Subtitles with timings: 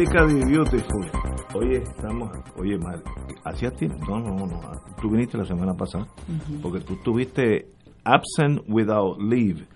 [0.00, 1.06] América the Beautiful.
[1.54, 3.02] Oye, estamos, oye, Mar,
[3.44, 4.60] hacía tiempo, no, no, no,
[5.00, 6.06] tú viniste la semana pasada,
[6.62, 7.66] porque tú tuviste
[8.04, 9.66] absent without leave,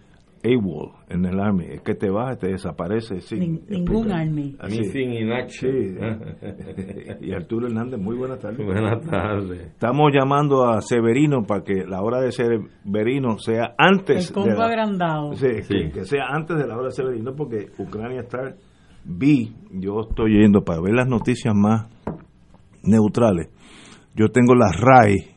[0.42, 4.12] AWOL, en el Army, es que te vas, te desaparece sin Nin- ningún.
[4.12, 4.56] Army.
[4.60, 4.78] Así.
[4.78, 5.72] Missing in action.
[5.72, 5.96] Sí.
[7.26, 8.64] y Arturo Hernández, muy buenas tardes.
[8.64, 9.60] Buenas tardes.
[9.72, 15.34] Estamos llamando a Severino para que la hora de Severino sea antes El la- agrandado.
[15.34, 15.74] Sí, Sí.
[15.74, 18.54] Que, que sea antes de la hora de Severino, porque Ucrania está.
[19.04, 21.88] Vi, yo estoy yendo para ver las noticias más
[22.82, 23.48] neutrales.
[24.14, 25.34] Yo tengo la RAI,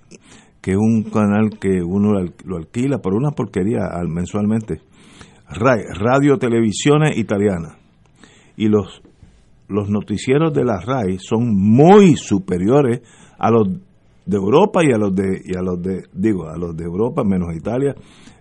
[0.62, 4.82] que es un canal que uno lo al- lo alquila por una porquería al- mensualmente.
[5.50, 7.78] RAI, Radio Televisione Italiana.
[8.58, 9.02] Y los,
[9.68, 13.02] los noticieros de la RAI son muy superiores
[13.38, 13.68] a los
[14.26, 17.24] de Europa y a los de y a los de digo a los de Europa
[17.24, 17.96] menos Italia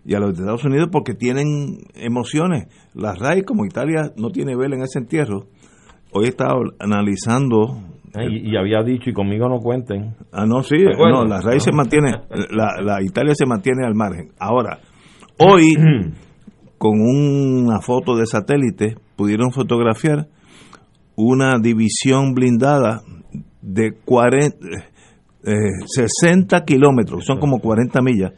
[0.07, 2.69] y a los de Estados Unidos porque tienen emociones.
[2.95, 5.47] La RAI como Italia no tiene vela en ese entierro.
[6.13, 7.83] Hoy he estado analizando
[8.15, 10.15] Y, y había dicho, y conmigo no cuenten.
[10.33, 12.13] ah no sí no la RAI se mantiene
[12.51, 14.31] la, la Italia se mantiene al margen.
[14.39, 14.79] Ahora
[15.39, 15.71] hoy
[16.79, 20.29] con una foto de satélite pudieron fotografiar
[21.17, 23.01] una división blindada
[23.61, 24.57] de 40,
[25.45, 25.53] eh,
[25.87, 28.33] 60 kilómetros, son como 40 millas,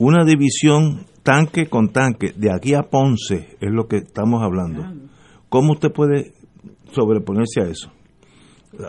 [0.00, 4.82] una división tanque con tanque, de aquí a Ponce es lo que estamos hablando.
[5.50, 6.32] ¿Cómo usted puede
[6.92, 7.92] sobreponerse a eso?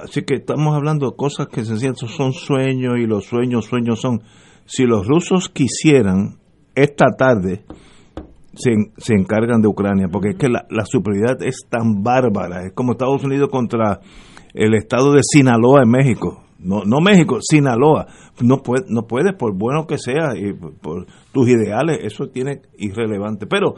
[0.04, 4.22] Así que estamos hablando de cosas que sencillamente son sueños y los sueños, sueños son.
[4.66, 6.38] Si los rusos quisieran,
[6.76, 7.66] esta tarde
[8.54, 12.72] se, se encargan de Ucrania, porque es que la, la superioridad es tan bárbara, es
[12.74, 14.00] como Estados Unidos contra
[14.54, 16.41] el estado de Sinaloa en México.
[16.64, 18.08] No, no México, Sinaloa.
[18.42, 23.48] No puede, no puedes, por bueno que sea, y por, tus ideales, eso tiene irrelevante.
[23.48, 23.76] Pero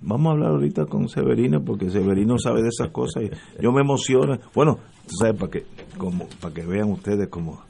[0.00, 3.82] vamos a hablar ahorita con Severino, porque Severino sabe de esas cosas y yo me
[3.82, 4.38] emociono.
[4.54, 5.64] Bueno, tú sabes, para que,
[5.98, 7.60] como, para que vean ustedes como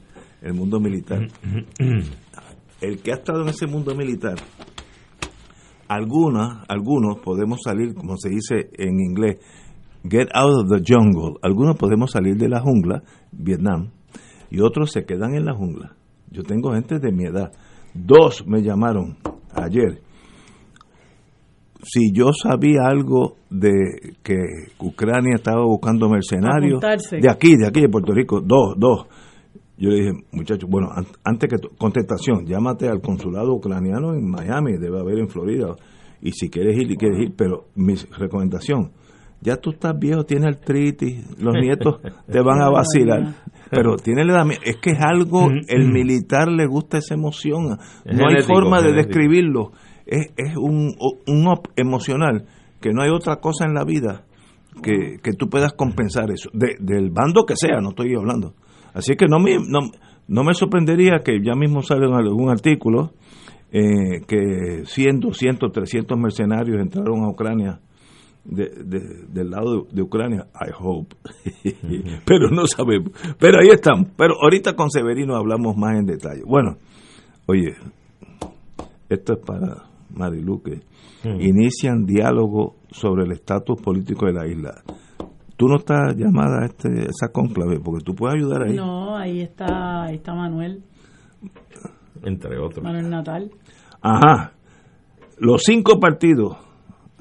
[0.41, 1.27] el mundo militar.
[2.81, 4.35] El que ha estado en ese mundo militar,
[5.87, 9.37] algunas, algunos podemos salir, como se dice en inglés,
[10.03, 11.37] get out of the jungle.
[11.41, 13.91] Algunos podemos salir de la jungla, Vietnam,
[14.53, 15.95] y otros se quedan en la jungla.
[16.31, 17.51] Yo tengo gente de mi edad.
[17.93, 19.17] Dos me llamaron
[19.53, 19.99] ayer.
[21.83, 23.71] Si yo sabía algo de
[24.23, 24.37] que
[24.79, 26.79] Ucrania estaba buscando mercenarios,
[27.21, 29.05] de aquí, de aquí, de Puerto Rico, dos, dos.
[29.77, 34.77] Yo le dije, muchachos, bueno, an- antes que contestación, llámate al consulado ucraniano en Miami,
[34.77, 35.75] debe haber en Florida,
[36.21, 38.91] y si quieres ir, y quieres ir, pero mi recomendación,
[39.43, 41.99] ya tú estás viejo, tienes artritis, los nietos
[42.31, 43.35] te van a vacilar,
[43.69, 48.15] pero tiene la edad, es que es algo, el militar le gusta esa emoción, Es
[48.15, 49.07] no hay genético, forma de genético.
[49.07, 49.71] describirlo,
[50.05, 50.95] es, es un,
[51.27, 52.45] un up emocional,
[52.81, 54.25] que no hay otra cosa en la vida
[54.81, 58.53] que, que tú puedas compensar eso, de- del bando que sea, no estoy hablando.
[58.93, 59.79] Así que no me, no,
[60.27, 63.11] no me sorprendería que ya mismo salga en algún artículo
[63.71, 67.79] eh, que 100, 200, 300 mercenarios entraron a Ucrania
[68.45, 71.15] de, de- del lado de, de Ucrania, I hope,
[72.25, 73.11] pero no sabemos.
[73.39, 74.05] Pero ahí están.
[74.17, 76.41] Pero ahorita con Severino hablamos más en detalle.
[76.45, 76.75] Bueno,
[77.47, 77.73] oye,
[79.09, 79.83] esto es para
[80.15, 80.81] Marilu que
[81.39, 84.83] inician diálogo sobre el estatus político de la isla.
[85.55, 88.75] Tú no estás llamada a este, esa conclave, porque tú puedes ayudar ahí.
[88.75, 90.83] No, ahí está, ahí está Manuel,
[92.23, 92.83] Entre otros.
[92.83, 93.51] Manuel Natal.
[94.01, 94.51] Ajá.
[95.37, 96.57] Los cinco partidos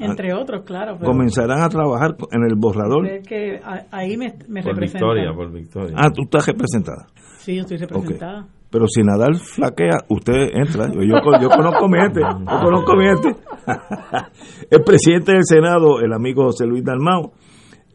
[0.04, 0.96] Entre otros, claro.
[0.98, 3.06] pero comenzarán a trabajar en el borrador.
[3.06, 5.06] es que a- ahí me, me Por representa.
[5.06, 5.96] victoria, por victoria.
[5.98, 7.06] Ah, tú estás representada.
[7.38, 8.46] Sí, yo estoy representada.
[8.70, 10.86] Pero si Nadal flaquea, usted entra.
[10.92, 12.20] Yo, yo, yo conozco mi gente.
[12.20, 13.36] Yo conozco mi gente.
[14.70, 17.32] El presidente del Senado, el amigo José Luis Dalmau,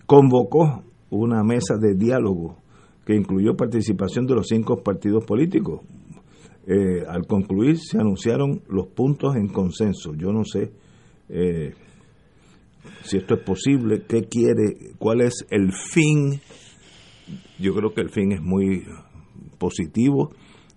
[0.05, 2.57] convocó una mesa de diálogo
[3.05, 5.81] que incluyó participación de los cinco partidos políticos.
[6.67, 10.13] Eh, al concluir, se anunciaron los puntos en consenso.
[10.15, 10.71] Yo no sé
[11.29, 11.73] eh,
[13.03, 16.39] si esto es posible, qué quiere, cuál es el fin.
[17.59, 18.85] Yo creo que el fin es muy
[19.57, 20.31] positivo.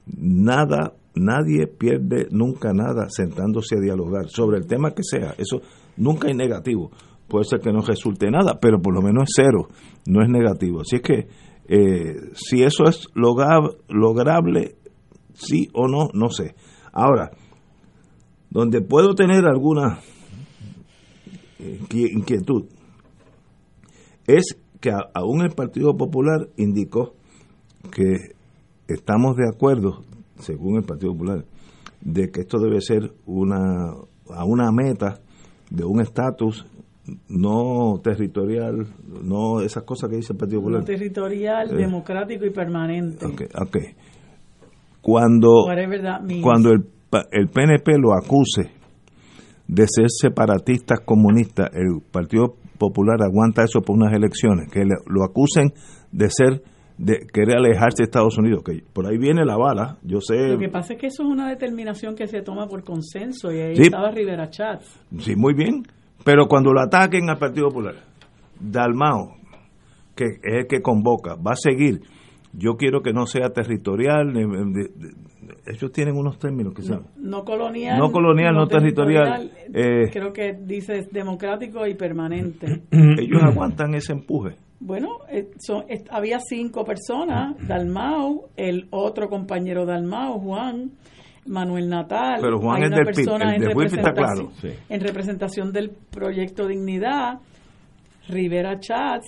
[0.07, 5.35] Nada, nadie pierde nunca nada sentándose a dialogar sobre el tema que sea.
[5.39, 5.61] Eso
[5.97, 6.91] nunca es negativo.
[7.29, 9.69] Puede ser que no resulte nada, pero por lo menos es cero,
[10.07, 10.81] no es negativo.
[10.81, 11.29] Así es que
[11.69, 14.75] eh, si eso es logra- lograble,
[15.35, 16.55] sí o no, no sé.
[16.93, 17.31] Ahora,
[18.51, 20.01] donde puedo tener alguna
[21.93, 22.65] inquietud
[24.27, 27.15] es que a- aún el Partido Popular indicó
[27.91, 28.17] que
[28.89, 30.03] estamos de acuerdo,
[30.39, 31.45] según el Partido Popular,
[32.01, 33.93] de que esto debe ser una
[34.33, 35.21] a una meta
[35.71, 36.65] de un estatus
[37.29, 38.87] no territorial,
[39.23, 40.81] no esas cosas que dice el Partido Popular.
[40.81, 41.77] No territorial, Eh.
[41.77, 43.27] democrático y permanente.
[43.27, 43.77] Ok, ok.
[45.01, 45.65] Cuando,
[46.43, 46.85] cuando el,
[47.33, 48.71] el PNP lo acuse
[49.73, 55.23] de ser separatista comunista, el Partido Popular aguanta eso por unas elecciones, que le- lo
[55.23, 55.73] acusen
[56.11, 56.63] de ser,
[56.99, 60.59] de querer alejarse de Estados Unidos, que por ahí viene la bala, yo sé, Lo
[60.59, 63.77] que pasa es que eso es una determinación que se toma por consenso y ahí
[63.77, 63.83] Sí.
[63.83, 64.87] estaba Rivera Chats.
[65.19, 65.83] sí, muy bien,
[66.25, 67.95] pero cuando lo ataquen al Partido Popular,
[68.59, 69.37] Dalmao,
[70.17, 72.01] que es el que convoca, va a seguir.
[72.53, 74.33] Yo quiero que no sea territorial,
[75.67, 77.99] ellos tienen unos términos que se No, colonial.
[77.99, 80.09] No colonial, no territorial, eh.
[80.13, 82.83] creo que dice democrático y permanente.
[82.91, 84.57] ellos aguantan ese empuje.
[84.81, 90.93] Bueno, eh, son- había cinco personas, Dalmau, el otro compañero Dalmau, Juan,
[91.47, 92.39] Manuel Natal.
[92.41, 94.51] Pero Juan hay es una del PIB, persona el en de está representación- claro.
[94.61, 94.69] Sí.
[94.89, 97.41] En representación del proyecto Dignidad,
[98.29, 99.27] Rivera Chats,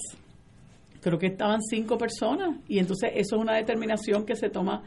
[1.00, 4.82] creo que estaban cinco personas y entonces eso es una determinación que se toma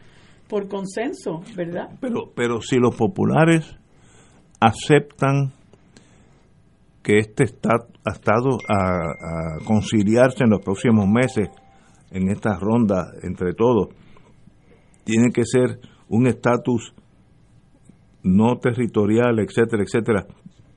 [0.48, 1.90] por consenso, ¿verdad?
[2.00, 3.76] Pero, pero si los populares
[4.60, 5.54] aceptan
[7.04, 7.70] que este está,
[8.04, 11.50] ha estado a, a conciliarse en los próximos meses
[12.12, 13.90] en esta ronda entre todos,
[15.04, 16.94] tiene que ser un estatus
[18.24, 20.26] no territorial, etcétera, etcétera.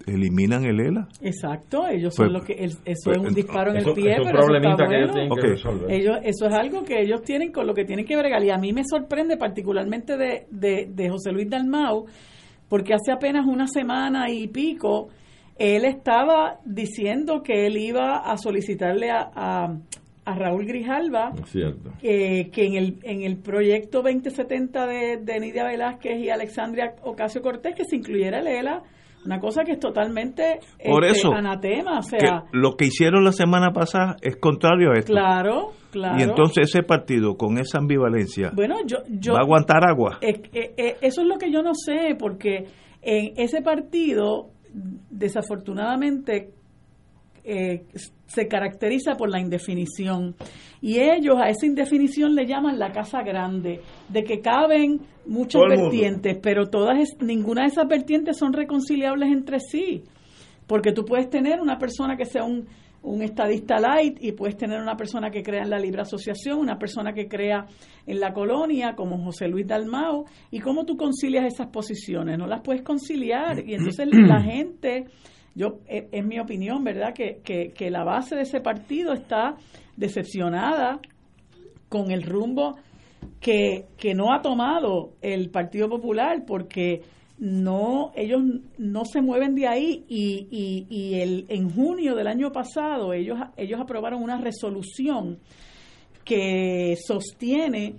[0.08, 1.08] Eliminan el ELA.
[1.20, 3.94] Exacto, ellos son Pues- los que el- eso pues, es un disparo en Eso- el
[3.94, 5.12] pie, es un pero eso está que bueno.
[5.12, 5.40] tienen Ok.
[5.40, 5.90] que resolver.
[5.92, 8.42] Ellos, eso es algo que ellos tienen con lo que tienen que bregar.
[8.44, 12.06] Y a mí me sorprende particularmente de, de, de José Luis Dalmau,
[12.68, 15.08] porque hace apenas una semana y pico,
[15.58, 19.76] él estaba diciendo que él iba a solicitarle a, a,
[20.24, 21.32] a Raúl Grijalva
[22.00, 27.40] que, que en el, en el proyecto 2070 de, de Nidia Velázquez y Alexandria Ocasio
[27.40, 28.82] Cortés que se incluyera el ELA,
[29.24, 33.24] una cosa que es totalmente Por este, eso, anatema, o Que sea, lo que hicieron
[33.24, 35.12] la semana pasada es contrario a esto.
[35.12, 36.18] claro, claro.
[36.18, 40.18] Y entonces ese partido con esa ambivalencia bueno, yo, yo va a aguantar agua.
[40.20, 42.66] eh, eh, eso es lo que yo no sé, porque
[43.02, 44.50] en ese partido,
[45.10, 46.50] desafortunadamente,
[47.48, 47.84] eh,
[48.26, 50.34] se caracteriza por la indefinición.
[50.80, 55.82] Y ellos a esa indefinición le llaman la casa grande, de que caben muchas mundo.
[55.82, 60.02] vertientes, pero todas es- ninguna de esas vertientes son reconciliables entre sí.
[60.66, 62.66] Porque tú puedes tener una persona que sea un,
[63.02, 66.78] un estadista light y puedes tener una persona que crea en la libre asociación, una
[66.78, 67.64] persona que crea
[68.06, 70.26] en la colonia, como José Luis Dalmao.
[70.50, 72.36] ¿Y cómo tú concilias esas posiciones?
[72.38, 73.66] No las puedes conciliar.
[73.66, 75.06] Y entonces la gente,
[75.58, 77.12] yo es, es mi opinión, ¿verdad?
[77.14, 79.56] Que, que, que la base de ese partido está
[79.96, 81.00] decepcionada
[81.88, 82.76] con el rumbo
[83.40, 87.02] que, que no ha tomado el Partido Popular porque
[87.38, 88.40] no ellos
[88.78, 93.38] no se mueven de ahí y, y, y el, en junio del año pasado ellos
[93.56, 95.38] ellos aprobaron una resolución
[96.24, 97.94] que sostiene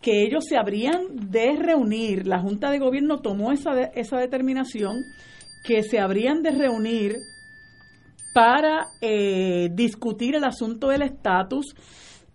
[0.00, 4.96] que ellos se habrían de reunir la Junta de Gobierno tomó esa de- esa determinación
[5.62, 7.16] que se habrían de reunir
[8.32, 11.74] para eh, discutir el asunto del estatus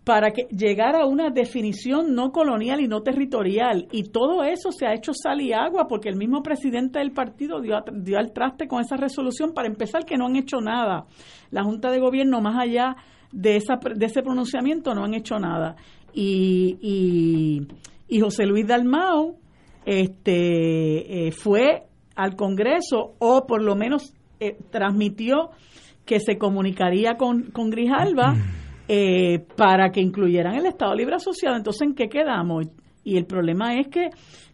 [0.06, 3.88] para que llegara a una definición no colonial y no territorial.
[3.92, 7.60] Y todo eso se ha hecho sal y agua porque el mismo presidente del partido
[7.60, 9.54] dio, dio al traste con esa resolución.
[9.54, 11.06] Para empezar, que no han hecho nada.
[11.50, 12.96] La Junta de Gobierno, más allá
[13.32, 15.76] de, esa, de ese pronunciamiento, no han hecho nada.
[16.14, 17.68] Y, y,
[18.08, 19.40] y José Luis Dalmau
[19.86, 25.52] este, eh, fue al Congreso, o por lo menos eh, transmitió
[26.06, 28.36] que se comunicaría con, con Grijalba
[28.88, 31.56] eh, para que incluyeran el Estado Libre Asociado.
[31.56, 32.68] Entonces, ¿en qué quedamos?
[33.04, 34.10] Y el problema es que,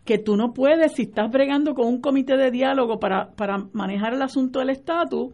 [0.06, 4.14] que tú no puedes, si estás bregando con un comité de diálogo para, para manejar
[4.14, 5.34] el asunto del estatus,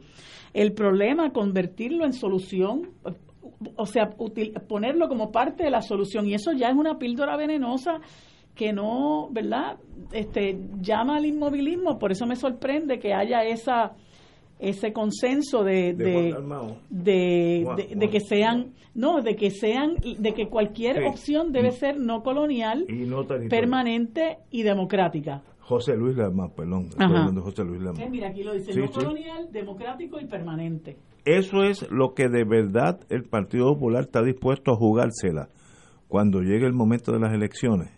[0.53, 2.89] el problema convertirlo en solución,
[3.75, 4.10] o sea,
[4.67, 6.27] ponerlo como parte de la solución.
[6.27, 8.00] Y eso ya es una píldora venenosa
[8.58, 9.78] que no, ¿verdad?
[10.12, 11.98] Este, llama al inmovilismo.
[11.98, 13.94] Por eso me sorprende que haya esa
[14.60, 21.52] ese consenso de de, de, que sean no de que sean de que cualquier opción
[21.52, 22.88] debe ser no colonial
[23.52, 25.44] permanente y democrática.
[25.60, 26.90] José Luis Lamar perdón
[27.44, 30.98] José Luis eh, mira aquí lo dice no colonial democrático y permanente.
[31.24, 35.50] Eso es lo que de verdad el Partido Popular está dispuesto a jugársela
[36.08, 37.97] cuando llegue el momento de las elecciones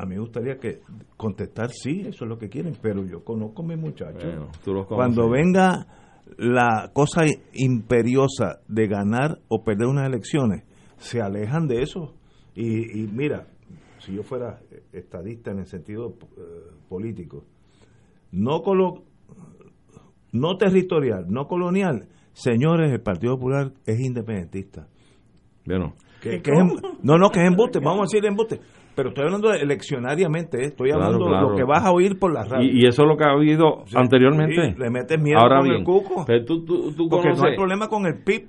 [0.00, 0.80] a mí me gustaría que
[1.16, 4.24] contestar sí, eso es lo que quieren, pero yo conozco a mis muchachos.
[4.88, 5.86] Cuando venga
[6.38, 10.64] la cosa imperiosa de ganar o perder unas elecciones,
[10.96, 12.14] se alejan de eso.
[12.54, 13.46] Y, mira,
[13.98, 14.60] si yo fuera
[14.92, 16.40] estadista en el sentido eh,
[16.88, 17.44] político,
[18.32, 19.04] no, colo,
[20.32, 24.88] no territorial, no colonial, señores, el Partido Popular es independentista.
[25.66, 25.94] Bueno,
[27.02, 28.60] no, no, que es embuste, vamos a decir embuste
[29.00, 30.66] pero estoy hablando de eleccionariamente, ¿eh?
[30.66, 32.70] estoy hablando de lo que vas a oír por la radio.
[32.70, 34.74] Y, eso es lo que ha habido anteriormente.
[34.76, 36.26] le metes miedo Ahora con el cuco.
[36.46, 38.46] tú, tú, porque no hay problema con el PIB.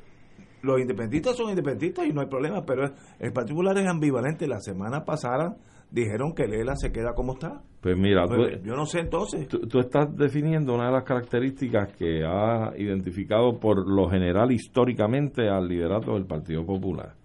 [0.64, 2.84] Los independentistas son independentistas y no hay problema, pero
[3.18, 4.46] el particular es ambivalente.
[4.46, 5.56] La semana pasada
[5.90, 7.62] dijeron que Lela se queda como está.
[7.80, 9.48] Pues mira, pues, yo no sé entonces.
[9.48, 15.70] tú, estás definiendo una de las características que ha identificado por lo general históricamente al
[15.70, 17.21] liderato del Partido Popular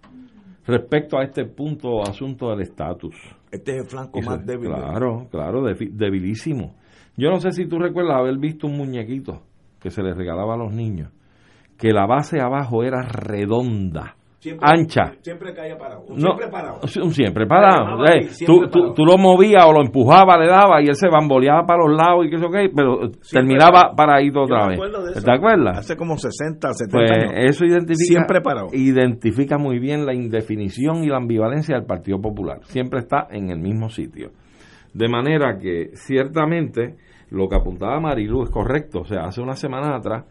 [0.67, 3.15] respecto a este punto asunto del estatus.
[3.49, 4.69] Este es el flanco más débil.
[4.69, 6.75] Claro, claro, debilísimo.
[7.15, 9.41] Yo no sé si tú recuerdas haber visto un muñequito
[9.79, 11.11] que se le regalaba a los niños,
[11.77, 14.16] que la base abajo era redonda
[14.61, 15.13] ancha.
[15.21, 16.05] Siempre caía parado.
[16.15, 16.87] siempre parado.
[16.87, 18.03] siempre parado.
[18.45, 22.25] tú, lo movías o lo empujabas, le daba y él se bamboleaba para los lados
[22.25, 24.79] y qué sé qué, pero terminaba paradito otra vez.
[25.23, 25.79] ¿Te acuerdas?
[25.79, 27.33] Hace como 60, 70 pues años.
[27.35, 28.67] Eso identifica, siempre parado.
[28.73, 32.59] identifica muy bien la indefinición y la ambivalencia del Partido Popular.
[32.63, 34.31] Siempre está en el mismo sitio.
[34.93, 36.95] De manera que ciertamente
[37.29, 39.01] lo que apuntaba Marilu es correcto.
[39.01, 40.25] O sea, hace unas semanas atrás,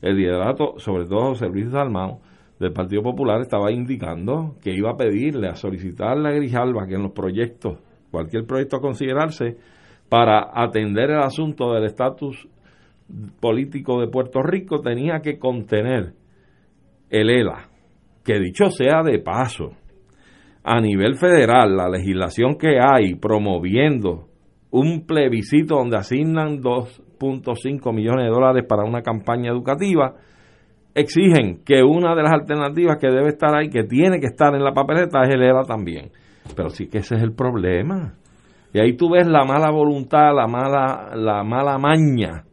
[0.00, 2.20] el liderato, sobre todo José Luis Dalmao,
[2.62, 7.02] del Partido Popular estaba indicando que iba a pedirle, a solicitarle a Grijalba que en
[7.02, 7.78] los proyectos,
[8.10, 9.56] cualquier proyecto a considerarse,
[10.08, 12.48] para atender el asunto del estatus
[13.40, 16.14] político de Puerto Rico, tenía que contener
[17.10, 17.68] el ELA,
[18.24, 19.72] que dicho sea de paso,
[20.62, 24.28] a nivel federal, la legislación que hay promoviendo
[24.70, 30.14] un plebiscito donde asignan 2.5 millones de dólares para una campaña educativa,
[30.94, 34.62] exigen que una de las alternativas que debe estar ahí, que tiene que estar en
[34.62, 36.10] la papeleta, es el ELA también.
[36.56, 38.14] Pero sí que ese es el problema.
[38.72, 42.44] Y ahí tú ves la mala voluntad, la mala, la mala maña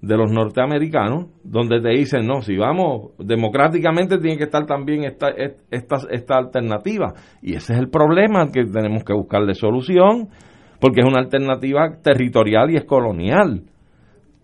[0.00, 5.28] de los norteamericanos, donde te dicen, no, si vamos, democráticamente tiene que estar también esta,
[5.70, 7.14] esta, esta alternativa.
[7.40, 10.28] Y ese es el problema que tenemos que buscarle solución,
[10.78, 13.62] porque es una alternativa territorial y es colonial.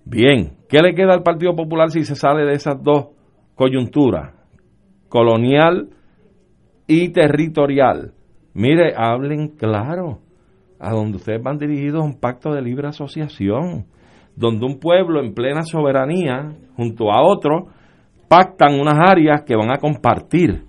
[0.06, 3.08] Bien, ¿qué le queda al Partido Popular si se sale de esas dos
[3.60, 4.32] coyuntura
[5.10, 5.90] colonial
[6.86, 8.14] y territorial.
[8.54, 10.20] Mire, hablen claro,
[10.78, 13.84] a donde ustedes van dirigidos un pacto de libre asociación,
[14.34, 17.66] donde un pueblo en plena soberanía, junto a otro,
[18.30, 20.64] pactan unas áreas que van a compartir.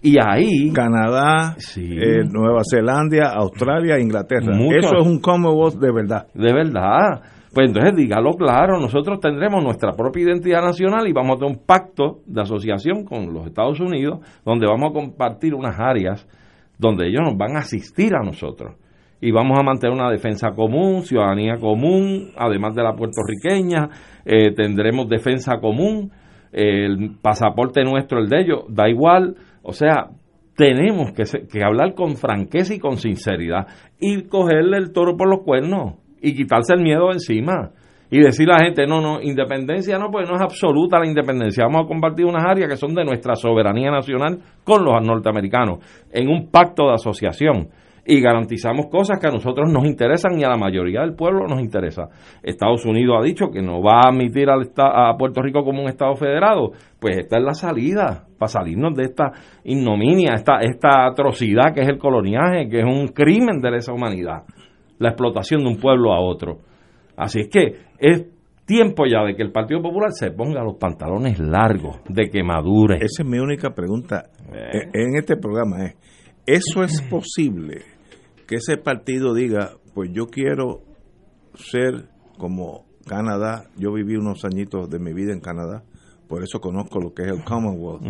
[0.00, 0.72] Y ahí...
[0.72, 4.56] Canadá, eh, Nueva Zelanda, Australia, Inglaterra.
[4.78, 6.28] Eso es un Commonwealth de verdad.
[6.34, 7.20] De verdad.
[7.58, 11.66] Pues entonces dígalo claro, nosotros tendremos nuestra propia identidad nacional y vamos a tener un
[11.66, 16.24] pacto de asociación con los Estados Unidos donde vamos a compartir unas áreas
[16.78, 18.76] donde ellos nos van a asistir a nosotros.
[19.20, 23.88] Y vamos a mantener una defensa común, ciudadanía común, además de la puertorriqueña,
[24.24, 26.12] eh, tendremos defensa común,
[26.52, 29.34] el pasaporte nuestro, el de ellos, da igual.
[29.64, 30.10] O sea,
[30.54, 33.66] tenemos que, que hablar con franqueza y con sinceridad
[33.98, 37.70] y cogerle el toro por los cuernos y quitarse el miedo encima
[38.10, 41.64] y decir a la gente, no, no, independencia no, pues no es absoluta la independencia,
[41.64, 45.78] vamos a compartir unas áreas que son de nuestra soberanía nacional con los norteamericanos
[46.10, 47.68] en un pacto de asociación.
[48.10, 51.60] Y garantizamos cosas que a nosotros nos interesan y a la mayoría del pueblo nos
[51.60, 52.08] interesa.
[52.42, 56.14] Estados Unidos ha dicho que no va a admitir a Puerto Rico como un Estado
[56.14, 59.32] federado, pues esta es la salida para salirnos de esta
[59.62, 64.44] ignominia, esta, esta atrocidad que es el coloniaje, que es un crimen de lesa humanidad
[64.98, 66.58] la explotación de un pueblo a otro.
[67.16, 68.26] Así es que es
[68.64, 72.96] tiempo ya de que el Partido Popular se ponga los pantalones largos, de que madure.
[72.96, 75.86] Esa es mi única pregunta eh, en este programa.
[75.86, 75.96] Es,
[76.46, 77.82] ¿Eso es posible?
[78.46, 80.82] Que ese partido diga, pues yo quiero
[81.54, 85.82] ser como Canadá, yo viví unos añitos de mi vida en Canadá,
[86.28, 88.02] por eso conozco lo que es el Commonwealth,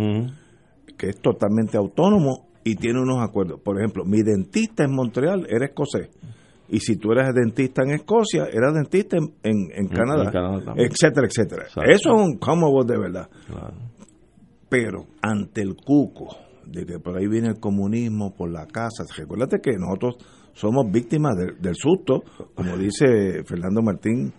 [0.97, 3.61] que es totalmente autónomo y tiene unos acuerdos.
[3.61, 6.11] Por ejemplo, mi dentista en Montreal era escocés.
[6.71, 10.31] Y si tú eres dentista en Escocia, eras dentista en, en, Canadá,
[10.77, 11.65] etcétera, etcétera.
[11.67, 13.29] Eso es un Commonwealth de verdad.
[14.69, 19.61] Pero ante el cuco de que por ahí viene el comunismo por la casa, recuérdate
[19.63, 20.17] que nosotros
[20.53, 22.23] somos víctimas del susto,
[22.55, 24.33] como dice Fernando Martín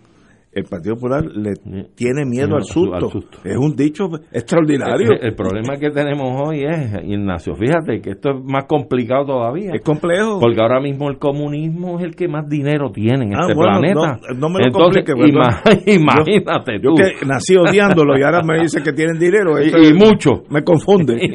[0.52, 1.54] el Partido Popular le
[1.94, 3.30] tiene miedo al susto.
[3.44, 5.10] Es un dicho extraordinario.
[5.20, 9.70] El, problema que tenemos hoy es, Ignacio, fíjate que esto es más complicado todavía.
[9.72, 10.40] Es complejo.
[10.40, 14.18] Porque ahora mismo el comunismo es el que más dinero tiene en ah, este planeta.
[14.36, 15.12] No, me lo complique,
[15.86, 16.88] imagínate tú.
[16.88, 19.54] Yo que nací odiándolo y ahora me dice que tienen dinero.
[19.62, 20.42] Y, mucho.
[20.50, 21.14] Me confunde.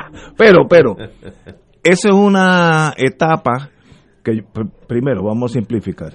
[0.36, 0.96] pero, pero,
[1.84, 3.70] esa es una etapa
[4.24, 4.42] que,
[4.88, 6.14] primero, vamos a simplificar.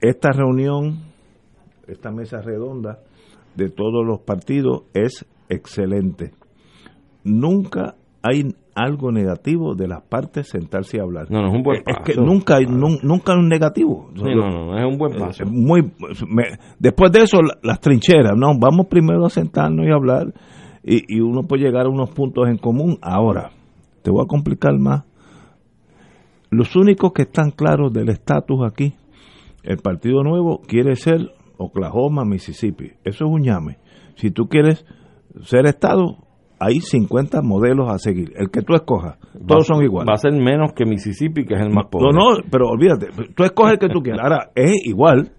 [0.00, 1.07] Esta reunión
[1.88, 3.00] esta mesa redonda
[3.56, 6.32] de todos los partidos es excelente.
[7.24, 11.30] Nunca hay algo negativo de las partes sentarse a hablar.
[11.30, 11.98] No, no es un buen paso.
[11.98, 14.10] Es que nunca hay, nunca un negativo.
[14.14, 15.44] no, no, es un buen paso.
[15.46, 15.90] Muy,
[16.78, 20.32] después de eso, las trincheras, no, vamos primero a sentarnos y hablar
[20.84, 22.98] y, y uno puede llegar a unos puntos en común.
[23.02, 23.50] Ahora,
[24.02, 25.04] te voy a complicar más.
[26.50, 28.94] Los únicos que están claros del estatus aquí,
[29.64, 32.92] el Partido Nuevo quiere ser Oklahoma, Mississippi.
[33.04, 33.78] Eso es un llame.
[34.14, 34.86] Si tú quieres
[35.42, 36.16] ser Estado,
[36.58, 38.32] hay 50 modelos a seguir.
[38.36, 40.08] El que tú escojas, todos son iguales.
[40.08, 42.06] Va a ser menos que Mississippi, que es el más pobre.
[42.12, 44.22] No, no, pero olvídate, tú escoges el que tú quieras.
[44.22, 45.32] Ahora, es igual.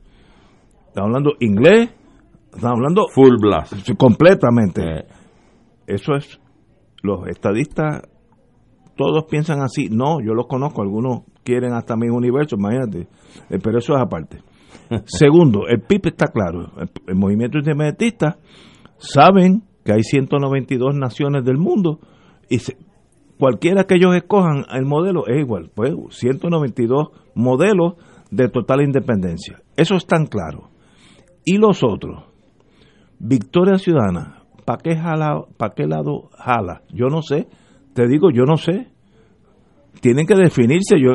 [0.87, 1.89] Estamos hablando inglés,
[2.53, 3.07] estamos hablando...
[3.13, 3.89] Full blast.
[3.97, 4.81] Completamente.
[4.81, 5.05] Eh.
[5.87, 6.39] Eso es,
[7.03, 8.01] los estadistas,
[8.95, 9.89] todos piensan así.
[9.89, 13.07] No, yo los conozco, algunos quieren hasta mi universo, imagínate.
[13.49, 14.39] Eh, pero eso es aparte.
[15.05, 16.71] Segundo, el PIB está claro.
[17.07, 18.37] El, movimiento independentista
[18.97, 21.99] saben que hay 192 naciones del mundo
[22.49, 22.57] y
[23.37, 25.69] cualquiera que ellos escojan, el modelo es igual.
[25.73, 27.93] Pues 192 modelos
[28.31, 29.61] de total independencia.
[29.75, 30.69] Eso es tan claro.
[31.45, 32.25] Y los otros,
[33.19, 34.95] Victoria Ciudadana, ¿para qué,
[35.57, 36.81] pa qué lado jala?
[36.91, 37.47] Yo no sé.
[37.93, 38.87] Te digo, yo no sé.
[40.01, 41.11] Tienen que definirse yo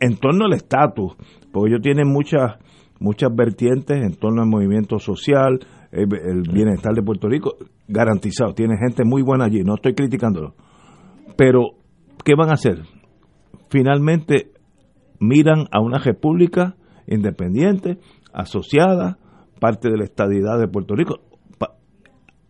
[0.00, 1.16] en torno al estatus,
[1.52, 2.58] porque ellos tienen muchas
[3.00, 5.60] muchas vertientes en torno al movimiento social,
[5.92, 7.56] el, bienestar de Puerto Rico,
[7.88, 8.54] garantizado.
[8.54, 10.54] Tiene gente muy buena allí, no estoy criticándolo.
[11.36, 11.70] Pero,
[12.24, 12.82] ¿qué van a hacer?
[13.68, 14.52] Finalmente
[15.20, 16.76] miran a una república
[17.06, 17.98] independiente,
[18.32, 19.18] asociada,
[19.60, 21.20] parte de la estadidad de Puerto Rico.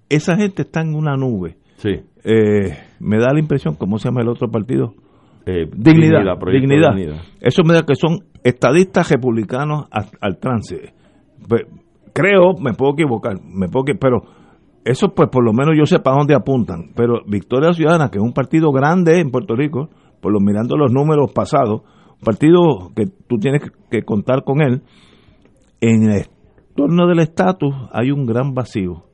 [0.08, 1.56] Esa gente está en una nube.
[1.76, 1.90] Sí.
[2.24, 4.94] Eh, me da la impresión, ¿cómo se llama el otro partido?
[5.46, 6.94] Eh, dignidad, dignidad,
[7.40, 10.94] Eso me da que son estadistas republicanos al, trance.
[11.46, 11.62] Pues,
[12.14, 14.22] creo, me puedo equivocar, me puedo pero
[14.84, 16.92] eso pues por lo menos yo sé para dónde apuntan.
[16.94, 19.88] Pero Victoria Ciudadana, que es un partido grande en Puerto Rico,
[20.20, 24.82] por lo mirando los números pasados, un partido que tú tienes que contar con él,
[25.80, 26.26] en el
[26.74, 29.04] torno del estatus hay un gran vacío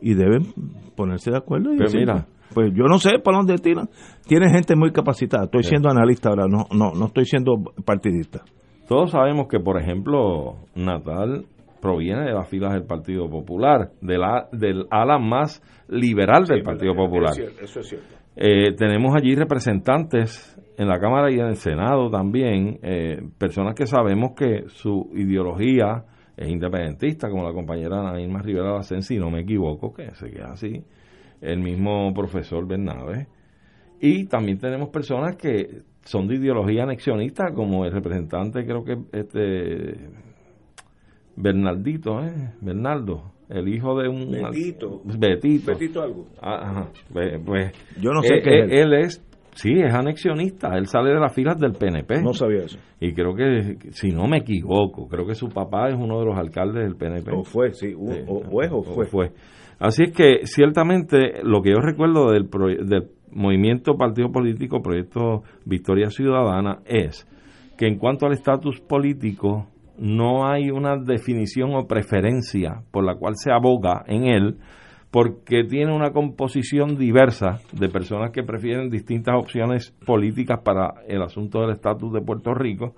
[0.00, 0.52] y deben
[0.96, 1.72] ponerse de acuerdo.
[1.72, 3.88] Y pero mira, pues yo no sé por dónde tiran.
[4.26, 5.44] Tiene gente muy capacitada.
[5.44, 8.42] Estoy siendo analista ahora, no, no, no estoy siendo partidista.
[8.88, 11.46] Todos sabemos que, por ejemplo, Natal
[11.80, 16.94] proviene de las filas del Partido Popular, de la, del ala más liberal del Partido
[16.94, 17.32] Popular.
[17.60, 18.06] Eso es cierto.
[18.36, 23.86] Eh, tenemos allí representantes en la Cámara y en el Senado también, eh, personas que
[23.86, 26.04] sabemos que su ideología
[26.36, 30.30] es independentista, como la compañera Ana Irma Rivera Lacen, si no me equivoco, que se
[30.30, 30.82] queda así
[31.42, 33.26] el mismo profesor Bernabe.
[34.00, 40.08] Y también tenemos personas que son de ideología anexionista, como el representante, creo que este
[41.36, 42.52] Bernaldito, ¿eh?
[42.60, 45.02] Bernaldo, el hijo de un Betito.
[45.04, 45.72] Betito.
[45.72, 46.26] Betito algo.
[46.40, 48.92] Ah, pues yo no sé eh, qué es eh, él.
[48.94, 49.24] es
[49.54, 52.22] sí, es anexionista, él sale de las filas del PNP.
[52.22, 52.78] No sabía eso.
[53.00, 56.36] Y creo que si no me equivoco, creo que su papá es uno de los
[56.36, 57.30] alcaldes del PNP.
[57.32, 59.06] O fue, sí, o, es o fue.
[59.06, 59.30] fue.
[59.82, 62.48] Así es que ciertamente lo que yo recuerdo del,
[62.86, 67.26] del movimiento partido político Proyecto Victoria Ciudadana es
[67.76, 69.66] que en cuanto al estatus político
[69.98, 74.58] no hay una definición o preferencia por la cual se aboga en él
[75.10, 81.60] porque tiene una composición diversa de personas que prefieren distintas opciones políticas para el asunto
[81.60, 82.94] del estatus de Puerto Rico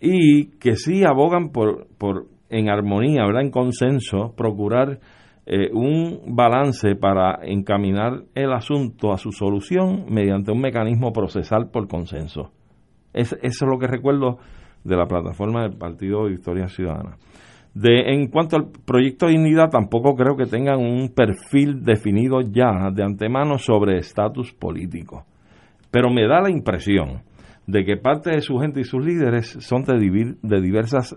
[0.00, 3.42] y que sí abogan por, por en armonía, ¿verdad?
[3.42, 5.00] en consenso, procurar
[5.48, 11.86] eh, un balance para encaminar el asunto a su solución mediante un mecanismo procesal por
[11.86, 12.50] consenso.
[13.12, 14.38] Es, eso es lo que recuerdo
[14.82, 17.16] de la plataforma del Partido Victoria Ciudadana.
[17.74, 22.90] De, en cuanto al proyecto de dignidad, tampoco creo que tengan un perfil definido ya
[22.92, 25.26] de antemano sobre estatus político.
[25.92, 27.22] Pero me da la impresión
[27.68, 31.16] de que parte de su gente y sus líderes son de, de diversas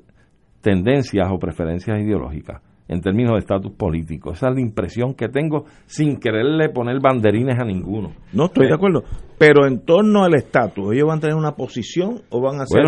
[0.61, 4.31] tendencias o preferencias ideológicas en términos de estatus político.
[4.33, 8.11] Esa es la impresión que tengo sin quererle poner banderines a ninguno.
[8.33, 9.03] No, estoy de acuerdo.
[9.37, 12.83] Pero en torno al estatus, ¿ellos van a tener una posición o van a ser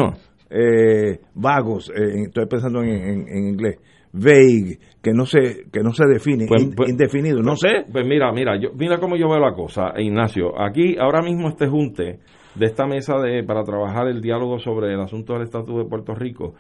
[0.50, 1.92] eh, vagos?
[1.92, 3.78] Eh, estoy pensando en, inglés.
[4.14, 7.86] Vague, que no se, que no se define, pues, pues, indefinido, no sé.
[7.90, 10.60] Pues mira, mira, yo, mira cómo yo veo la cosa, Ignacio.
[10.62, 12.20] Aquí, ahora mismo este junte
[12.56, 16.14] de esta mesa de, para trabajar el diálogo sobre el asunto del estatus de Puerto
[16.14, 16.56] Rico,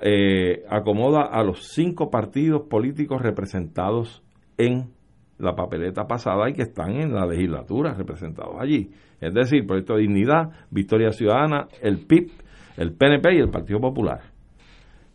[0.00, 4.22] eh, acomoda a los cinco partidos políticos representados
[4.56, 4.90] en
[5.38, 8.90] la papeleta pasada y que están en la legislatura representados allí.
[9.20, 12.30] Es decir, Proyecto de Dignidad, Victoria Ciudadana, el PIB,
[12.76, 14.20] el PNP y el Partido Popular.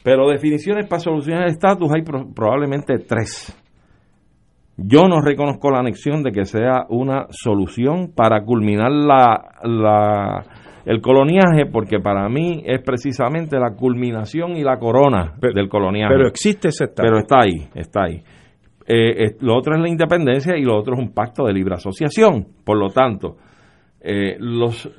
[0.03, 3.57] Pero definiciones para solucionar el estatus hay probablemente tres.
[4.75, 10.45] Yo no reconozco la anexión de que sea una solución para culminar la, la
[10.85, 16.13] el coloniaje, porque para mí es precisamente la culminación y la corona del coloniaje.
[16.13, 17.07] Pero existe ese estado.
[17.07, 18.23] Pero está ahí, está ahí.
[18.85, 22.47] Eh, lo otro es la independencia y lo otro es un pacto de libre asociación.
[22.65, 23.37] Por lo tanto,
[24.01, 24.89] eh, los,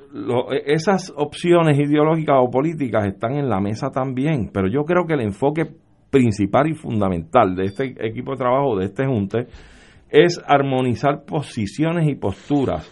[0.64, 5.20] esas opciones ideológicas o políticas están en la mesa también, pero yo creo que el
[5.20, 5.66] enfoque
[6.10, 9.46] principal y fundamental de este equipo de trabajo, de este junte,
[10.08, 12.88] es armonizar posiciones y posturas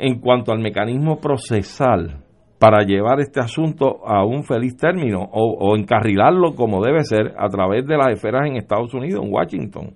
[0.00, 2.24] en cuanto al mecanismo procesal
[2.58, 7.86] para llevar este asunto a un feliz término o, encarrilarlo como debe ser a través
[7.86, 9.94] de las esferas en Estados Unidos, en Washington.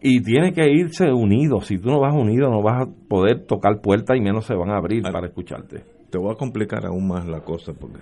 [0.00, 1.60] Y tiene que irse unido.
[1.60, 4.70] Si tú no vas unido, no vas a poder tocar puertas y menos se van
[4.70, 5.84] a abrir para escucharte.
[6.10, 8.00] Te voy a complicar aún más la cosa porque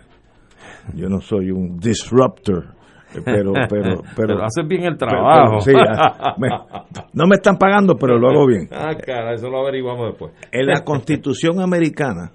[0.95, 2.80] yo no soy un disruptor
[3.25, 8.46] pero pero pero, haces bien el trabajo ah, no me están pagando pero lo hago
[8.46, 12.33] bien ah cara eso lo averiguamos después en la Constitución americana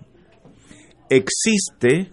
[1.10, 2.12] existe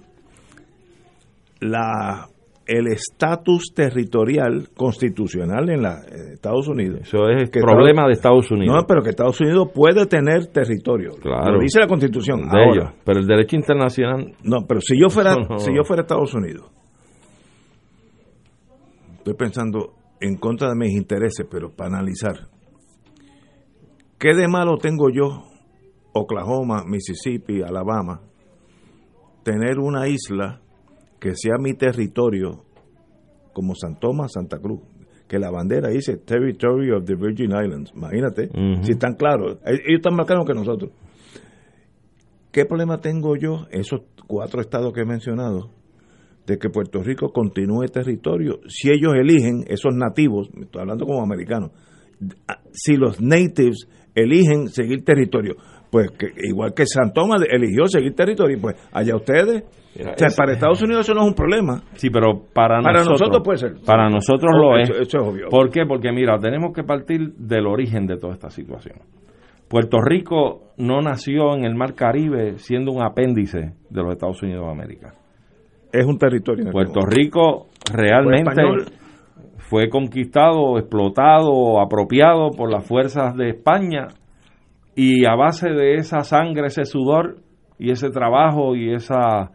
[1.60, 2.28] la
[2.66, 6.00] el estatus territorial constitucional en la
[6.32, 7.00] Estados Unidos.
[7.02, 8.74] Eso es que problema de Estados Unidos.
[8.74, 11.10] No, pero que Estados Unidos puede tener territorio.
[11.20, 11.54] Claro.
[11.54, 12.48] Lo dice la Constitución.
[12.48, 12.92] De ellos.
[13.04, 14.32] Pero el derecho internacional.
[14.44, 16.70] No, pero si yo fuera, si yo fuera Estados Unidos
[19.22, 22.48] estoy pensando en contra de mis intereses, pero para analizar,
[24.18, 25.44] ¿qué de malo tengo yo,
[26.12, 28.20] Oklahoma, Mississippi, Alabama,
[29.44, 30.60] tener una isla
[31.20, 32.64] que sea mi territorio,
[33.52, 34.80] como San Tomás, Santa Cruz?
[35.28, 37.92] Que la bandera dice Territory of the Virgin Islands.
[37.94, 38.50] Imagínate,
[38.82, 39.58] si están claros.
[39.64, 40.90] Ellos están más claros que nosotros.
[42.50, 45.70] ¿Qué problema tengo yo, esos cuatro estados que he mencionado,
[46.46, 51.70] de que Puerto Rico continúe territorio si ellos eligen, esos nativos, estoy hablando como americanos,
[52.72, 55.56] si los natives eligen seguir territorio,
[55.90, 59.62] pues que, igual que San Tomás eligió seguir territorio, pues allá ustedes.
[59.98, 61.82] o sea, para Estados Unidos eso no es un problema.
[61.94, 63.74] Sí, pero para, nosotros, puede ser.
[63.84, 64.88] Para nosotros lo es.
[64.88, 65.48] Eso, es obvio.
[65.50, 65.84] ¿Por qué?
[65.86, 69.00] Porque mira, tenemos que partir del origen de toda esta situación.
[69.68, 74.66] Puerto Rico no nació en el Mar Caribe siendo un apéndice de los Estados Unidos
[74.66, 75.14] de América
[75.92, 76.70] es un territorio.
[76.70, 78.62] Puerto Rico realmente
[79.58, 84.08] fue conquistado, explotado, apropiado por las fuerzas de España
[84.94, 87.36] y a base de esa sangre, ese sudor
[87.78, 89.50] y ese trabajo y esa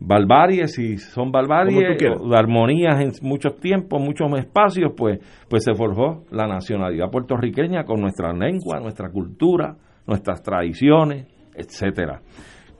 [0.00, 6.24] barbarie, si son barbaries, de armonías en muchos tiempos, muchos espacios, pues, pues se forjó
[6.30, 12.22] la nacionalidad puertorriqueña con nuestra lengua, nuestra cultura, nuestras tradiciones, etcétera.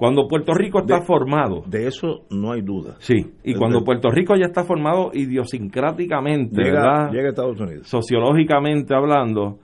[0.00, 1.62] Cuando Puerto Rico está formado.
[1.66, 2.96] De eso no hay duda.
[3.00, 7.86] Sí, y cuando Puerto Rico ya está formado idiosincráticamente, llega, Llega a Estados Unidos.
[7.86, 9.58] Sociológicamente hablando,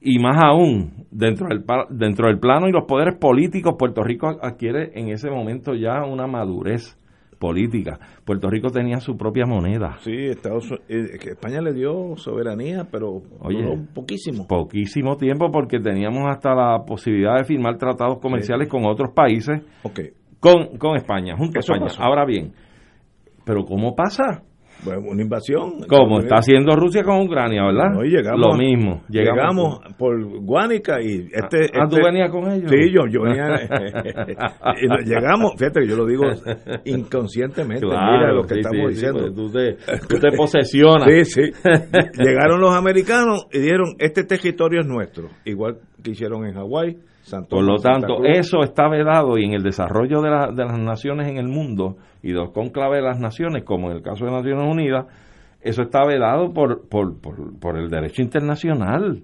[0.00, 4.90] y más aún, dentro del, dentro del plano y los poderes políticos, Puerto Rico adquiere
[4.94, 6.98] en ese momento ya una madurez
[7.44, 7.98] política.
[8.24, 9.98] Puerto Rico tenía su propia moneda.
[10.00, 14.46] Sí, Estados, eh, España le dio soberanía, pero Oye, poquísimo.
[14.46, 19.60] Poquísimo tiempo porque teníamos hasta la posibilidad de firmar tratados comerciales con otros países.
[19.82, 20.12] Okay.
[20.40, 21.86] Con, con España, junto a España.
[21.98, 22.54] Ahora bien,
[23.44, 24.42] pero ¿cómo pasa?
[24.86, 25.84] Una invasión.
[25.88, 28.00] Como está haciendo Rusia con Ucrania, ¿verdad?
[28.02, 29.02] llegamos, Lo mismo.
[29.08, 31.70] Llegamos, por Guánica y este...
[31.74, 32.70] Ah, ¿tú este- venías con ellos?
[32.70, 33.44] Sí, yo, yo venía...
[34.82, 36.24] y llegamos, fíjate que yo lo digo
[36.84, 39.20] inconscientemente, mira lo que sí, estamos sí, diciendo.
[39.20, 39.74] pues tú, te,
[40.08, 41.08] tú te posesionas.
[41.08, 41.42] Sí, sí.
[42.18, 46.96] Llegaron los americanos y dijeron, este territorio es nuestro, igual que hicieron en Hawái.
[47.24, 50.78] Santo Por lo tanto, eso está vedado y en el desarrollo de, la- de las
[50.78, 54.26] naciones en el mundo y de los conclaves de las naciones, como en el caso
[54.26, 55.06] de Naciones Unidas,
[55.62, 59.22] eso está vedado por, por, por, por el derecho internacional.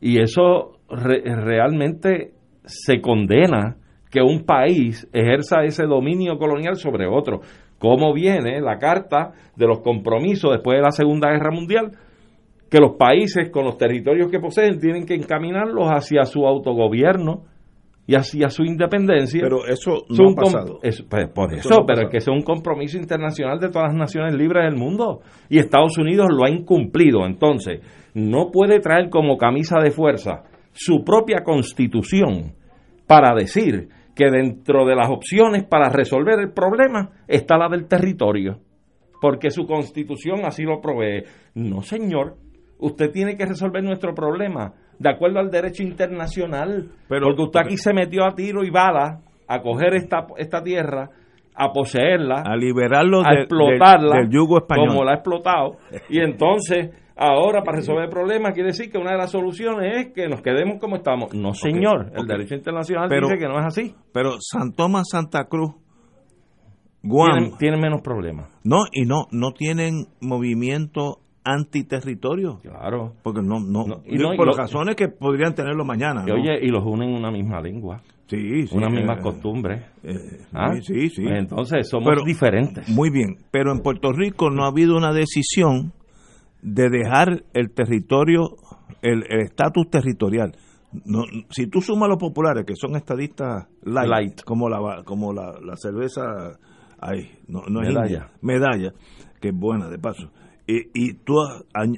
[0.00, 2.32] Y eso re- realmente
[2.64, 3.76] se condena
[4.10, 7.40] que un país ejerza ese dominio colonial sobre otro.
[7.78, 11.90] ¿Cómo viene la carta de los compromisos después de la Segunda Guerra Mundial?
[12.70, 17.44] Que los países con los territorios que poseen tienen que encaminarlos hacia su autogobierno
[18.08, 19.40] y hacia su independencia.
[19.42, 20.78] Pero eso Es no ha pasado.
[20.82, 23.68] es- pues, por Eso eso, no ha pero es que es un compromiso internacional de
[23.68, 27.24] todas las naciones libres del mundo y Estados Unidos lo ha incumplido.
[27.26, 27.80] Entonces,
[28.14, 32.54] no puede traer como camisa de fuerza su propia constitución
[33.06, 38.58] para decir que dentro de las opciones para resolver el problema está la del territorio,
[39.20, 41.24] porque su constitución así lo provee.
[41.54, 42.36] No, señor,
[42.78, 47.76] usted tiene que resolver nuestro problema de acuerdo al derecho internacional, Pero- porque usted aquí
[47.76, 51.10] se metió a tiro y bala a coger esta, esta tierra,
[51.54, 54.88] a poseerla, A liberarlo a explotarla del, del yugo español.
[54.88, 55.76] como la ha explotado.
[56.10, 60.12] Y entonces ahora para resolver el problema quiere decir que una de las soluciones es
[60.12, 61.32] que nos quedemos como estamos.
[61.34, 63.94] No señor el derecho internacional Pero- dice que no es así.
[64.12, 65.74] Pero San Tomás, Santa Cruz,
[67.02, 68.50] Guam, tienen, tienen menos problemas.
[68.64, 72.58] No, y no, no tienen movimiento antiterritorio.
[72.62, 76.24] claro Porque no, no, No, y no, y por lo- razones que podrían tenerlo mañana.
[76.26, 80.40] y oye y los unen una misma lengua sí, sí, unas eh, mismas costumbres eh,
[80.52, 80.74] ¿Ah?
[80.82, 81.22] sí, sí, sí.
[81.26, 85.92] entonces somos Pero- diferentes Muy bien, pero en Puerto Rico no ha habido una decisión
[86.62, 88.56] de dejar el territorio,
[89.02, 90.52] el estatus territorial.
[91.04, 94.40] No, si tú sumas los populares, que son estadistas light, Light.
[94.42, 96.58] como la como la, la cerveza,
[96.98, 98.06] ay, no, no es Medalla.
[98.06, 98.92] india, medalla,
[99.40, 100.30] que es buena de paso,
[100.66, 101.34] y, y tú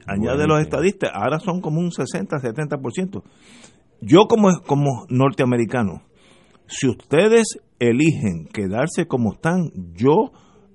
[0.07, 3.23] añades los estadistas, ahora son como un 60, 70%.
[4.01, 6.03] Yo como, como norteamericano,
[6.67, 10.31] si ustedes eligen quedarse como están, yo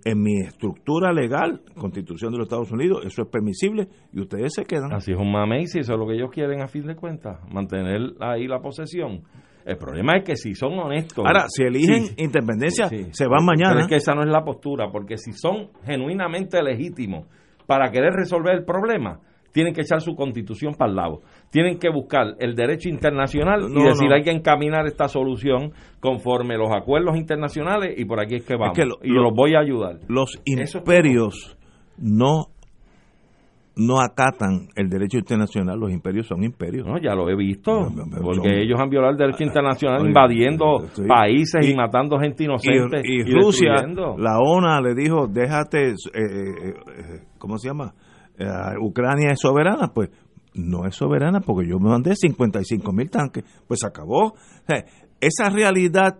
[0.05, 4.65] en mi estructura legal, Constitución de los Estados Unidos, eso es permisible y ustedes se
[4.65, 4.91] quedan.
[4.91, 7.39] así es un mamey si eso es lo que ellos quieren a fin de cuentas
[7.49, 9.21] mantener ahí la posesión
[9.65, 12.13] el problema es que si son honestos Ahora, si eligen Sí.
[12.17, 13.05] independencia, Sí.
[13.11, 13.69] se van mañana.
[13.75, 17.27] Pero es que esa no es la postura, porque si son genuinamente legítimos
[17.67, 19.19] para querer resolver el problema,
[19.51, 21.21] tienen que echar su constitución para el lado.
[21.51, 24.15] Tienen que buscar el derecho internacional y decir no.
[24.15, 28.75] hay que encaminar esta solución conforme los acuerdos internacionales y por aquí es que vamos.
[28.75, 29.99] que lo- y lo- los voy a ayudar.
[30.07, 31.55] Los es imperios
[31.99, 32.47] no
[33.75, 36.85] no acatan el derecho internacional, los imperios son imperios.
[36.85, 40.85] No, ya lo he visto, No, porque ellos han violado el derecho internacional Oye, invadiendo
[40.93, 41.03] sí.
[41.07, 43.01] países y, Y- matando gente inocente.
[43.03, 43.73] y, y Rusia,
[44.17, 47.93] la ONA le dijo, déjate, eh, eh, eh, ¿cómo se llama?
[48.37, 48.45] Eh,
[48.79, 50.09] Ucrania es soberana, pues
[50.53, 54.35] no es soberana porque yo me mandé 55 mil tanques, pues se acabó.
[55.19, 56.19] Esa realidad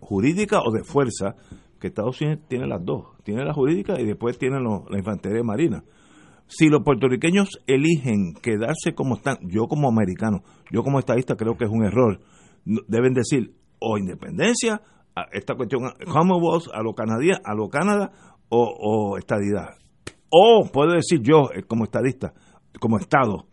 [0.00, 1.34] jurídica o de fuerza,
[1.78, 5.42] que Estados Unidos tiene las dos, tiene la jurídica y después tiene lo- la infantería
[5.42, 5.82] marina.
[6.48, 11.64] Si los puertorriqueños eligen quedarse como están, yo como americano, yo como estadista creo que
[11.64, 12.20] es un error,
[12.64, 14.80] deben decir o independencia,
[15.16, 18.12] a esta cuestión, a lo canadiense, a lo Canadá
[18.48, 19.70] o, o estadidad.
[20.28, 22.34] O puedo decir yo, eh, como estadista,
[22.78, 23.46] como Estado,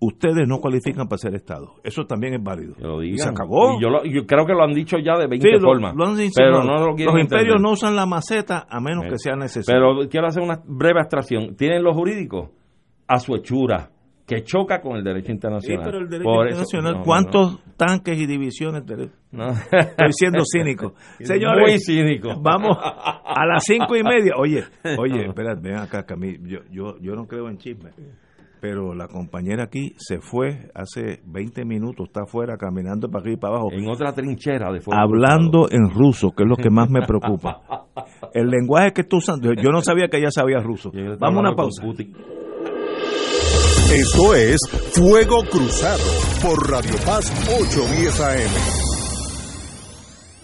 [0.00, 1.74] ustedes no cualifican para ser Estado.
[1.82, 2.74] Eso también es válido.
[2.78, 3.76] Lo y se acabó.
[3.78, 5.94] Y yo, lo- yo creo que lo han dicho ya de 20 Sí, formas.
[5.96, 7.60] lo han dicho, pero no, no lo quieren los imperios entender.
[7.60, 9.80] no usan la maceta a menos Eh, que sea necesario.
[9.96, 11.56] Pero quiero hacer una breve abstracción.
[11.56, 12.50] Tienen los jurídicos
[13.08, 13.90] a su hechura,
[14.26, 15.84] que choca con el derecho Sí, internacional.
[15.84, 19.10] pero el derecho Por eso- internacional, no, no, ¿cuántos tanques y divisiones tenemos?
[19.72, 20.92] Estoy siendo cínico.
[21.20, 22.38] Señores, Muy cínico.
[22.40, 24.34] vamos a las cinco y media.
[24.36, 24.62] Oye,
[24.98, 26.46] oye, espérate, ven acá, Camilo.
[26.46, 27.90] Yo, yo, yo no creo en chisme.
[28.60, 33.36] Pero la compañera aquí se fue hace 20 minutos, está afuera caminando para aquí y
[33.36, 36.90] para abajo, En otra trinchera de fuego hablando en ruso, que es lo que más
[36.90, 37.60] me preocupa.
[38.34, 40.90] El lenguaje que tú usas, yo- no sabía que ella sabía ruso.
[41.18, 41.82] Vamos a una pausa.
[43.94, 44.58] Esto es
[44.92, 46.02] Fuego Cruzado
[46.42, 48.87] por Radio Paz 810 AM.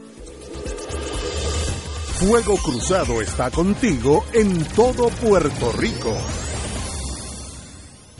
[2.14, 6.16] Fuego Cruzado está contigo en todo Puerto Rico.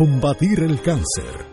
[0.00, 1.44] combatir el cáncer.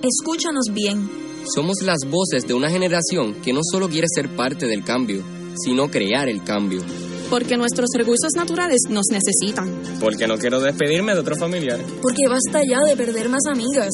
[0.00, 1.10] Escúchanos bien.
[1.52, 5.24] Somos las voces de una generación que no solo quiere ser parte del cambio,
[5.56, 6.82] sino crear el cambio.
[7.30, 9.70] Porque nuestros recursos naturales nos necesitan.
[10.00, 11.80] Porque no quiero despedirme de otro familiar.
[12.02, 13.90] Porque basta ya de perder más amigas.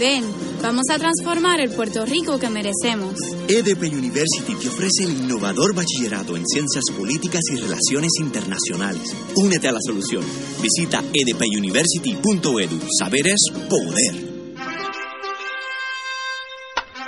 [0.00, 0.24] Ven,
[0.62, 3.14] vamos a transformar el Puerto Rico que merecemos.
[3.48, 9.14] EDP University te ofrece el innovador bachillerato en Ciencias Políticas y Relaciones Internacionales.
[9.36, 10.24] Únete a la solución.
[10.62, 12.80] Visita edpuniversity.edu.
[12.98, 14.27] Saber es poder.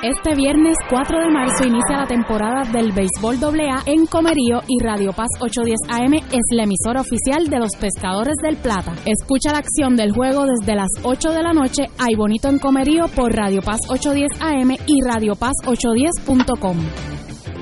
[0.03, 5.13] Este viernes 4 de marzo inicia la temporada del béisbol AA en Comerío y Radio
[5.13, 8.95] Paz 810 AM es la emisora oficial de los Pescadores del Plata.
[9.05, 11.91] Escucha la acción del juego desde las 8 de la noche.
[11.99, 16.79] Hay bonito en Comerío por Radio Paz 810 AM y Radio Paz 810.com.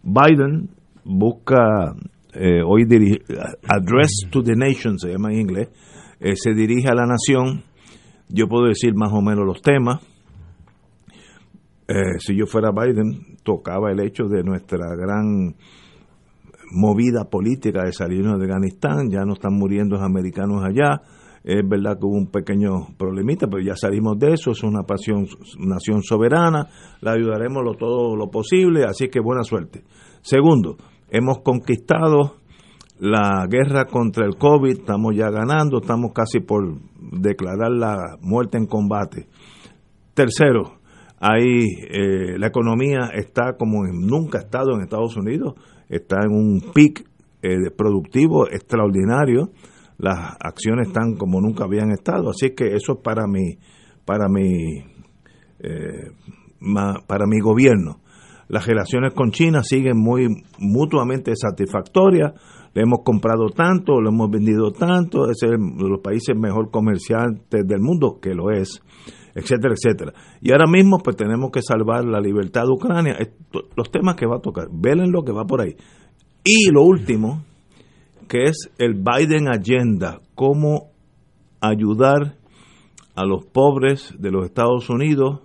[0.02, 0.70] Biden
[1.04, 1.94] busca
[2.38, 3.22] eh, hoy dirige,
[3.66, 5.68] Address to the Nation, se llama en inglés,
[6.20, 7.64] eh, se dirige a la nación,
[8.28, 10.02] yo puedo decir más o menos los temas,
[11.88, 15.54] eh, si yo fuera Biden, tocaba el hecho de nuestra gran
[16.72, 21.00] movida política de salirnos de Afganistán, ya no están muriendo los americanos allá,
[21.44, 25.26] es verdad que hubo un pequeño problemita, pero ya salimos de eso, es una pasión,
[25.60, 26.66] nación soberana,
[27.00, 29.84] la ayudaremos lo, todo lo posible, así que buena suerte.
[30.22, 30.76] Segundo,
[31.08, 32.38] hemos conquistado
[32.98, 38.66] la guerra contra el COVID, estamos ya ganando, estamos casi por declarar la muerte en
[38.66, 39.28] combate.
[40.14, 40.75] Tercero,
[41.18, 45.54] Hay, eh, la economía está como nunca ha estado en Estados Unidos,
[45.88, 47.08] está en un pic
[47.42, 49.50] eh, productivo extraordinario,
[49.98, 53.56] las acciones están como nunca habían estado, así que eso es para mi,
[54.04, 54.84] para mi,
[55.60, 56.10] eh,
[57.06, 58.00] para mi gobierno.
[58.48, 62.32] Las relaciones con China siguen muy mutuamente satisfactorias,
[62.74, 67.80] le hemos comprado tanto, le hemos vendido tanto, es de los países mejor comerciantes del
[67.80, 68.82] mundo, que lo es,
[69.36, 70.12] etcétera, etcétera.
[70.40, 73.18] Y ahora mismo pues tenemos que salvar la libertad de Ucrania,
[73.76, 75.76] los temas que va a tocar, velen lo que va por ahí.
[76.42, 77.44] Y lo último,
[78.28, 80.90] que es el Biden Agenda, cómo
[81.60, 82.36] ayudar
[83.14, 85.40] a los pobres de los Estados Unidos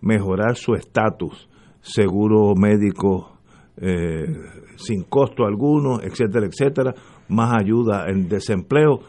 [0.00, 1.48] mejorar su estatus,
[1.80, 3.38] seguro médico
[3.76, 4.26] eh,
[4.76, 6.94] sin costo alguno, etcétera, etcétera,
[7.28, 9.00] más ayuda en desempleo.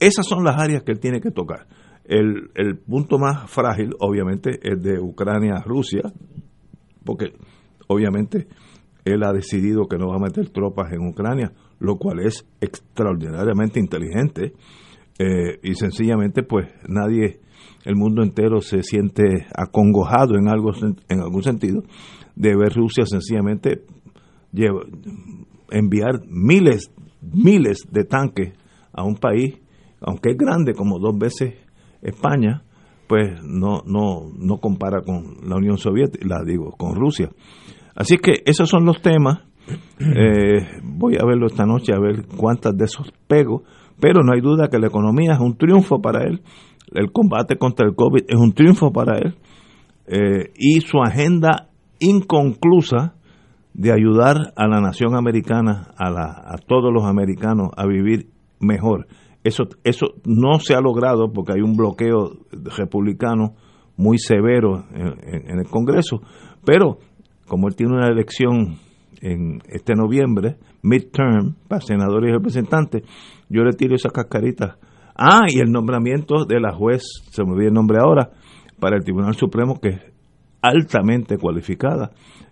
[0.00, 1.66] Esas son las áreas que él tiene que tocar.
[2.04, 6.02] El, el punto más frágil, obviamente, es de Ucrania-Rusia,
[7.04, 7.32] porque
[7.88, 8.46] obviamente
[9.04, 13.78] él ha decidido que no va a meter tropas en Ucrania, lo cual es extraordinariamente
[13.78, 14.54] inteligente
[15.18, 17.40] eh, y sencillamente pues nadie,
[17.84, 20.72] el mundo entero se siente acongojado en algo
[21.08, 21.82] en algún sentido
[22.34, 23.84] de ver Rusia sencillamente
[25.70, 26.90] enviar miles,
[27.20, 28.54] miles de tanques
[28.92, 29.60] a un país,
[30.00, 31.54] aunque es grande como dos veces
[32.04, 32.62] España,
[33.08, 37.30] pues no, no, no compara con la Unión Soviética, la digo, con Rusia.
[37.94, 39.40] Así que esos son los temas.
[39.98, 43.62] Eh, voy a verlo esta noche a ver cuántas de esos pego,
[43.98, 46.42] pero no hay duda que la economía es un triunfo para él,
[46.92, 49.36] el combate contra el COVID es un triunfo para él,
[50.06, 53.14] eh, y su agenda inconclusa
[53.72, 58.28] de ayudar a la nación americana, a, la, a todos los americanos a vivir
[58.60, 59.06] mejor.
[59.44, 62.32] Eso, eso no se ha logrado porque hay un bloqueo
[62.76, 63.54] republicano
[63.96, 66.20] muy severo en el Congreso,
[66.64, 66.98] pero
[67.46, 68.78] como él tiene una elección
[69.20, 73.02] en este noviembre, midterm, para senadores y representantes,
[73.48, 74.76] yo le tiro esas cascaritas.
[75.16, 78.30] Ah, y el nombramiento de la juez, se me olvidó el nombre ahora,
[78.80, 80.13] para el Tribunal Supremo, que
[80.64, 82.10] altamente cualificada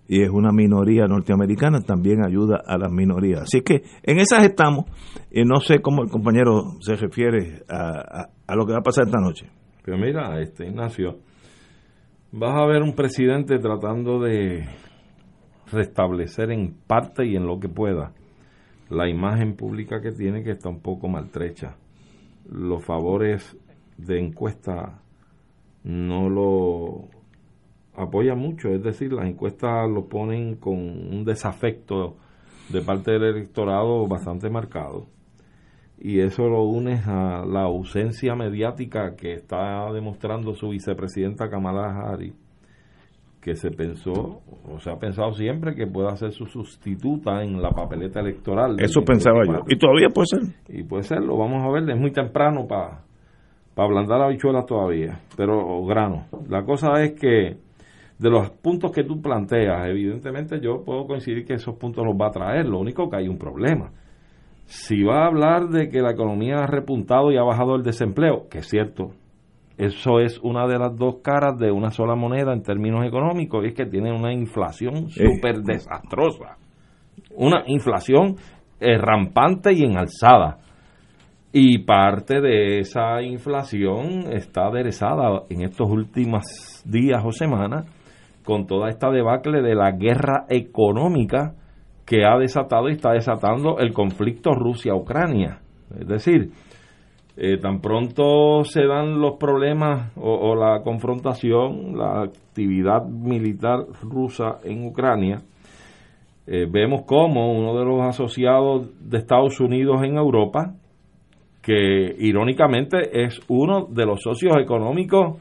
[0.08, 3.42] y es una minoría norteamericana, también ayuda a las minorías.
[3.42, 4.84] Así que en esas estamos,
[5.30, 9.06] y no sé cómo el compañero se refiere a, a lo que va a pasar
[9.06, 9.46] esta noche.
[9.84, 11.18] Pero mira, este Ignacio,
[12.32, 14.68] vas a ver un presidente tratando de
[15.70, 18.12] restablecer en parte y en lo que pueda
[18.92, 21.76] la imagen pública que tiene que está un poco maltrecha.
[22.50, 23.56] Los favores
[23.96, 25.00] de encuesta
[25.84, 27.08] no lo
[27.95, 32.16] apoyan mucho, es decir, las encuestas lo ponen con un desafecto
[32.68, 35.07] de parte del electorado bastante marcado
[36.05, 42.34] y eso lo une a la ausencia mediática que está demostrando su vicepresidenta Kamala Harris,
[43.40, 47.70] que se pensó, o se ha pensado siempre que pueda ser su sustituta en la
[47.70, 48.80] papeleta electoral.
[48.80, 49.61] Eso pensaba yo.
[49.68, 50.76] Y todavía puede ser.
[50.76, 53.03] Y puede ser, lo vamos a ver, es muy temprano para
[53.74, 56.26] para ablandar la habichuelas todavía, pero grano.
[56.49, 57.57] La cosa es que
[58.22, 62.28] de los puntos que tú planteas, evidentemente yo puedo coincidir que esos puntos los va
[62.28, 63.90] a traer, lo único que hay un problema
[64.72, 68.48] si va a hablar de que la economía ha repuntado y ha bajado el desempleo,
[68.50, 69.10] que es cierto,
[69.76, 73.68] eso es una de las dos caras de una sola moneda en términos económicos, y
[73.68, 76.56] es que tiene una inflación súper desastrosa.
[77.36, 78.36] Una inflación
[78.80, 80.58] eh, rampante y en alzada.
[81.52, 87.86] Y parte de esa inflación está aderezada en estos últimos días o semanas
[88.45, 91.55] con toda esta debacle de la guerra económica
[92.07, 95.61] que ha desatado y está desatando el conflicto Rusia-Ucrania.
[95.99, 96.51] Es decir,
[97.36, 104.86] eh, tan pronto se dan los problemas o, la confrontación, la actividad militar rusa en
[104.86, 105.43] Ucrania,
[106.47, 110.74] eh, vemos como uno de los asociados de Estados Unidos en Europa,
[111.62, 115.40] que irónicamente es uno de los socios económicos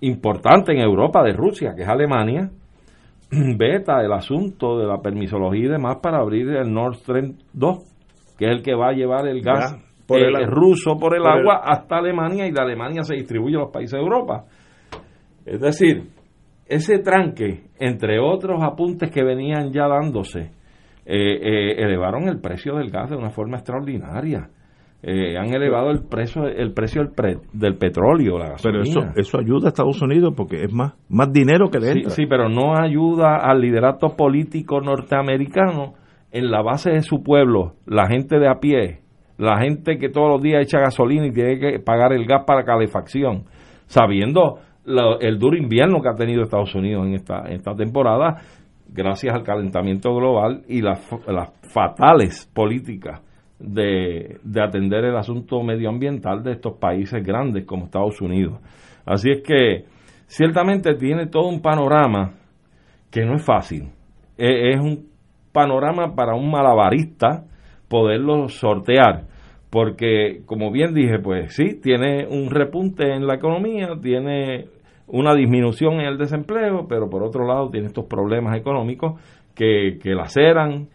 [0.00, 2.50] importantes en Europa de Rusia, que es Alemania,
[3.30, 8.46] beta el asunto de la permisología y demás para abrir el Nord Stream 2, que
[8.46, 9.76] es el que va a llevar el gas
[10.06, 13.70] por el, ruso por el agua hasta Alemania y de Alemania se distribuye a los
[13.70, 14.44] países de Europa.
[15.46, 16.08] Es decir,
[16.66, 20.50] ese tranque, entre otros apuntes que venían ya dándose,
[21.06, 24.48] eh, eh, elevaron el precio del gas de una forma extraordinaria.
[25.02, 27.02] Eh, han elevado el precio el precio
[27.54, 31.70] del, petróleo la pero eso eso ayuda a Estados Unidos porque es más más dinero
[31.70, 32.10] que le entra.
[32.10, 35.94] Sí, pero no ayuda al liderato político norteamericano
[36.30, 38.98] en la base de su pueblo la gente de a pie
[39.38, 42.64] la gente que todos los días echa gasolina y tiene que pagar el gas para
[42.64, 43.44] calefacción
[43.86, 48.36] sabiendo el duro invierno que ha tenido Estados Unidos en esta, en esta temporada,
[48.88, 53.22] gracias al calentamiento global y las, las fatales políticas
[53.60, 58.58] de, de, atender el asunto medioambiental de estos países grandes como Estados Unidos.
[59.04, 59.84] Así es que
[60.26, 62.32] ciertamente tiene todo un panorama
[63.10, 63.90] que no es fácil.
[64.36, 65.08] Es, es un
[65.52, 67.44] panorama para un malabarista
[67.88, 69.26] poderlo sortear
[69.70, 74.66] porque como bien dije, pues sí, tiene un repunte en la economía, tiene
[75.06, 79.20] una disminución en el desempleo, pero por otro lado tiene estos problemas económicos
[79.54, 80.88] que, que laceran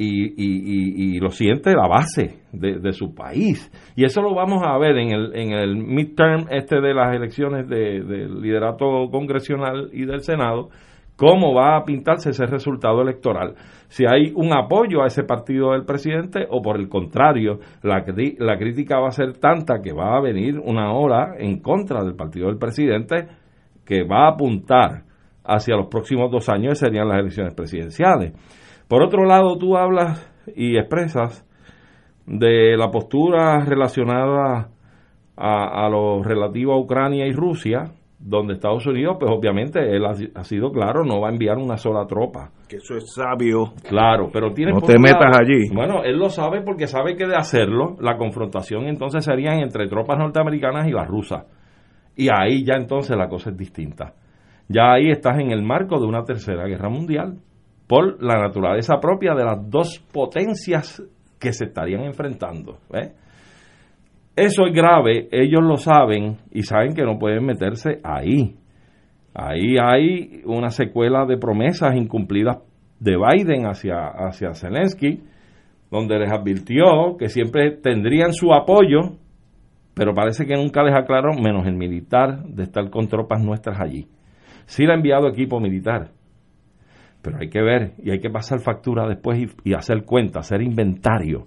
[0.00, 3.68] y, y, y, lo siente la base de, su país.
[3.96, 7.68] Y eso lo vamos a ver en el, en el midterm este de las elecciones
[7.68, 10.68] del de liderato congresional y del Senado,
[11.16, 13.56] cómo va a pintarse ese resultado electoral.
[13.88, 18.04] Si hay un apoyo a ese partido del presidente o por el contrario, la,
[18.38, 22.14] la crítica va a ser tanta que va a venir una hora en contra del
[22.14, 23.26] partido del presidente
[23.84, 25.02] que va a apuntar
[25.44, 28.32] hacia los próximos dos años, serían las elecciones presidenciales.
[28.88, 31.46] Por otro lado, tú hablas y expresas
[32.26, 34.70] de la postura relacionada
[35.36, 40.44] a, a lo relativo a Ucrania y Rusia, donde Estados Unidos, pues obviamente él ha,
[40.44, 42.50] sido claro, no va a enviar una sola tropa.
[42.68, 43.74] Que eso es sabio.
[43.88, 44.72] Claro, pero tiene...
[44.72, 45.72] No te metas allí.
[45.72, 50.18] Bueno, él lo sabe porque sabe que de hacerlo, la confrontación entonces sería entre tropas
[50.18, 51.46] norteamericanas y las rusas.
[52.16, 54.14] Y ahí ya entonces la cosa es distinta.
[54.68, 57.38] Ya ahí estás en el marco de una tercera guerra mundial,
[57.88, 61.02] por la naturaleza propia de las dos potencias
[61.40, 62.78] que se estarían enfrentando.
[62.90, 63.12] ¿ves?
[64.36, 68.54] Eso es grave, ellos lo saben y saben que no pueden meterse ahí.
[69.34, 72.58] Ahí hay una secuela de promesas incumplidas
[73.00, 75.22] de Biden hacia, hacia Zelensky,
[75.90, 79.16] donde les advirtió que siempre tendrían su apoyo,
[79.94, 84.06] pero parece que nunca les aclaró, menos el militar, de estar con tropas nuestras allí.
[84.66, 86.10] Sí le ha enviado equipo militar,
[87.28, 91.44] pero hay que ver y hay que pasar factura después y, hacer cuenta, hacer inventario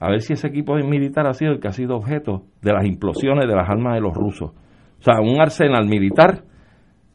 [0.00, 2.86] a ver si ese equipo militar ha sido el que ha sido objeto de las
[2.86, 4.50] implosiones de las armas de los rusos.
[4.50, 6.42] O sea, un arsenal militar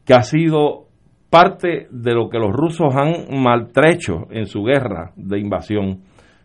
[0.04, 0.86] que ha sido
[1.28, 6.02] parte de lo que los rusos han maltrecho en su guerra de invasión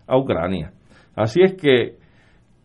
[0.08, 0.72] a Ucrania.
[1.16, 1.98] Así es que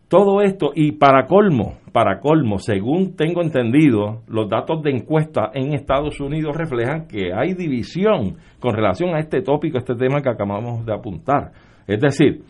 [0.07, 5.73] todo esto, y para colmo, para colmo, según tengo entendido, los datos de encuesta en
[5.73, 10.85] Estados Unidos reflejan que hay división con relación a este tópico, este tema que acabamos
[10.85, 11.53] de apuntar.
[11.87, 12.43] Es decir,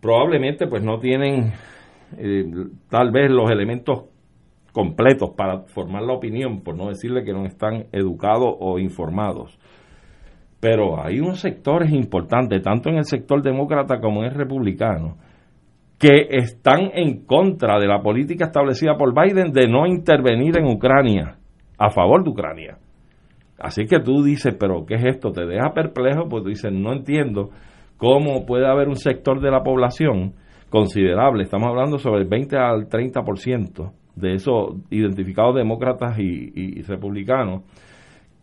[0.00, 1.52] probablemente pues no tienen
[2.18, 2.42] eh,
[2.88, 4.06] tal vez los elementos
[4.72, 9.56] completos para formar la opinión, por no decirle que no están educados o informados.
[10.58, 15.18] Pero hay unos sectores importantes, tanto en el sector demócrata como en el republicano,
[16.00, 21.36] que están en contra de la política establecida por Biden de no intervenir en Ucrania,
[21.76, 22.78] a favor de Ucrania.
[23.58, 25.30] Así que tú dices, pero ¿qué es esto?
[25.30, 27.50] Te deja perplejo, tú dices, no entiendo
[27.98, 30.32] cómo puede haber un sector de la población
[30.70, 37.64] considerable, estamos hablando sobre el 20 al 30% de esos identificados demócratas y, republicanos,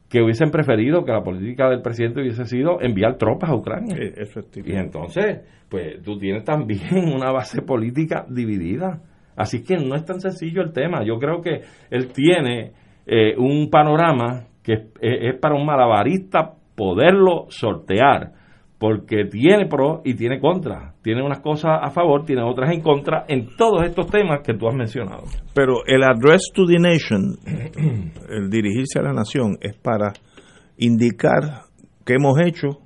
[0.10, 3.96] que hubiesen preferido que la política del presidente hubiese sido enviar tropas a Ucrania.
[3.98, 9.02] y entonces, pues tú tienes también una base política dividida.
[9.36, 11.04] Así que no es tan sencillo el tema.
[11.04, 12.72] Yo creo que él tiene
[13.06, 18.32] eh, un panorama que es para un malabarista poderlo sortear
[18.80, 20.94] porque tiene pro y tiene contra.
[21.02, 24.68] Tiene unas cosas a favor, tiene otras en contra en todos estos temas que tú
[24.68, 25.24] has mencionado.
[25.54, 27.38] Pero el address to the nation,
[28.30, 30.14] el dirigirse a la nación, es para
[30.78, 31.64] indicar
[32.06, 32.80] qué hemos hecho,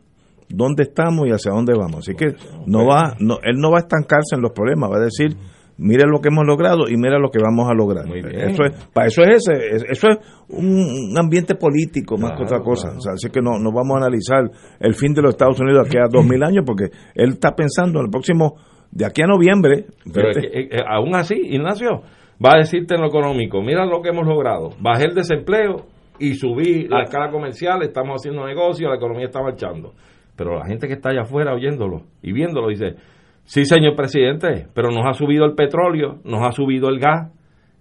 [0.48, 2.08] dónde estamos y hacia dónde vamos.
[2.08, 2.36] Así que
[2.66, 5.36] no va, no, él no va a estancarse en los problemas, va a decir
[5.82, 8.06] mira lo que hemos logrado y mira lo que vamos a lograr.
[8.06, 10.18] Eso es, para eso es ese, eso es
[10.50, 12.90] un ambiente político más que otra cosa.
[13.12, 16.08] así que no, no vamos a analizar el fin de los Estados Unidos aquí a
[16.10, 18.58] dos mil años porque él está pensando en el próximo,
[18.92, 19.86] de aquí a noviembre.
[20.14, 22.04] Pero eh, eh, aún así, Ignacio,
[22.44, 25.88] va a decirte en lo económico, mira lo que hemos logrado, bajé el desempleo
[26.20, 29.94] y subí la escala comercial, estamos haciendo negocios, la economía está marchando.
[30.36, 32.96] Pero la gente que está allá afuera oyéndolo y viéndolo dice,
[33.44, 37.32] Sí, señor presidente, pero nos ha subido el petróleo, nos ha subido el gas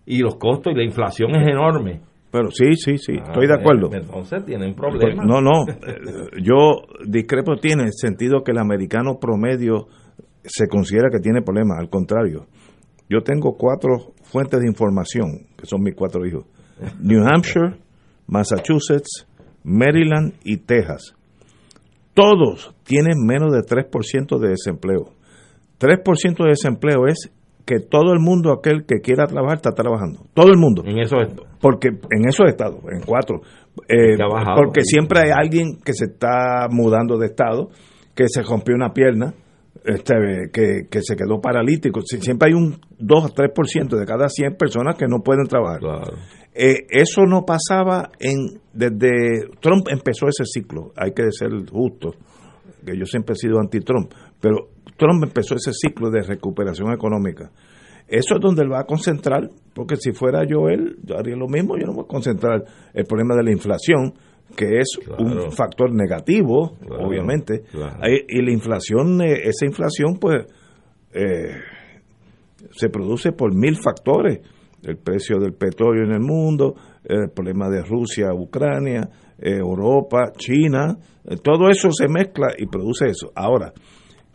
[0.07, 2.01] y los costos y la inflación es enorme.
[2.33, 3.91] Pero sí, sí, sí, ah, estoy de acuerdo.
[3.93, 5.27] Entonces tienen problemas.
[5.27, 5.65] No, no,
[6.43, 9.89] yo discrepo, tiene sentido que el americano promedio
[10.45, 12.47] se considera que tiene problemas, al contrario.
[13.09, 16.45] Yo tengo cuatro fuentes de información, que son mis cuatro hijos.
[17.01, 17.77] New Hampshire,
[18.27, 19.27] Massachusetts,
[19.65, 21.17] Maryland y Texas.
[22.15, 25.11] Todos tienen menos de 3% de desempleo.
[25.81, 27.33] 3% de desempleo es
[27.65, 30.27] que todo el mundo, aquel que quiera trabajar, está trabajando.
[30.35, 30.83] Todo el mundo.
[30.85, 31.19] En esos
[31.61, 33.43] Porque en esos estados, en cuatro.
[33.89, 34.17] Eh,
[34.57, 37.71] porque siempre hay alguien que se está mudando de estado,
[38.15, 39.35] que se rompió una pierna,
[39.85, 40.15] este,
[40.53, 42.01] que, que se quedó paralítico.
[42.03, 45.81] Siempre hay un 2 o 3% de cada 100 personas que no pueden trabajar.
[46.53, 52.11] Eh, eso no pasaba en desde Trump empezó ese ciclo, hay que ser justo,
[52.85, 57.51] que yo siempre he sido anti-Trump, pero Trump empezó ese ciclo de recuperación económica.
[58.07, 61.47] Eso es donde él va a concentrar, porque si fuera yo él, yo haría lo
[61.47, 64.15] mismo, yo no voy a concentrar el problema de la inflación,
[64.57, 67.63] que es un factor negativo, obviamente,
[68.29, 70.45] y la inflación, eh, esa inflación pues
[71.13, 71.55] eh,
[72.73, 74.41] se produce por mil factores,
[74.83, 76.75] el precio del petróleo en el mundo,
[77.05, 80.97] el problema de Rusia, Ucrania, eh, Europa, China,
[81.43, 83.31] todo eso se mezcla y produce eso.
[83.35, 83.73] Ahora,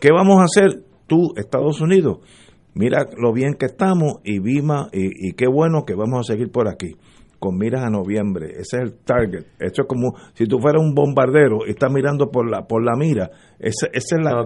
[0.06, 2.20] ¿qué vamos a hacer tú, Estados Unidos?
[2.76, 6.68] Mira lo bien que estamos y Vima, y qué bueno que vamos a seguir por
[6.68, 6.96] aquí
[7.40, 8.52] con miras a noviembre.
[8.52, 9.46] Ese es el target.
[9.60, 12.94] Esto es como si tú fueras un bombardero y estás mirando por la por la
[12.96, 13.30] mira.
[13.60, 14.46] Esa, es la,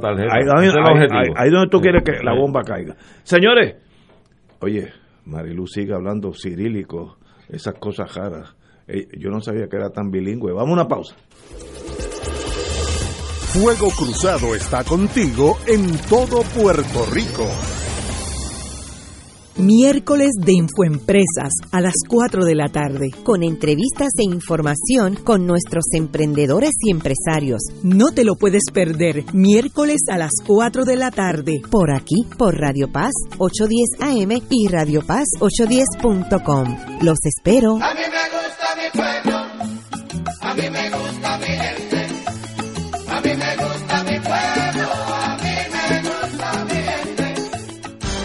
[1.36, 2.95] ahí, donde tú quieres que la bomba caiga.
[3.24, 3.76] Señores,
[4.62, 4.89] oye,
[5.26, 7.18] Marilu sigue hablando cirílico,
[7.49, 8.55] esas cosas raras.
[9.18, 10.53] Yo no sabía que era tan bilingüe.
[10.53, 11.16] Vamos a una pausa.
[13.54, 17.47] Fuego Cruzado está contigo en todo Puerto Rico.
[19.58, 23.10] Miércoles de Infoempresas a las 4 de la tarde.
[23.24, 27.64] Con entrevistas e información con nuestros emprendedores y empresarios.
[27.82, 29.26] No te lo puedes perder.
[29.34, 31.60] Miércoles a las 4 de la tarde.
[31.72, 37.02] Por aquí, por Radio Paz 810 AM y Radio Paz 810.com.
[37.02, 37.80] Los espero.
[37.82, 39.38] A mí me gusta mi pueblo.
[40.41, 41.89] A mí me gusta mi gente.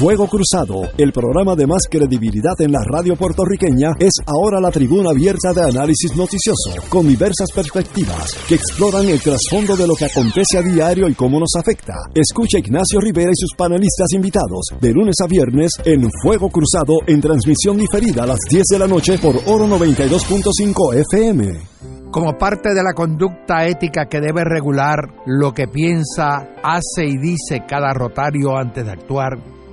[0.00, 5.10] Fuego Cruzado, el programa de más credibilidad en la radio puertorriqueña, es ahora la tribuna
[5.10, 10.56] abierta de análisis noticioso, con diversas perspectivas que exploran el trasfondo de lo que acontece
[10.56, 11.92] a diario y cómo nos afecta.
[12.14, 17.20] Escucha Ignacio Rivera y sus panelistas invitados de lunes a viernes en Fuego Cruzado en
[17.20, 21.60] transmisión diferida a las 10 de la noche por Oro 92.5 FM.
[22.10, 24.96] Como parte de la conducta ética que debe regular
[25.26, 29.59] lo que piensa, hace y dice cada rotario antes de actuar,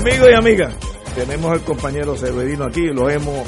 [0.00, 0.78] Amigos y amigas,
[1.16, 3.44] tenemos al compañero Severino aquí, lo hemos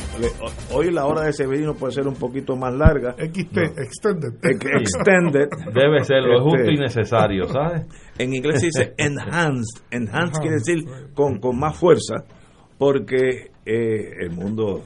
[0.73, 3.13] hoy la hora de Severino puede ser un poquito más larga.
[3.13, 4.35] XT, extended.
[4.43, 5.49] Extended.
[5.73, 7.87] Debe ser lo justo y este, necesario, ¿sabes?
[8.19, 9.85] En inglés se dice enhanced.
[9.93, 10.79] Enhanced quiere decir
[11.15, 12.25] con, con más fuerza,
[12.77, 14.83] porque eh, el mundo,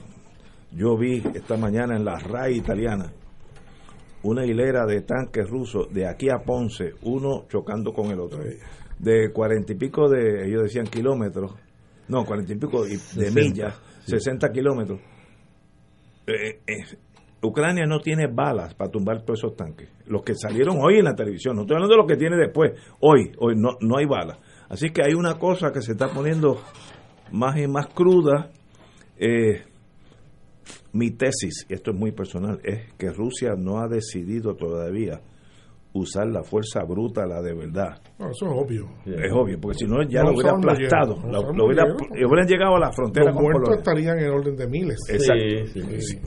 [0.71, 3.11] yo vi esta mañana en la RAI italiana
[4.25, 8.43] una hilera de tanques rusos de aquí a Ponce, uno chocando con el otro
[8.99, 11.53] de cuarenta y pico de, ellos decían kilómetros,
[12.09, 15.01] no, cuarenta y pico de millas, sesenta kilómetros.
[16.26, 16.84] Eh, eh,
[17.42, 19.90] Ucrania no tiene balas para tumbar todos esos tanques.
[20.07, 22.72] Los que salieron hoy en la televisión, no estoy hablando de los que tiene después,
[23.01, 24.38] hoy, hoy no, no hay balas.
[24.68, 26.61] Así que hay una cosa que se está poniendo
[27.32, 28.51] más y más crudas.
[29.18, 29.62] Eh,
[30.92, 35.20] mi tesis, y esto es muy personal, es que Rusia no ha decidido todavía
[35.95, 37.97] usar la fuerza bruta, la de verdad.
[38.18, 38.88] No, eso es obvio.
[39.07, 41.16] Es obvio, porque si no ya No lo hubiera aplastado.
[41.22, 43.78] no Lo- hubiera- hubieran llegado a la frontera Los con muertos Polonia.
[43.78, 44.99] estarían en orden de miles.
[45.09, 45.80] Exacto.
[46.01, 46.18] Sí.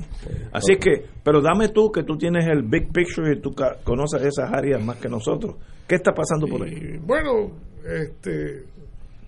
[0.54, 3.76] Así es que, pero dame tú que tú tienes el big picture y tú ca-
[3.84, 5.56] conoces esas áreas más que nosotros.
[5.88, 6.74] ¿Qué está pasando por ahí?
[6.74, 7.52] Y, bueno,
[7.86, 8.64] este,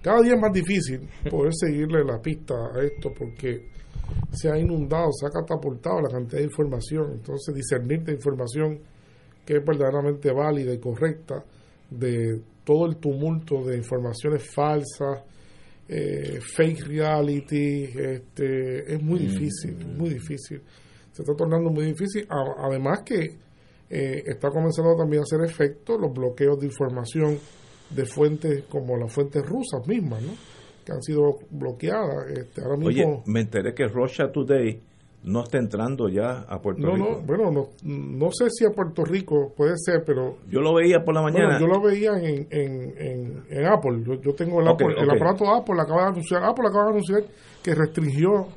[0.01, 3.67] cada día es más difícil poder seguirle la pista a esto porque
[4.31, 7.11] se ha inundado, se ha catapultado la cantidad de información.
[7.13, 8.79] Entonces, discernir de información
[9.49, 11.43] que es verdaderamente válida y correcta
[11.89, 15.23] de todo el tumulto de informaciones falsas,
[15.87, 20.61] eh, fake reality, este, es muy difícil, muy difícil.
[21.11, 22.27] Se está tornando muy difícil.
[22.29, 23.21] A- además que
[23.89, 27.39] eh, está comenzando también a hacer efecto los bloqueos de información
[27.89, 30.33] de fuentes como las fuentes rusas mismas, ¿no?
[30.85, 32.29] que han sido bloqueadas.
[32.37, 34.79] Este, ahora Oye, mismo, me enteré que Russia Today
[35.23, 37.09] no está entrando ya a Puerto no, Rico.
[37.09, 41.03] no, bueno, no, no sé si a Puerto Rico puede ser, pero Yo lo veía
[41.03, 41.59] por la mañana.
[41.59, 44.01] Bueno, yo lo veía en, en, en, en Apple.
[44.05, 45.75] Yo, yo tengo el, Ok, Apple, el aparato Apple.
[45.81, 47.23] Acaba de anunciar, Apple acaba de anunciar
[47.61, 48.47] que restringió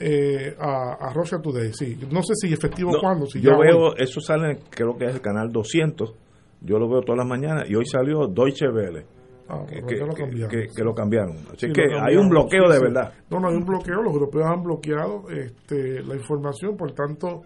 [0.00, 1.72] eh, a, a Russia Today.
[1.72, 3.26] Sí, no sé si efectivo No, cuándo.
[3.26, 3.94] Si yo ya veo, hoy.
[3.98, 6.14] eso sale, creo que es el canal 200.
[6.62, 9.04] Yo lo veo todas las mañanas y hoy salió Deutsche Welle.
[9.50, 10.50] Ah, que, lo que- cambiaron.
[10.50, 11.36] que- que lo cambiaron.
[11.52, 13.12] Así Sí, que hay un bloqueo Sí, de verdad.
[13.30, 14.02] No, no hay un bloqueo.
[14.02, 17.42] Los europeos han bloqueado este, la información, por tanto,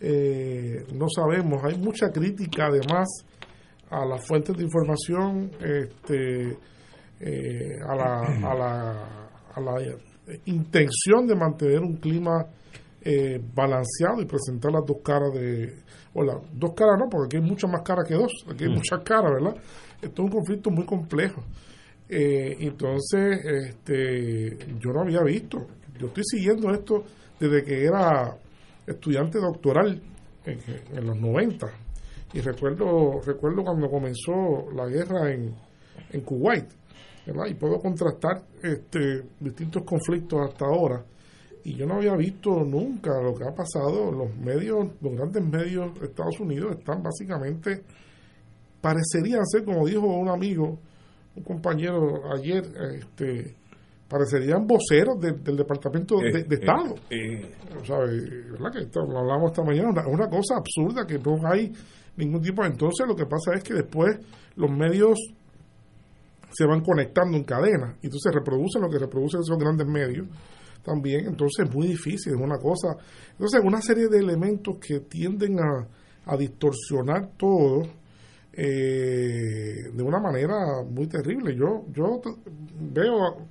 [0.00, 1.62] eh, no sabemos.
[1.64, 3.06] Hay mucha crítica, además,
[3.90, 6.56] a las fuentes de información, este,
[7.20, 9.08] eh, a, la, a, la,
[9.54, 9.74] a la
[10.46, 12.46] intención de mantener un clima
[13.04, 15.82] eh, balanceado y presentar las dos caras de.
[16.14, 18.30] O las dos caras no, porque aquí hay muchas más caras que dos.
[18.50, 18.74] Aquí hay Mm.
[18.74, 19.56] muchas caras, ¿verdad?
[20.02, 21.42] Esto es un conflicto muy complejo.
[22.08, 25.66] Eh, entonces, este, yo no había visto.
[25.98, 27.04] Yo estoy siguiendo esto
[27.38, 28.36] desde que era
[28.86, 30.02] estudiante doctoral
[30.44, 31.66] en, los 90.
[32.34, 35.54] Y recuerdo recuerdo cuando comenzó la guerra en,
[36.10, 36.66] en Kuwait.
[37.26, 37.46] ¿verdad?
[37.48, 41.04] Y puedo contrastar este, distintos conflictos hasta ahora.
[41.64, 44.10] Y yo no había visto nunca lo que ha pasado.
[44.10, 47.84] Los medios, los grandes medios de Estados Unidos están básicamente,
[48.82, 50.78] parecerían ser, como dijo un amigo,
[51.36, 52.62] un compañero ayer,
[52.98, 53.56] este,
[54.08, 56.94] parecerían voceros de- del Departamento de, Eh, de Estado.
[57.08, 58.70] eh, eh, ¿verdad?
[58.70, 61.72] Que esto lo hablamos esta mañana, una, una cosa absurda que no hay
[62.18, 62.62] ningún tipo.
[62.62, 64.18] Entonces, lo que pasa es que después
[64.56, 65.18] los medios
[66.52, 70.26] se van conectando en cadena y entonces reproducen lo que reproducen esos grandes medios
[70.84, 71.24] también.
[71.26, 72.96] Entonces, es muy difícil, es una cosa.
[73.30, 75.86] Entonces, una serie de elementos que tienden a,
[76.26, 77.82] a distorsionar todo
[78.52, 81.54] eh, de una manera muy terrible.
[81.56, 82.20] Yo, yo
[82.92, 83.46] veo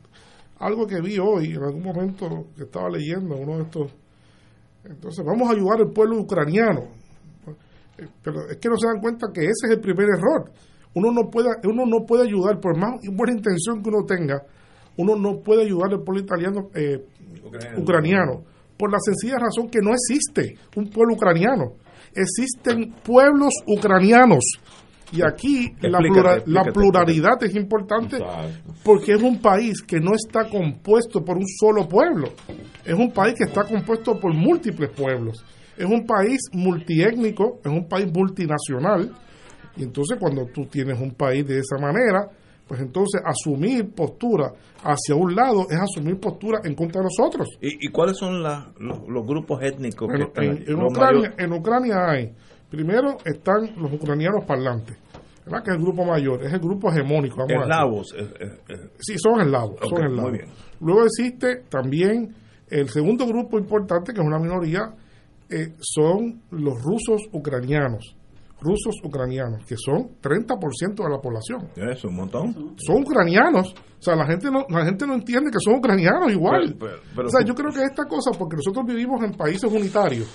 [0.59, 3.91] algo que vi hoy, en algún momento que estaba leyendo uno de estos.
[4.83, 6.81] Entonces, vamos a ayudar al pueblo ucraniano.
[7.97, 10.51] Eh, Pero es que no se dan cuenta que ese es el primer error.
[10.93, 14.43] Uno no puede, uno no puede ayudar, por más buena intención que uno tenga,
[14.97, 17.05] uno no puede ayudar al pueblo italiano, eh,
[17.77, 18.43] ucraniano,
[18.77, 21.75] por la sencilla razón que no existe un pueblo ucraniano.
[22.13, 24.43] Existen pueblos ucranianos.
[25.13, 28.17] Y aquí la, Explícate, plura- la explícate, pluralidad es importante
[28.83, 32.29] porque es un país que no está compuesto por un solo pueblo.
[32.85, 35.43] Es un país que está compuesto por múltiples pueblos.
[35.77, 39.11] Es un país multiétnico, es un país multinacional.
[39.77, 42.27] Y entonces cuando tú tienes un país de esa manera,
[42.67, 44.51] pues entonces asumir postura
[44.83, 47.47] hacia un lado es asumir postura en contra de nosotros.
[47.61, 50.63] ¿Y, y cuáles son la- los, los grupos étnicos Bueno, que están en, allí?
[50.67, 52.33] en Los Ucrania, en Ucrania hay,
[52.71, 54.97] primero están los ucranianos parlantes,
[55.45, 55.63] ¿verdad?
[55.63, 57.35] que es el grupo mayor, es el grupo hegemónico.
[57.37, 57.61] vamos a decir.
[57.63, 58.15] Eslavos.
[58.17, 58.89] eh, eh.
[58.99, 60.21] Sí, son eslavos, Ok, son eslavos.
[60.31, 60.49] muy bien.
[60.79, 62.33] Luego existe también
[62.69, 64.93] el segundo grupo importante, que es una minoría,
[65.49, 68.15] eh, son los rusos ucranianos.
[68.63, 71.69] Rusos ucranianos, que son 30% de la población.
[71.75, 72.75] Eso, un montón.
[72.77, 73.73] Son ucranianos.
[73.73, 76.75] O sea, la gente no, la gente no entiende que son ucranianos igual.
[76.79, 79.63] Pero- pero- pero o sea, yo creo que esta cosa, porque nosotros vivimos en países
[79.71, 80.27] unitarios,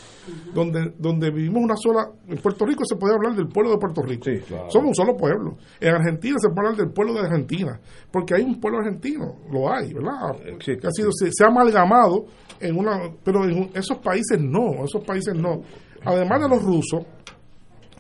[0.52, 2.10] donde, donde vivimos una sola.
[2.28, 4.24] En Puerto Rico se puede hablar del pueblo de Puerto Rico.
[4.70, 5.56] Somos un solo pueblo.
[5.80, 7.80] En Argentina se puede hablar del pueblo de Argentina,
[8.12, 10.34] porque hay un pueblo argentino, lo hay, ¿verdad?
[10.80, 12.24] que ha sido, se, se ha amalgamado
[12.60, 12.98] en una.
[13.24, 15.62] Pero en esos países no, esos países no.
[16.04, 17.04] Además de los rusos,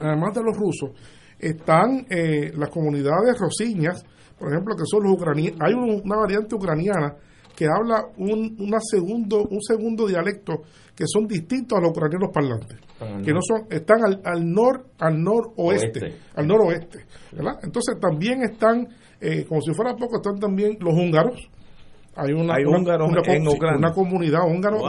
[0.00, 0.90] además de los rusos,
[1.38, 4.04] están eh, las comunidades rosiñas,
[4.38, 5.58] por ejemplo, que son los ucranianos.
[5.62, 7.14] Hay un- una variante ucraniana
[7.54, 10.62] que habla un, una segundo, un segundo dialecto
[10.94, 12.78] que son distintos a los ucranianos parlantes,
[13.24, 16.18] que no son, están al, al nor, al noroeste, Oeste.
[16.34, 16.98] al noroeste,
[17.32, 17.58] ¿verdad?
[17.62, 18.86] Entonces también están,
[19.20, 21.48] eh, como si fuera poco, están también los húngaros,
[22.14, 23.42] hay una, Hay una- húngaros una, en
[23.78, 24.40] una comunidad
[24.80, 24.88] Wow.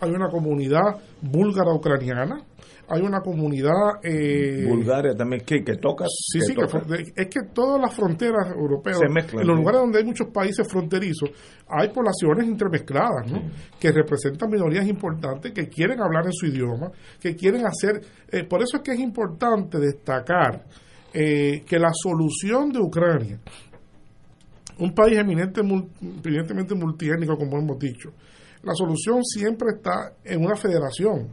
[0.00, 2.42] Hay una comunidad búlgara-ucraniana,
[2.88, 4.02] hay una comunidad...
[4.02, 6.04] Eh, Bulgaria también, que, que toca.
[6.08, 6.86] Sí, que sí, que toca.
[7.16, 10.66] es que todas las fronteras europeas, Se mezclan, en los lugares donde hay muchos países
[10.66, 11.30] fronterizos,
[11.68, 13.42] hay poblaciones entremezcladas, ¿no?
[13.78, 16.90] que representan minorías importantes, que quieren hablar en su idioma,
[17.20, 18.00] que quieren hacer...
[18.32, 20.64] eh, por eso es que es importante destacar
[21.14, 23.38] eh, que la solución de Ucrania,
[24.78, 25.88] un país eminente, mul-
[26.24, 28.10] eminentemente multiétnico, como hemos dicho,
[28.62, 31.28] la solución siempre está en una federación.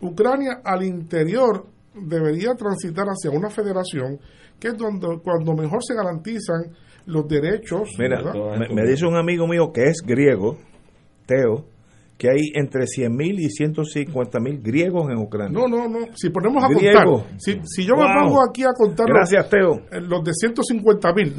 [0.00, 4.18] Ucrania al interior debería transitar hacia una federación
[4.58, 6.72] que es donde cuando mejor se garantizan
[7.06, 7.90] los derechos.
[7.98, 8.20] Mira,
[8.58, 10.58] me, me dice un amigo mío que es griego,
[11.26, 11.66] Teo,
[12.18, 15.58] que hay entre 100.000 y 150.000 griegos en Ucrania.
[15.58, 16.06] No, no, no.
[16.14, 17.06] Si ponemos a contar,
[17.38, 19.74] si, si yo me pongo aquí a contar Gracias, los, Teo.
[19.92, 21.34] eh, los de 150 mil,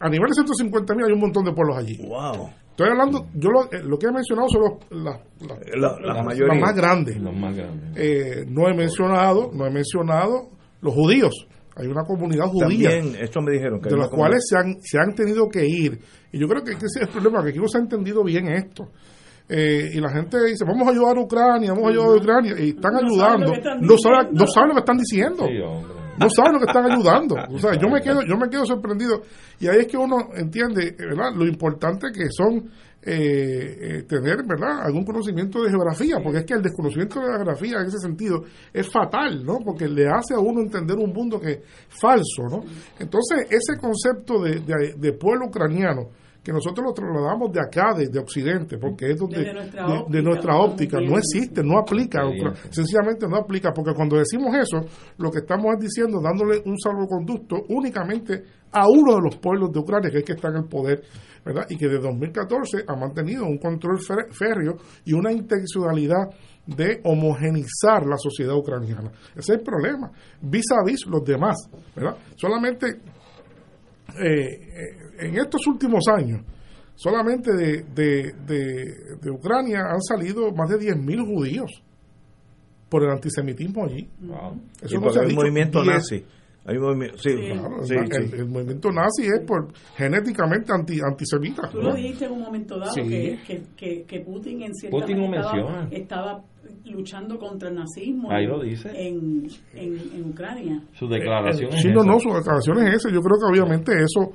[0.00, 1.98] a nivel de 150 mil hay un montón de pueblos allí.
[2.06, 2.50] Wow.
[2.82, 6.14] Estoy hablando, yo lo, eh, lo que he mencionado son los, las- las- La- la
[6.14, 6.54] las- mayoría.
[6.54, 7.20] las más grandes.
[7.20, 7.90] Los más grandes.
[7.96, 10.48] Eh, no he mencionado, no he mencionado
[10.80, 11.46] los judíos.
[11.76, 13.80] Hay una comunidad judía También, esto me dijeron.
[13.80, 15.98] Que de una cuales se han, se han tenido que ir.
[16.32, 18.48] Y yo creo que ese es el problema, que aquí no se ha entendido bien
[18.48, 18.88] esto.
[19.48, 22.54] Eh, y la gente dice, vamos a ayudar a Ucrania, vamos a ayudar a Ucrania,
[22.58, 25.99] y están No ayudando, están no saben, no saben lo que están diciendo, Sí, hombre.
[26.20, 27.34] No saben lo que están ayudando.
[27.50, 29.22] O sea, yo me quedo, yo me quedo sorprendido.
[29.58, 31.32] Y ahí es que uno entiende, ¿verdad?
[31.34, 32.70] Lo importante que son
[33.02, 34.82] eh, eh, tener, ¿verdad?
[34.84, 38.44] Algún conocimiento de geografía, porque es que el desconocimiento de la geografía en ese sentido
[38.72, 39.60] es fatal, ¿no?
[39.64, 42.60] Porque le hace a uno entender un mundo que es falso, ¿no?
[42.98, 44.60] Entonces, ese concepto de,
[44.96, 46.10] de pueblo ucraniano,
[46.42, 50.22] que nosotros lo trasladamos de acá, de, de Occidente, porque es donde Desde nuestra de-
[50.22, 52.20] nuestra óptica, no existe, no aplica,
[52.70, 54.80] sencillamente no aplica, porque cuando decimos eso,
[55.18, 59.80] lo que estamos es diciendo, dándole un salvoconducto únicamente a uno de los pueblos de
[59.80, 61.02] Ucrania, que es que está en el poder,
[61.44, 61.66] ¿verdad?
[61.68, 63.98] Y que de 2014 ha mantenido un control
[64.30, 66.28] férreo y una intencionalidad
[66.66, 69.10] de homogenizar la sociedad ucraniana.
[69.34, 70.10] Ese es el problema.
[70.40, 71.56] Vis a vis los demás,
[71.96, 72.16] ¿verdad?
[72.36, 76.42] Solamente eh, eh, en estos últimos años,
[76.94, 78.84] solamente de, de, de,
[79.20, 81.82] de Ucrania han salido más de 10.000 judíos
[82.88, 84.08] por el antisemitismo allí.
[84.84, 86.24] Sí, porque hay un movimiento nazi.
[86.66, 88.36] Hay un movimiento, sí, Claro, sí, el, sí.
[88.36, 91.70] el movimiento nazi es por genéticamente anti, antisemita.
[91.70, 93.02] Tú lo dijiste en un momento dado Sí.
[93.02, 96.42] que, que, que, Putin en cierta Putin manera estaba,
[96.84, 98.88] luchando contra el nazismo Ahí en, lo dice.
[98.90, 100.82] en, en, en Ucrania.
[100.92, 103.08] Su declaración Eh, es sí, no, no, su declaración es esa.
[103.10, 104.32] Yo creo que obviamente eso,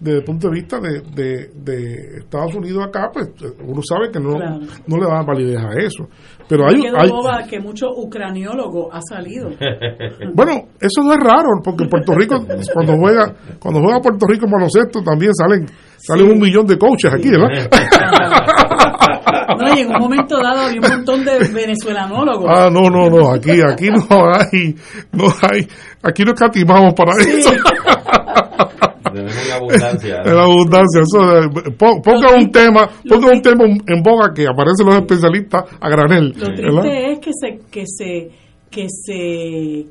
[0.00, 3.28] desde el punto de vista de, de, de Estados Unidos acá, pues
[3.64, 4.60] uno sabe que no, Claro.
[4.86, 6.08] no le da validez a eso.
[6.48, 9.50] Pero hay, hay- boba que mucho ucraniólogo ha salido.
[10.34, 12.36] bueno, eso no es raro, porque en Puerto Rico,
[12.72, 15.66] cuando juega, cuando juega Puerto Rico en baloncesto, también salen,
[15.98, 17.68] salen un millón de coaches aquí, ¿verdad?
[19.58, 22.46] No, y en un momento dado había un montón de venezuelanólogos.
[22.48, 24.74] Ah, no, no, no, aquí, aquí no hay,
[25.12, 25.66] no hay,
[26.02, 27.50] aquí no escatimamos para eso.
[29.24, 30.22] Tenemos en abundancia.
[30.26, 34.86] En abundancia, eso, eh, po- ponga un tema, ponga un tema en boga que aparecen
[34.86, 36.82] los especialistas a granel, Lo ¿verdad?
[36.82, 38.30] triste es que se que se
[38.70, 39.86] que se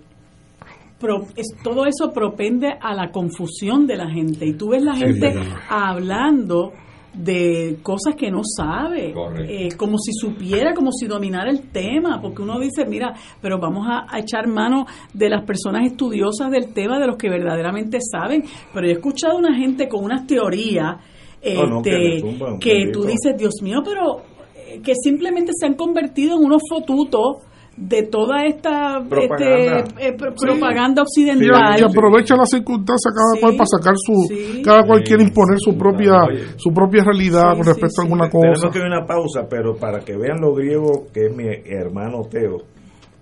[0.99, 4.95] pro- es- todo eso propende a la confusión de la gente y tú ves la
[4.95, 5.39] gente sí.
[5.69, 6.71] hablando
[7.17, 9.13] de cosas que no sabe,
[9.47, 13.87] eh, como si supiera, como si dominara el tema, porque uno dice, mira, pero vamos
[13.89, 18.43] a, a echar mano de las personas estudiosas del tema, de los que verdaderamente saben,
[18.73, 20.97] pero yo he escuchado a una gente con unas teorías
[21.43, 22.99] No, no, que este, que bendito.
[22.99, 24.21] tú dices, Dios mío, pero
[24.55, 27.43] eh, que simplemente se han convertido en unos fotutos
[27.77, 29.77] de toda esta Propaganda.
[29.85, 30.45] este, eh, pro- Sí.
[30.47, 31.79] propaganda occidental.
[31.79, 33.39] y aprovecha la circunstancia cada Sí.
[33.39, 34.61] cual para sacar su, Sí.
[34.65, 36.43] cada cual Sí, quiere imponer su propia, oye.
[36.57, 38.71] su propia realidad Sí, con sí, respecto a alguna Tenemos cosa.
[38.73, 42.23] que ir a una pausa, pero para que vean lo griego que es mi hermano
[42.29, 42.57] Teo,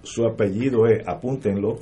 [0.03, 1.75] su apellido es, apúntenlo,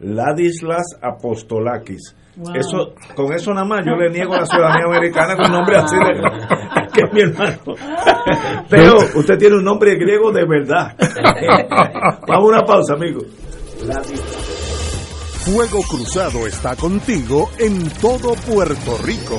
[0.00, 2.14] Ladislas Apostolakis.
[2.34, 2.54] Wow.
[2.54, 5.96] Eso, con eso nada más yo le niego la ciudadanía americana con un nombre así
[5.96, 7.58] de, que es mi hermano.
[8.68, 10.96] Teo, usted tiene un nombre griego de verdad.
[12.26, 13.20] Vamos a una pausa, amigo.
[15.44, 19.38] Fuego Cruzado está contigo en todo Puerto Rico.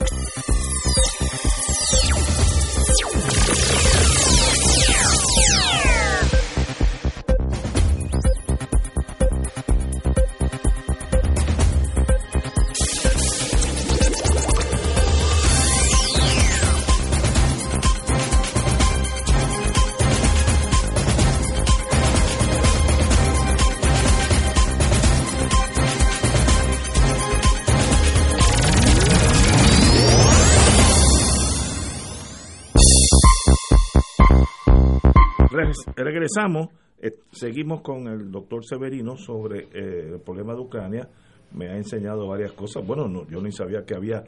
[35.95, 41.09] Regresamos, eh, seguimos con el doctor Severino sobre eh, el problema de Ucrania.
[41.53, 42.85] Me ha enseñado varias cosas.
[42.85, 44.23] Bueno, no, yo ni sabía que había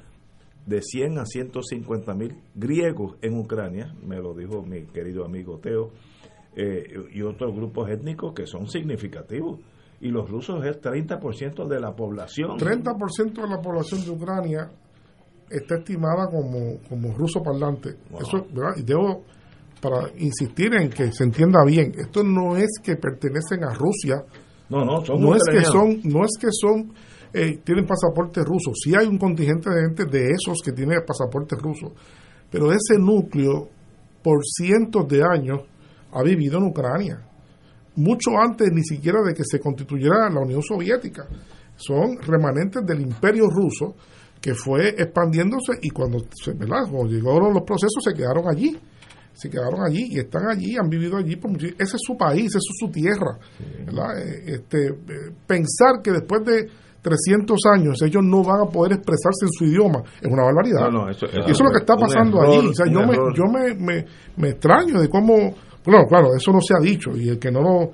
[0.66, 5.92] de 100 a 150 mil griegos en Ucrania, me lo dijo mi querido amigo Teo,
[6.56, 9.60] eh, y otros grupos étnicos que son significativos.
[10.02, 12.58] Y los rusos es 30% de la población.
[12.58, 14.70] 30% de la población de Ucrania
[15.50, 17.96] está estimada como, como ruso parlante.
[18.20, 18.74] Eso, ¿verdad?
[18.78, 19.24] Y debo
[19.84, 24.24] para insistir en que se entienda bien, esto no es que pertenecen a Rusia,
[24.70, 26.94] no, no, son no es que son, no es que son,
[27.34, 31.58] eh, tienen pasaporte ruso, sí hay un contingente de gente de esos que tienen pasaporte
[31.58, 31.94] ruso,
[32.50, 33.68] pero ese núcleo
[34.24, 35.60] por cientos de años
[36.14, 37.20] ha vivido en Ucrania,
[37.98, 41.28] mucho antes ni siquiera de que se constituyera la Unión Soviética,
[41.76, 43.96] son remanentes del Imperio ruso
[44.40, 46.84] que fue expandiéndose y cuando, se, ¿verdad?
[46.90, 48.80] cuando llegaron los procesos se quedaron allí
[49.34, 52.46] se quedaron allí y están allí, han vivido allí por mucho Ese es su país,
[52.46, 53.38] esa es su tierra.
[54.46, 54.94] Este,
[55.48, 56.68] pensar que después de
[57.02, 60.88] 300 años ellos no van a poder expresarse en su idioma es una barbaridad.
[61.10, 62.68] eso, y eso es lo que está pasando allí.
[62.68, 64.06] O sea, yo, me, yo me, me,
[64.38, 65.36] me, extraño de cómo.
[65.86, 67.92] Bueno, claro, eso no se ha dicho y el que no lo.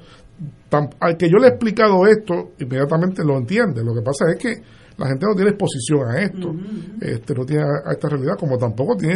[0.99, 3.83] al que yo le he explicado esto, inmediatamente lo entiende.
[3.83, 4.61] Lo que pasa es que
[4.99, 6.53] la gente no tiene exposición a esto,
[6.99, 9.15] este, no tiene a, esta realidad, como tampoco tiene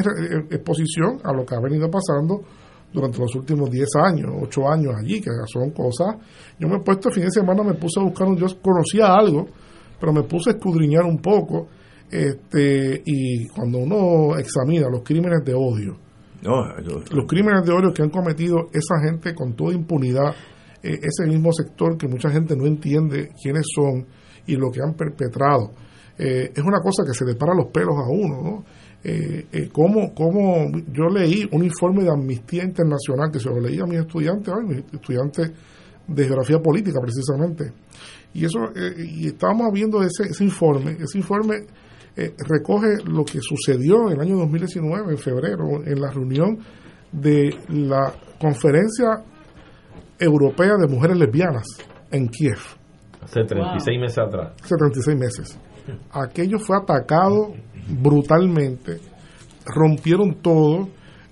[0.49, 2.41] exposición a lo que ha venido pasando
[2.93, 6.15] durante los últimos 10 años, 8 años allí, que son cosas.
[6.57, 9.47] Yo me he puesto el fin de semana, me puse a buscar, yo conocía algo,
[9.99, 11.67] pero me puse a escudriñar un poco,
[12.09, 15.97] este, y cuando uno examina los crímenes de odio,
[16.43, 20.33] los crímenes de odio que han cometido esa gente con toda impunidad,
[20.81, 24.05] eh, ese mismo sector que mucha gente no entiende quiénes son,
[24.47, 25.71] y lo que han perpetrado.
[26.17, 28.63] Eh, es una cosa que se le para los pelos a uno, ¿no?
[29.05, 33.79] Eh, eh, como, como yo leí un informe de Amnistía Internacional que se lo leí
[33.79, 35.51] a mis estudiantes, mis estudiantes
[36.07, 37.73] de geografía política precisamente,
[38.33, 38.59] y eso
[38.97, 41.65] y estábamos viendo ese, ese informe, ese informe
[42.15, 46.59] eh, recoge lo que sucedió en el año 2019, en febrero, en la reunión
[47.11, 49.23] de la Conferencia
[50.19, 51.65] Europea de Mujeres Lesbianas
[52.11, 52.59] en Kiev.
[53.23, 54.53] Hace 36 meses atrás.
[54.61, 55.59] Hace 36 meses.
[56.11, 57.53] Aquello fue atacado
[57.89, 58.99] brutalmente,
[59.65, 60.87] rompieron todo,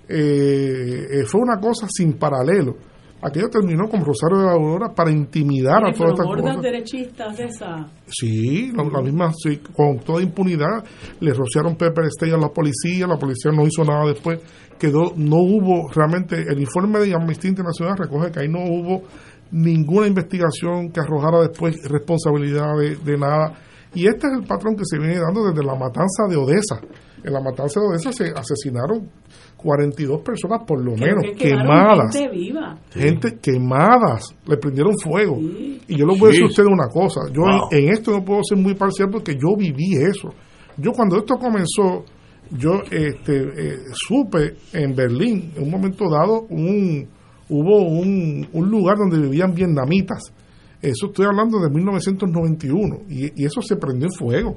[0.08, 2.76] eh, eh, fue una cosa sin paralelo.
[3.24, 6.60] Aquello terminó con Rosario de la Aurora para intimidar a todas estas cosas.
[6.60, 7.88] derechistas de esa.
[8.08, 10.84] Sí, la, la misma, sí, con toda impunidad,
[11.20, 14.40] le rociaron pepper spray a la policía, la policía no hizo nada después,
[14.76, 19.04] quedó, no hubo realmente, el informe de Amnistía Internacional recoge que ahí no hubo
[19.52, 23.54] ninguna investigación que arrojara después responsabilidad de, de nada.
[23.94, 26.80] Y este es el patrón que se viene dando desde la matanza de Odessa.
[27.22, 29.08] En la matanza de Odessa se asesinaron
[29.56, 32.12] 42 personas por lo Creo menos que quemadas.
[32.16, 32.78] gente viva.
[32.90, 35.38] Gente quemadas, le prendieron fuego.
[35.38, 37.68] Y yo les voy a decir a ustedes una cosa, yo Wow.
[37.70, 40.30] en, en esto no puedo ser muy parcial porque yo viví eso.
[40.78, 42.04] Yo cuando esto comenzó,
[42.50, 47.06] yo este, eh, supe en Berlín, en un momento dado, un,
[47.52, 50.32] hubo un, un lugar donde vivían vietnamitas.
[50.80, 54.56] Eso estoy hablando de 1991 y, y eso se prendió en fuego.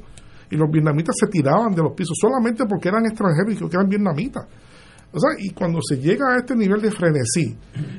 [0.50, 3.90] Y los vietnamitas se tiraban de los pisos solamente porque eran extranjeros y que eran
[3.90, 4.46] vietnamitas.
[5.12, 7.56] O sea, y cuando se llega a este nivel de frenesí,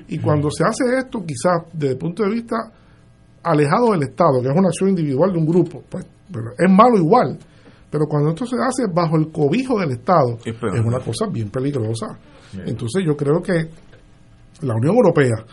[0.09, 2.57] y cuando se hace esto, quizás desde el punto de vista
[3.42, 6.99] alejado del Estado, que es una acción individual de un grupo, pues pero es malo
[6.99, 7.38] igual.
[7.90, 12.18] Pero cuando esto se hace bajo el cobijo del Estado, es una cosa bien peligrosa.
[12.66, 13.70] Entonces yo creo que
[14.62, 15.44] la Unión Europea,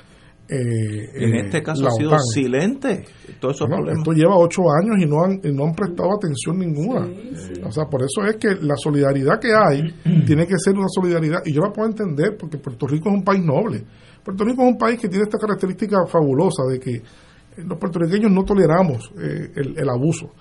[0.50, 3.06] eh, En eh, este caso ha sido OTAN, silente.
[3.40, 4.00] Todos esos no, problemas.
[4.00, 7.08] esto lleva ocho años y no han, y no han prestado atención ninguna.
[7.66, 9.94] O sea, por eso es que la solidaridad que hay
[10.26, 13.24] tiene que ser una solidaridad, y yo la puedo entender porque Puerto Rico es un
[13.24, 13.84] país noble.
[14.24, 17.02] Puerto Rico es un país que tiene esta característica fabulosa de que
[17.58, 20.32] los puertorriqueños no toleramos eh, el, el abuso.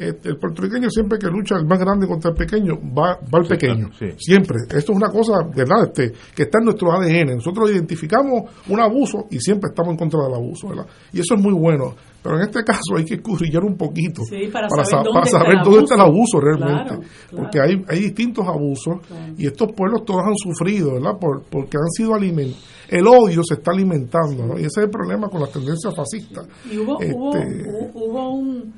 [0.00, 3.44] Eh, el puertorriqueño siempre que lucha el más grande contra el pequeño va, va al
[3.44, 3.88] Sí, pequeño.
[3.90, 4.06] claro, sí.
[4.16, 4.56] Siempre.
[4.68, 5.86] Esto es una cosa, ¿verdad?
[5.86, 7.34] Este, que está en nuestro ADN.
[7.34, 10.86] Nosotros identificamos un abuso y siempre estamos en contra del abuso, ¿verdad?
[11.12, 11.94] Y eso es muy bueno.
[12.22, 15.26] Pero en este caso hay que escurrillar un poquito Sí, para sa- saber dónde para
[15.26, 16.40] está saber el dónde está el abuso.
[16.40, 16.84] realmente.
[16.84, 17.42] Claro, claro.
[17.42, 18.96] Porque hay, hay distintos abusos
[19.36, 21.18] y estos pueblos todos han sufrido, ¿verdad?
[21.20, 22.64] Por, porque han sido alimentados.
[22.88, 24.54] El odio se está alimentando, ¿no?
[24.54, 26.46] Y ese es el problema con las tendencias fascistas.
[26.70, 28.72] Y hubo, hubo, Este, hu- hubo un,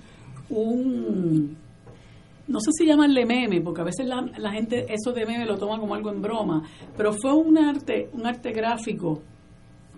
[0.51, 1.57] un,
[2.49, 5.57] no sé si llamarle meme, porque a veces la, la gente eso de meme lo
[5.57, 6.63] toma como algo en broma,
[6.97, 9.23] pero fue un arte, un arte gráfico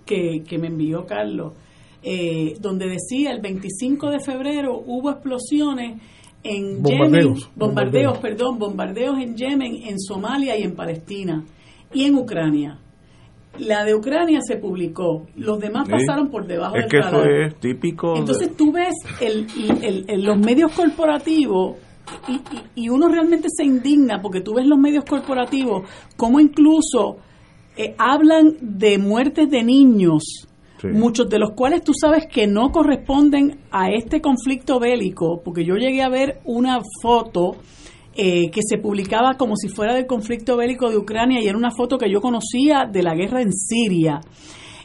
[0.04, 1.54] que, que me envió Carlos,
[2.02, 6.00] eh, donde decía el 25 de febrero hubo explosiones
[6.42, 7.50] en Yemen, Bombardeos.
[7.54, 8.18] bombardeos, Bombardeos.
[8.18, 11.44] perdón, bombardeos en Yemen, en Somalia y en Palestina
[11.92, 12.78] y en Ucrania.
[13.58, 15.92] La de Ucrania se publicó, los demás Sí.
[15.92, 17.30] pasaron por debajo Es del que eso radar.
[17.42, 18.14] es típico.
[18.14, 19.46] de- Entonces tú ves el,
[19.82, 21.76] el- el- los medios corporativos
[22.28, 27.18] y, y- y uno realmente se indigna porque tú ves los medios corporativos como incluso
[27.76, 30.46] eh, hablan de muertes de niños,
[30.78, 30.88] Sí.
[30.88, 35.76] muchos de los cuales tú sabes que no corresponden a este conflicto bélico, porque yo
[35.76, 37.56] llegué a ver una foto
[38.14, 41.70] eh, que se publicaba como si fuera del conflicto bélico de Ucrania y era una
[41.70, 44.20] foto que yo conocía de la guerra en Siria.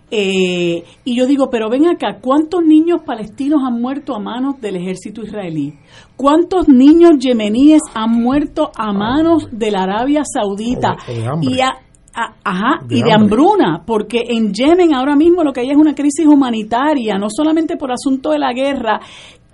[0.10, 4.78] Eh, y yo digo, pero ven acá, ¿cuántos niños palestinos han muerto a manos del
[4.78, 5.74] ejército israelí?
[6.16, 10.96] ¿Cuántos niños yemeníes han muerto a manos de la Arabia Saudita?
[11.10, 11.50] O de hambre.
[11.52, 11.78] y, a-
[12.14, 15.78] a- ajá, De y de hambruna, porque en Yemen ahora mismo lo que hay es
[15.78, 19.02] una crisis humanitaria, no solamente por asunto de la guerra,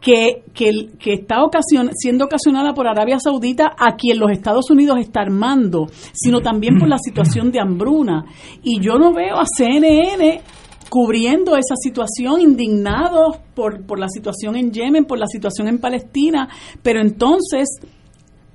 [0.04, 4.98] que, que, que está ocasion- siendo ocasionada por Arabia Saudita, a quien los Estados Unidos
[5.00, 8.26] está armando, sino también por la situación de hambruna.
[8.62, 10.42] Y yo no veo a CNN
[10.90, 16.50] cubriendo esa situación, indignados por, por la situación en Yemen, por la situación en Palestina,
[16.84, 17.68] pero entonces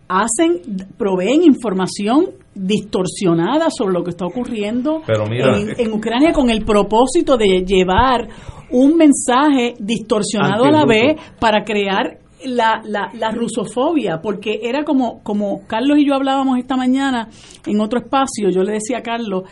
[0.07, 0.61] hacen,
[0.97, 6.65] proveen información distorsionada sobre lo que está ocurriendo Pero mira, en, en Ucrania con el
[6.65, 8.29] propósito de llevar
[8.70, 15.23] un mensaje distorsionado a la vez para crear la, la, la rusofobia, porque era como,
[15.23, 17.28] como Carlos y yo hablábamos esta mañana
[17.66, 19.45] en otro espacio, yo le decía a Carlos,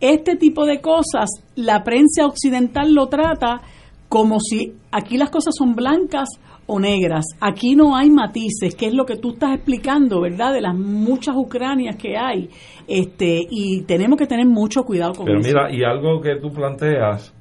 [0.00, 3.60] este tipo de cosas, la prensa occidental lo trata
[4.08, 6.28] como si aquí las cosas son blancas
[6.66, 7.24] o negras.
[7.40, 10.52] Aquí no hay matices, que es lo que tú estás explicando, ¿verdad?
[10.52, 12.48] De las muchas Ucranias que hay.
[12.86, 15.48] Este, y tenemos que tener mucho cuidado con Pero eso.
[15.48, 17.34] mira, y algo que tú planteas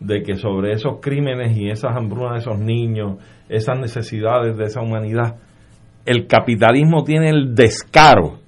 [0.00, 3.18] de que sobre esos crímenes y esas hambrunas de esos niños,
[3.48, 5.36] esas necesidades de esa humanidad,
[6.06, 8.38] el capitalismo tiene el descaro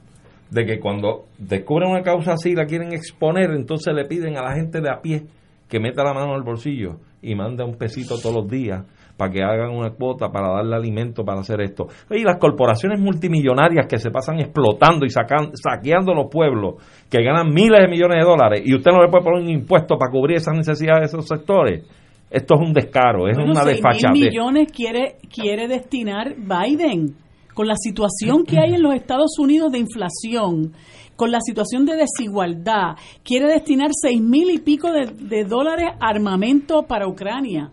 [0.51, 4.43] de que cuando descubren una causa así y la quieren exponer, entonces le piden a
[4.43, 5.24] la gente de a pie
[5.69, 8.85] que meta la mano en el bolsillo y manda un pesito todos los días
[9.23, 11.86] para que hagan una cuota para darle alimento para hacer esto.
[12.11, 16.74] Y las corporaciones multimillonarias que se pasan explotando y sacan, saqueando los pueblos,
[17.09, 19.97] que ganan miles de millones de dólares, y usted no le puede poner un impuesto
[19.97, 21.86] para cubrir esas necesidades de esos sectores.
[22.28, 24.11] Esto es un descaro, es Bueno, una desfachatez.
[24.11, 27.15] millones quiere, quiere destinar Biden
[27.55, 30.73] con la situación que hay en los Estados Unidos de inflación,
[31.15, 36.09] con la situación de desigualdad, quiere destinar seis mil y pico de, de dólares a
[36.09, 37.70] armamento para Ucrania.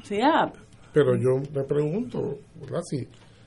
[0.00, 0.50] O sea,
[0.92, 2.80] Pero yo me pregunto, ¿verdad?
[2.82, 3.06] Si,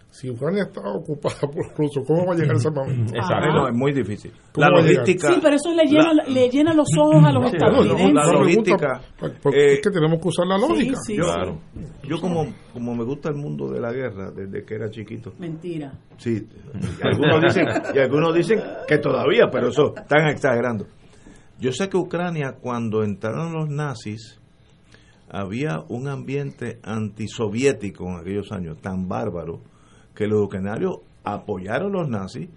[0.09, 3.15] si Ucrania está ocupada por rusos, ¿cómo va a llegar ese armamento?
[3.15, 3.47] Exacto.
[3.51, 4.31] No, es muy difícil.
[4.51, 5.27] ¿Cómo La logística.
[5.33, 8.13] sí, pero eso le llena, le llena los ojos a los Sí, estadounidenses.
[8.13, 9.01] la logística.
[9.41, 10.97] Porque eh, es que tenemos que usar la lógica.
[11.05, 12.07] sí, yo, sí.
[12.07, 15.33] yo como, como me gusta el mundo de la guerra desde que era chiquito.
[15.39, 15.91] Mentira.
[16.17, 16.47] Sí,
[17.01, 20.85] y algunos dicen, y algunos dicen que todavía, pero eso están exagerando.
[21.59, 24.39] Yo sé que Ucrania cuando entraron los nazis
[25.33, 29.61] había un ambiente antisoviético en aquellos años tan bárbaro
[30.15, 32.49] que los ucranianos apoyaron a los nazis,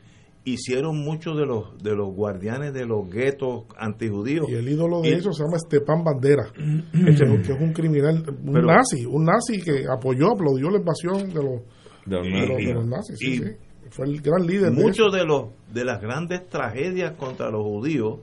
[0.44, 4.46] hicieron muchos de los de los guardianes de los guetos antijudíos.
[4.48, 6.52] Y el ídolo de Y- ellos se llama Stepan Bandera,
[6.92, 7.10] que
[7.52, 11.62] es un criminal, un Pero- nazi, un nazi que apoyó, aplaudió la invasión de los,
[12.04, 12.48] De los de nazis.
[12.48, 13.16] los, de los nazis.
[13.18, 13.44] sí, Y- sí.
[13.88, 15.16] Fue el gran líder de Muchos eso.
[15.16, 18.18] de los de las grandes tragedias contra los judíos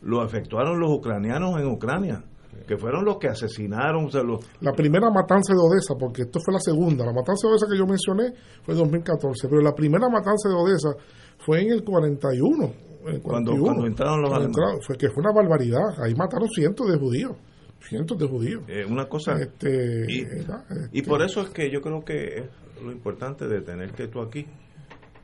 [0.00, 2.24] lo efectuaron los ucranianos en Ucrania,
[2.66, 6.38] que fueron los que asesinaron, o sea, los, La primera matanza de Odessa, porque esto
[6.44, 9.74] fue la segunda, la matanza de Odessa que yo mencioné fue en 2014, pero la
[9.74, 10.90] primera matanza de Odessa
[11.38, 12.64] fue en el 41.
[13.04, 15.82] en el Cuando- 41, cuando entraron los Cuando entraron, fue que fue una barbaridad.
[16.04, 17.32] Ahí mataron cientos de judíos,
[17.80, 18.62] cientos de judíos.
[18.68, 22.44] eh, una cosa Este, y, Este, por eso es que yo creo que es
[22.82, 24.46] lo importante de tenerte tú aquí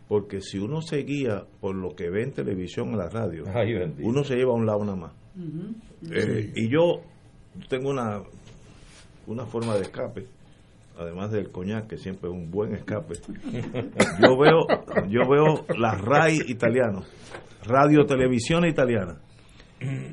[0.09, 3.75] porque si uno se guía por lo que ve en televisión en la radio Ay,
[4.03, 5.13] uno se lleva a un lado nada más
[6.11, 7.01] Eh, y yo
[7.69, 8.21] tengo una
[9.27, 10.27] una forma de escape
[10.99, 13.15] además del coñac que siempre es un buen escape
[14.21, 14.67] yo veo
[15.09, 17.03] yo veo la RAI italiano
[17.65, 19.19] radio televisión italiana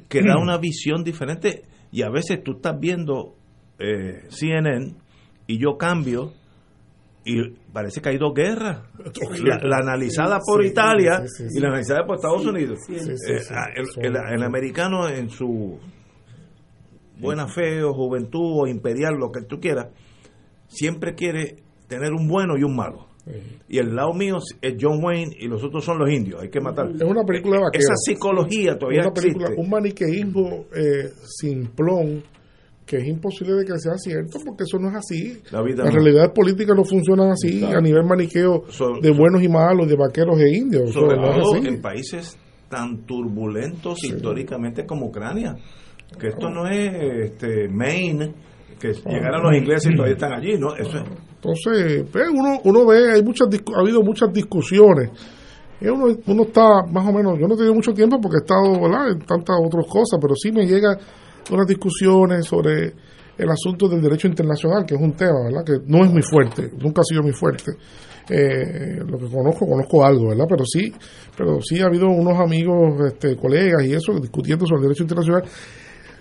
[0.09, 3.35] que da una visión diferente y a veces tú estás viendo
[3.79, 4.93] eh, CNN
[5.47, 6.33] y yo cambio
[7.27, 8.83] y parece que hay dos guerras
[9.43, 11.57] la, la analizada por Sí, Italia sí, sí, sí.
[11.57, 13.53] y la analizada por Estados Sí, Unidos sí, sí, Eh, sí.
[13.75, 15.79] el, Son- el- el americano en su
[17.19, 19.87] buena fe o juventud o imperial lo que tú quieras
[20.67, 21.55] siempre quiere
[21.87, 23.07] tener un bueno y un malo
[23.67, 26.61] y el lado mío es John Wayne y los otros son los indios hay que
[26.61, 27.85] matar Es una película de vaqueros.
[27.85, 31.09] esa psicología todavía una película, existe un maniqueísmo eh,
[31.39, 32.23] simplón
[32.85, 35.41] que es imposible de que sea cierto porque eso no es así.
[35.51, 36.01] La vida Las no.
[36.01, 40.39] realidades políticas no funcionan así a nivel maniqueo So- de buenos y malos, de vaqueros
[40.39, 40.91] e indios.
[40.91, 42.37] Sobre todo en países
[42.69, 45.55] tan turbulentos históricamente como Ucrania
[46.19, 48.33] que esto no es este Maine
[48.79, 51.03] que llegaron los ingleses y todavía están allí no eso es
[51.35, 55.11] Entonces, pues, uno, uno ve, hay muchas ha habido muchas discusiones.
[55.79, 58.43] Y uno, uno está más o menos, yo no he tenido mucho tiempo porque he
[58.43, 59.11] estado ¿verdad?
[59.11, 60.97] en tantas otras cosas, pero sí me llega
[61.51, 62.93] unas discusiones sobre
[63.37, 65.65] el asunto del derecho internacional, que es un tema, ¿verdad?
[65.65, 67.73] Que no es muy fuerte, nunca ha sido muy fuerte.
[68.27, 70.45] Eh, lo que conozco, conozco algo, ¿verdad?
[70.49, 70.91] Pero sí,
[71.37, 75.43] pero sí ha habido unos amigos, este, colegas y eso, discutiendo sobre el derecho internacional.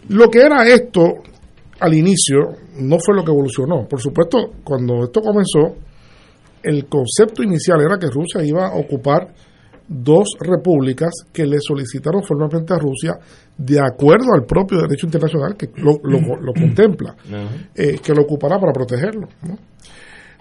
[0.09, 1.03] Lo que era esto
[1.81, 2.41] al inicio
[2.81, 3.87] no fue lo que evolucionó.
[3.89, 5.77] Por supuesto, cuando esto comenzó,
[6.63, 9.35] el concepto inicial era que Rusia iba a ocupar
[9.87, 13.19] dos repúblicas que le solicitaron formalmente a Rusia
[13.57, 17.15] de acuerdo al propio derecho internacional que lo, lo- lo contempla,
[17.75, 19.29] eh, que lo ocupará para protegerlo.
[19.47, 19.59] ¿no?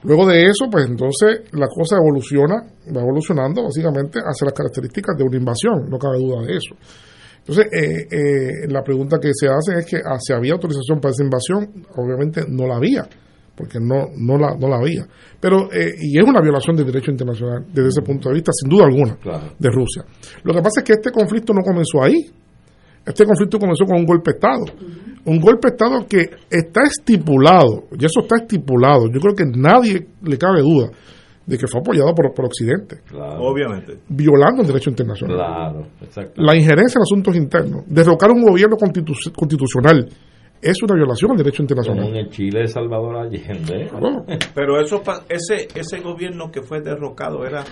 [0.03, 2.55] Luego de eso, pues entonces la cosa evoluciona,
[2.95, 6.75] va evolucionando básicamente hacia las características de una invasión, no cabe duda de eso.
[7.45, 11.11] Entonces, eh, eh, la pregunta que se hace es que ah, si había autorización para
[11.11, 13.05] esa invasión, obviamente no la había,
[13.53, 15.05] porque no, no, la, no la había.
[15.41, 18.69] Pero, eh, y es una violación del derecho internacional desde ese punto de vista, sin
[18.69, 19.17] duda alguna,
[19.59, 20.05] de Rusia.
[20.43, 22.15] Lo que pasa es que este conflicto no comenzó ahí.
[23.05, 24.63] Este conflicto comenzó con un golpe de Estado.
[25.25, 29.07] Un golpe de Estado que está estipulado, y eso está estipulado.
[29.13, 30.91] Yo creo que nadie le cabe duda
[31.45, 32.97] de que fue apoyado por, por Occidente,
[33.39, 36.41] obviamente violando el derecho internacional Claro, exacto.
[36.41, 40.07] la injerencia en asuntos internos, derrocar un gobierno constitu- constitucional,
[40.61, 42.07] es una violación al derecho Como internacional.
[42.07, 43.89] en el Chile de Salvador Allende.
[44.55, 47.63] pero eso pa- ese ese gobierno que fue derrocado era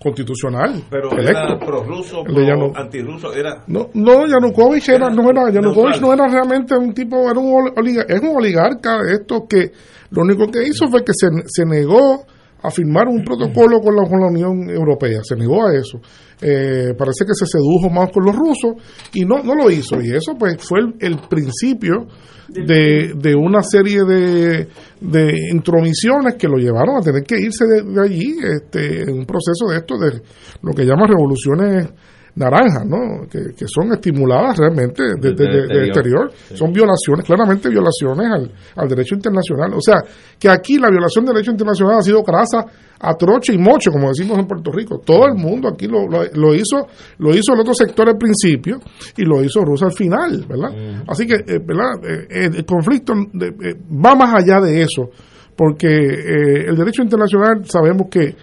[0.00, 1.30] Constitucional, pero electo.
[1.30, 6.12] era prorruso de Yanu- pro antirruso era No, no, Yanukovych era, no era, Yanukovych no
[6.12, 9.72] era realmente un tipo, era un ol- oliga- es un oligarca de estos que
[10.10, 12.24] lo único que hizo fue que se, se negó
[12.66, 16.00] a firmar un protocolo con la, con la Unión Europea, se negó a eso.
[16.40, 18.74] Eh, parece que se sedujo más con los rusos
[19.14, 20.00] y no, no lo hizo.
[20.00, 22.06] Y eso pues fue el, principio
[22.48, 24.68] de, de una serie de,
[25.00, 29.26] de intromisiones que lo llevaron a tener que irse de, de allí este, en un
[29.26, 30.20] proceso de esto, de
[30.62, 31.88] lo que llaman revoluciones
[32.36, 33.26] naranjas, ¿no?
[33.28, 36.30] Que, que son estimuladas realmente desde el el exterior.
[36.54, 39.72] Son violaciones, claramente violaciones al, al derecho internacional.
[39.74, 39.96] O sea,
[40.38, 42.64] que aquí la violación del derecho internacional ha sido grasa
[42.98, 45.00] a troche y moche, como decimos en Puerto Rico.
[45.04, 46.86] Todo el mundo aquí lo, lo, lo hizo
[47.18, 48.78] lo hizo el otro sector al principio
[49.16, 51.02] y lo hizo Rusia al final, ¿verdad?
[51.08, 52.04] Así que, eh, ¿verdad?
[52.04, 55.10] Eh, el conflicto eh, va más allá de eso,
[55.56, 58.34] porque eh, el derecho internacional sabemos que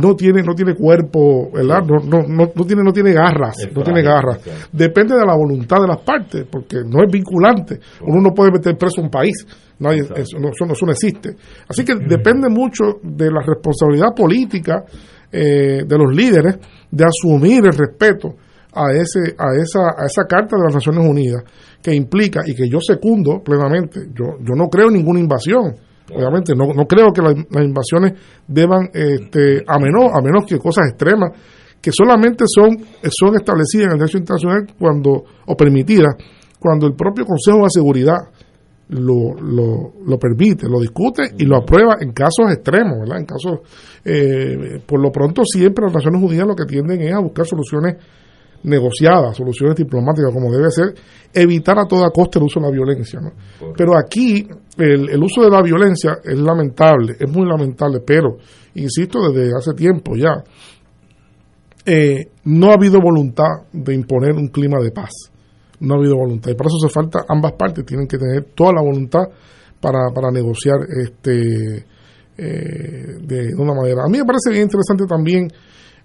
[0.00, 1.82] no tiene no tiene cuerpo, ¿verdad?
[1.86, 4.38] No, no, no, no tiene no tiene garras, Es no tiene garras.
[4.38, 4.58] claro.
[4.72, 7.78] Depende de la voluntad de las partes, porque no es vinculante.
[8.02, 9.34] Uno no puede meter preso a un país.
[9.78, 11.36] Nadie, eso, no, eso no- eso no existe.
[11.68, 14.84] Así que depende mucho de la responsabilidad política
[15.32, 16.58] eh, de los líderes
[16.90, 18.36] de asumir el respeto
[18.72, 21.42] a ese a esa a esa carta de las Naciones Unidas
[21.82, 24.00] que implica y que yo secundo plenamente.
[24.14, 25.74] Yo yo no creo en ninguna invasión.
[26.12, 28.12] Obviamente no, no creo que la- las invasiones
[28.46, 31.30] deban este a menos a menos que cosas extremas
[31.80, 32.76] que solamente son
[33.08, 36.14] son establecidas en el derecho internacional cuando o permitidas
[36.58, 38.16] cuando el propio Consejo de Seguridad
[38.88, 43.18] lo, lo, lo permite, lo discute y lo aprueba en casos extremos, ¿verdad?
[43.18, 43.60] En casos,
[44.04, 47.96] eh, por lo pronto siempre las Naciones Unidas lo que tienden es a buscar soluciones
[48.64, 50.94] negociadas, soluciones diplomáticas, como debe ser,
[51.32, 53.32] evitar a toda costa el uso de la violencia, ¿no?
[53.76, 54.46] Pero aquí
[54.78, 58.38] el, el uso de la violencia es lamentable, es muy lamentable, pero,
[58.74, 60.42] insisto, desde hace tiempo ya,
[61.86, 65.10] eh, no ha habido voluntad de imponer un clima de paz.
[65.80, 66.50] No ha habido voluntad.
[66.50, 69.24] Y para eso hace falta, ambas partes tienen que tener toda la voluntad
[69.80, 71.84] para, para negociar este
[72.36, 74.04] eh, de, de una manera.
[74.06, 75.48] A mí me parece bien interesante también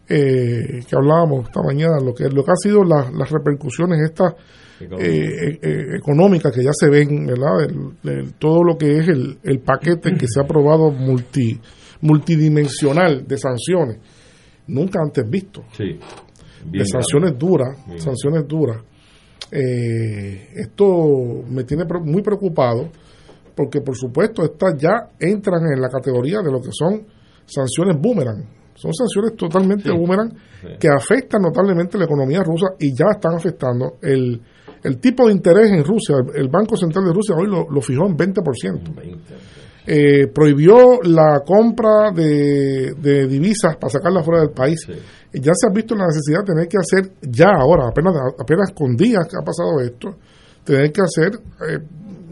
[0.10, 4.34] eh, que hablábamos esta mañana, lo que, lo que han sido las, las repercusiones estas
[4.82, 7.64] eh, eh, económicas que ya se ven, ¿verdad?
[7.64, 11.60] El- el- todo lo que es el, el paquete que se ha aprobado multi,
[12.02, 13.98] multidimensional de sanciones,
[14.68, 16.00] nunca antes visto Sí.
[16.66, 18.00] de sanciones duras, Bien.
[18.02, 18.82] sanciones duras.
[19.52, 22.90] Eh, esto me tiene muy preocupado
[23.56, 27.06] porque por supuesto estas ya entran en la categoría de lo que son
[27.46, 28.46] sanciones boomerang.
[28.80, 29.96] Son sanciones totalmente Sí.
[29.98, 30.32] boomerang
[30.62, 30.68] Sí.
[30.80, 34.42] que afectan notablemente la economía rusa y ya están afectando el,
[34.84, 36.16] el tipo de interés en Rusia.
[36.34, 38.80] El, el Banco Central de Rusia hoy lo, lo fijó en 20%.
[39.92, 44.80] Eh, prohibió la compra de, de divisas para sacarlas fuera del país.
[45.34, 48.96] Ya se ha visto la necesidad de tener que hacer, ya ahora, apenas, apenas con
[48.96, 50.16] días que ha pasado esto,
[50.64, 51.34] tener que hacer
[51.68, 51.80] eh,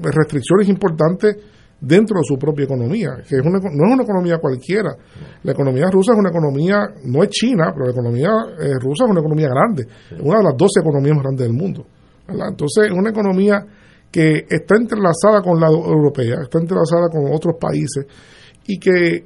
[0.02, 1.36] restricciones importantes
[1.80, 4.96] dentro de su propia economía, que es una, no es una economía cualquiera.
[5.44, 8.30] La economía rusa es una economía, no es China, pero la economía
[8.60, 11.56] eh, rusa es una economía grande, es una de las 12 economías más grandes del
[11.56, 11.86] mundo.
[12.28, 12.48] ¿verdad?
[12.50, 13.66] Entonces, es una economía
[14.12, 18.06] que está entrelazada con la europea, está entrelazada con otros países
[18.66, 19.26] y que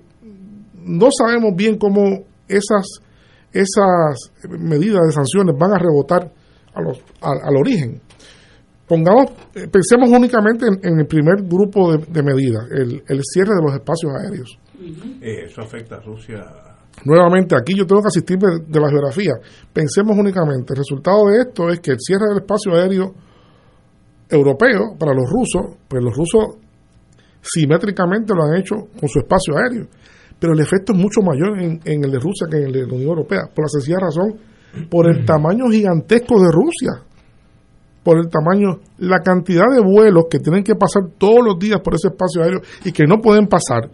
[0.84, 2.02] no sabemos bien cómo
[2.48, 2.86] esas
[3.54, 6.32] esas medidas de sanciones van a rebotar
[6.74, 8.02] a los, a- al origen.
[8.92, 13.56] Pongamos, eh, pensemos únicamente en, en el primer grupo de, de medidas, el, el cierre
[13.56, 14.60] de los espacios aéreos.
[15.22, 16.44] Eh, eso afecta a Rusia.
[17.06, 19.32] Nuevamente, aquí yo tengo que asistirme de la geografía.
[19.72, 23.14] Pensemos únicamente, el resultado de esto es que el cierre del espacio aéreo
[24.28, 26.60] europeo para los rusos, pues los rusos
[27.42, 29.88] simétricamente lo han hecho con su espacio aéreo,
[30.38, 32.88] pero el efecto es mucho mayor en, en el de Rusia que en el de
[32.88, 34.36] la Unión Europea, por la sencilla razón,
[34.90, 37.08] por el tamaño gigantesco de Rusia,
[38.04, 41.94] por el tamaño, la cantidad de vuelos que tienen que pasar todos los días por
[41.96, 43.90] ese espacio aéreo y que no pueden pasar,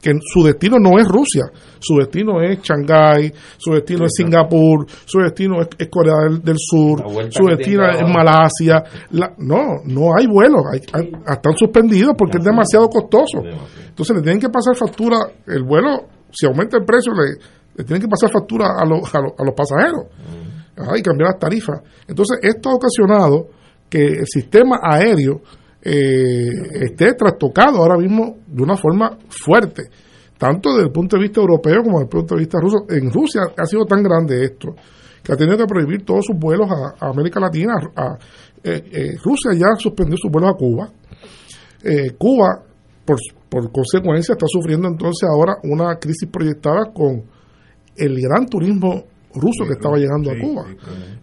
[0.00, 1.44] que su destino no es Rusia,
[1.78, 6.56] su destino es Shanghái, su destino es Singapur, su destino es, es Corea del, del
[6.58, 8.00] Sur, su destino es.
[8.12, 8.82] Malasia.
[9.12, 13.42] La- no, no hay vuelos, hay- hay- están suspendidos porque es demasiado costoso.
[13.90, 17.38] Entonces le tienen que pasar factura, el vuelo, si aumenta el precio, le,
[17.76, 20.61] le tienen que pasar factura a, los a, los- a los pasajeros Ajá,
[20.96, 21.80] y cambiar las tarifas.
[22.08, 23.48] Entonces esto ha ocasionado
[23.88, 25.42] que el sistema aéreo
[25.82, 26.48] eh,
[26.82, 29.82] esté trastocado ahora mismo de una forma fuerte,
[30.38, 32.76] tanto desde el punto de vista europeo como desde el punto de vista ruso.
[32.88, 34.74] En Rusia ha sido tan grande esto
[35.22, 37.74] que ha tenido que prohibir todos sus vuelos a, América Latina.
[37.96, 38.16] a-
[38.64, 40.88] eh, eh, Rusia ya suspendió sus vuelos a Cuba.
[42.16, 42.62] Cuba,
[43.04, 43.16] por,
[43.48, 47.24] por consecuencia, está sufriendo entonces ahora una crisis proyectada con
[47.96, 49.02] el gran turismo
[49.34, 50.64] ruso que estaba llegando a Cuba.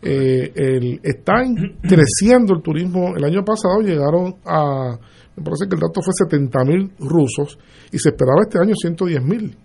[0.02, 3.16] Eh, el, está en- creciendo el turismo.
[3.16, 4.98] El año pasado llegaron a,
[5.36, 7.58] me parece que el dato fue 70 mil rusos
[7.92, 9.56] y se esperaba este año 110 mil.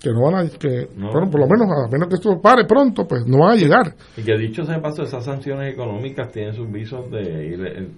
[0.00, 3.04] Que no van a, que, bueno, por lo menos, a menos que esto pare pronto,
[3.08, 3.94] pues no van a llegar.
[4.16, 7.88] Y que dicho sea paso, esas sanciones económicas tienen sus visos de, de,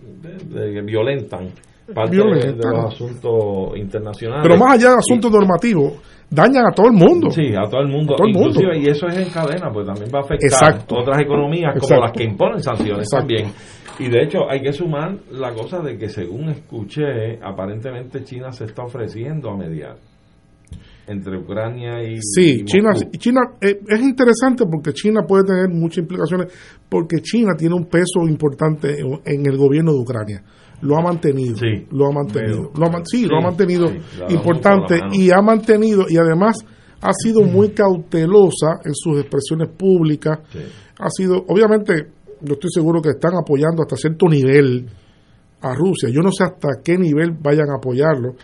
[0.48, 1.50] de, de violentan
[1.94, 4.42] parte de, los asuntos internacionales.
[4.42, 5.94] Pero más allá de asuntos normativos,
[6.30, 7.30] dañan a todo el mundo.
[7.30, 8.14] Sí, a todo el mundo.
[8.16, 8.60] todo el mundo.
[8.74, 12.24] Y eso es en cadena, pues también va a afectar otras economías como las que
[12.24, 13.52] imponen sanciones también.
[13.98, 18.64] Y de hecho hay que sumar la cosa de que según escuché, aparentemente China se
[18.64, 19.96] está ofreciendo a mediar
[21.06, 22.92] entre Ucrania y sí y China.
[23.18, 26.50] China eh, es interesante porque China puede tener muchas implicaciones
[26.88, 30.42] porque China tiene un peso importante en, en el gobierno de Ucrania
[30.82, 31.56] lo ha mantenido
[31.90, 32.70] lo ha mantenido.
[32.76, 33.98] Lo ha, man- sí, lo ha Sí, mantenido sí,
[34.34, 36.64] importante y ha mantenido y además
[37.02, 40.38] ha sido muy cautelosa en sus expresiones públicas.
[40.98, 41.92] Ha sido obviamente
[42.42, 44.86] yo estoy seguro que están apoyando hasta cierto nivel
[45.62, 46.08] a Rusia.
[46.10, 48.34] Yo no sé hasta qué nivel vayan a apoyarlo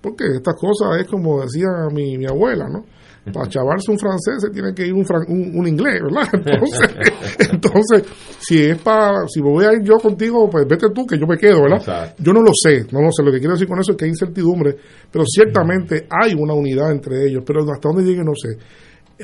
[0.00, 2.84] porque estas cosas es como decía mi, mi abuela, ¿no?
[3.32, 6.28] Para chavarse un francés se tiene que ir un, fran- un, un inglés, ¿verdad?
[6.32, 6.90] Entonces,
[7.50, 8.04] entonces,
[8.38, 11.26] si es para, si me voy a ir yo contigo, pues vete tú, que yo
[11.26, 11.82] me quedo, ¿verdad?
[12.18, 13.22] Yo no lo sé, no lo sé.
[13.24, 14.76] Lo que quiero decir con eso es que hay incertidumbre,
[15.10, 18.56] pero ciertamente hay una unidad entre ellos, pero hasta dónde llegue no sé.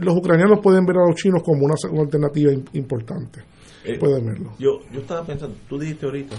[0.01, 3.41] Los ucranianos pueden ver a los chinos como una, una alternativa im- importante.
[3.85, 4.53] Eh, pueden verlo.
[4.59, 6.35] Yo, yo estaba pensando, tú dijiste ahorita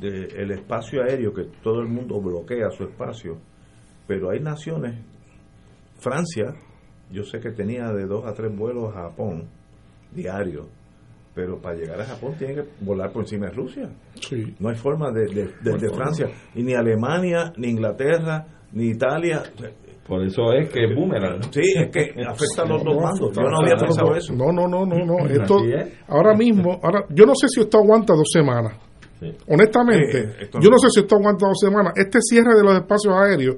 [0.00, 3.36] del espacio aéreo, que todo el mundo bloquea su espacio,
[4.06, 4.94] pero hay naciones,
[5.98, 6.54] Francia,
[7.10, 9.48] yo sé que tenía de dos a tres vuelos a Japón
[10.12, 10.66] diarios,
[11.34, 13.90] pero para llegar a Japón tiene que volar por encima de Rusia.
[14.58, 15.48] No hay forma de,
[15.94, 19.42] Francia, y ni Alemania, ni Inglaterra, ni Italia.
[20.06, 21.42] Por eso es que es boomerang.
[21.52, 23.36] Sí, es que afecta a los dos bandos.
[23.36, 24.32] Yo no había pensado eso.
[24.34, 25.26] No, no, no, no, no.
[25.26, 25.58] Esto,
[26.08, 28.74] ahora mismo, ahora, yo no sé si esto aguanta dos semanas.
[29.48, 31.92] Honestamente, yo no sé si esto aguanta dos semanas.
[31.96, 33.56] Este cierre de los espacios aéreos,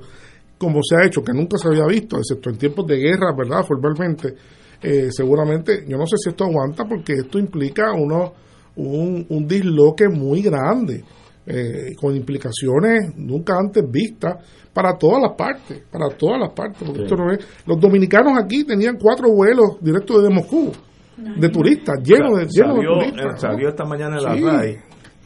[0.61, 3.65] como se ha hecho, que nunca se había visto, excepto en tiempos de guerra, ¿verdad?
[3.67, 4.35] Formalmente,
[4.83, 8.35] eh, seguramente, yo no sé si esto aguanta porque esto implica uno,
[8.77, 11.03] un, un disloque muy grande,
[11.47, 14.37] eh, con implicaciones nunca antes vistas
[14.75, 16.83] para todas las partes, para todas las partes.
[16.85, 17.03] porque Sí.
[17.05, 20.71] esto no es- los dominicanos aquí tenían cuatro vuelos directos desde Moscú,
[21.17, 23.35] de turistas, llenos de, llenos de turistas.
[23.35, 24.45] eh, salió esta mañana en la Sí.
[24.45, 24.77] RAI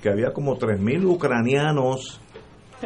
[0.01, 2.21] que había como 3.000 ucranianos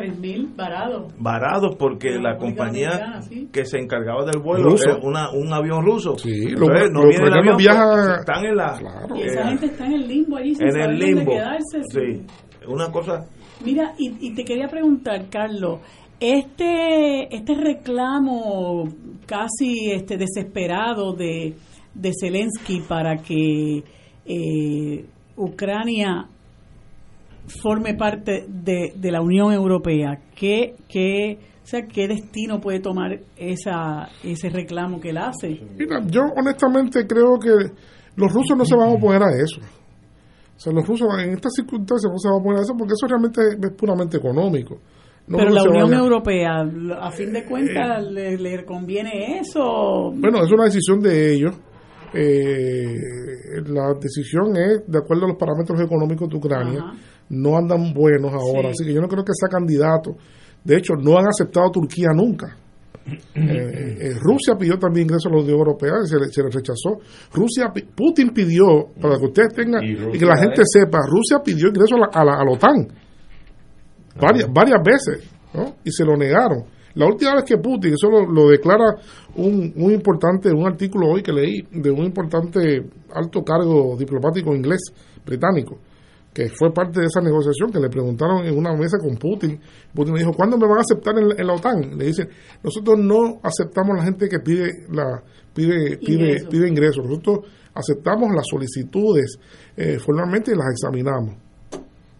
[0.00, 1.12] 3.000 varados.
[1.18, 3.48] varados porque la compañía sí.
[3.52, 4.90] que se encargaba del vuelo Ruso.
[4.90, 6.10] era una, un avión ruso.
[6.12, 8.78] los- Entonces, no los viene el avión, pues, están en la
[9.16, 11.32] Y esa eh, gente está en el limbo allí sin en saber el dónde limbo.
[11.32, 11.82] quedarse.
[11.90, 12.22] Sí,
[12.68, 13.26] una cosa
[13.64, 15.80] Mira, y, y te quería preguntar, Carlos,
[16.20, 18.84] este este reclamo
[19.26, 21.54] casi este desesperado de,
[21.94, 23.82] de Zelensky para que
[24.26, 25.04] eh,
[25.36, 26.26] Ucrania
[27.62, 33.18] forme parte de, de la Unión Europea, ¿qué, qué, o sea, ¿qué destino puede tomar
[33.36, 35.60] esa, ese reclamo que él hace?
[35.76, 37.50] Mira, yo honestamente creo que
[38.16, 39.60] los rusos no se van a oponer a eso.
[40.56, 42.92] O sea, los rusos en estas circunstancias no se van a oponer a eso porque
[42.94, 44.78] eso realmente es puramente económico.
[45.28, 46.50] No Pero la Unión vaya- Europea,
[47.00, 50.10] a fin de cuentas, ¿le, le conviene eso?
[50.16, 51.54] Bueno, es una decisión de ellos.
[52.14, 52.96] Eh,
[53.66, 56.80] la decisión es de acuerdo a los parámetros económicos de Ucrania.
[56.80, 56.98] Ajá.
[57.30, 58.74] No andan buenos ahora, Sí.
[58.80, 60.16] así que yo no creo que sea candidato.
[60.64, 62.56] De hecho, no han aceptado Turquía nunca.
[63.34, 66.50] Eh, eh, Rusia pidió también ingreso a la Unión Europea y se le, se le
[66.50, 66.98] rechazó.
[67.32, 68.66] Rusia, Putin pidió,
[69.00, 72.06] para que ustedes tengan, Y que la gente es- sepa, Rusia pidió ingreso a la,
[72.12, 72.86] a la- a la OTAN
[74.20, 75.76] varias, varias veces ¿no?
[75.84, 76.64] y se lo negaron.
[76.94, 78.96] La última vez que Putin, eso lo, lo declara
[79.36, 82.82] un, un importante, un artículo hoy que leí de un importante
[83.14, 84.80] alto cargo diplomático inglés,
[85.24, 85.78] británico,
[86.38, 89.58] que fue parte de esa negociación, que le preguntaron en una mesa con Putin.
[89.92, 91.98] Putin le dijo, ¿cuándo me van a aceptar en, en la OTAN?
[91.98, 92.28] Le dicen,
[92.62, 95.20] nosotros no aceptamos la gente que pide la
[95.52, 97.04] pide pide pide ingresos.
[97.04, 97.40] Nosotros
[97.74, 99.36] aceptamos las solicitudes
[99.76, 101.34] eh, formalmente y las examinamos.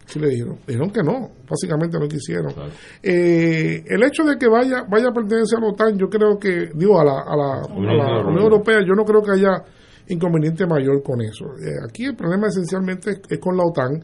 [0.07, 0.59] Sí le dijeron.
[0.67, 2.53] Dijeron que no, básicamente no quisieron.
[3.01, 6.71] Eh, el hecho de que vaya vaya a pertenecer a la OTAN, yo creo que,
[6.75, 8.27] digo, a la, a la, a la.
[8.27, 9.63] Unión Europea, yo no creo que haya
[10.09, 11.47] inconveniente mayor con eso.
[11.59, 14.03] Eh, aquí el problema esencialmente es, con la OTAN,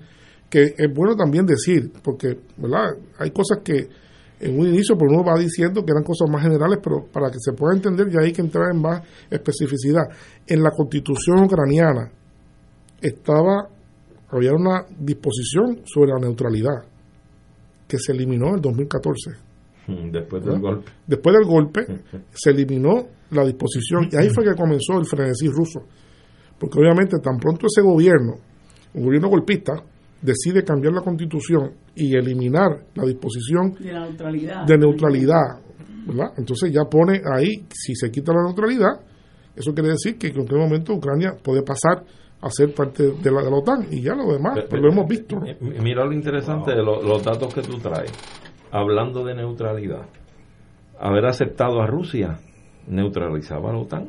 [0.48, 2.90] que es bueno también decir, porque ¿verdad?
[3.18, 3.89] hay cosas que
[4.40, 7.39] en un inicio por uno va diciendo que eran cosas más generales, pero para que
[7.39, 10.02] se pueda entender ya hay que entrar en más especificidad.
[10.47, 12.10] En la constitución ucraniana
[13.01, 13.68] estaba,
[14.28, 16.85] había una disposición sobre la neutralidad
[17.89, 19.44] que se eliminó en el 2014.
[19.86, 20.61] Después del ¿verdad?
[20.61, 20.93] golpe.
[21.06, 21.86] Después del golpe
[22.32, 25.81] se eliminó la disposición y ahí fue que comenzó el frenesí ruso.
[26.59, 28.35] Porque obviamente tan pronto ese gobierno,
[28.94, 29.73] un gobierno golpista,
[30.23, 34.66] decide cambiar la constitución y eliminar la disposición De la neutralidad.
[34.66, 35.61] de neutralidad
[36.06, 36.32] ¿verdad?
[36.39, 39.01] Entonces ya pone ahí, si se quita la neutralidad,
[39.56, 42.05] eso quiere decir que en cualquier momento Ucrania puede pasar
[42.40, 45.06] a ser parte de la, de la OTAN y ya lo demás, pues lo hemos
[45.09, 45.36] visto.
[45.36, 45.47] ¿no?
[45.82, 48.12] Mira lo interesante de lo- los datos que tú traes.
[48.77, 50.07] Hablando de neutralidad,
[50.99, 52.39] haber aceptado a Rusia
[52.89, 54.09] neutralizaba a la OTAN.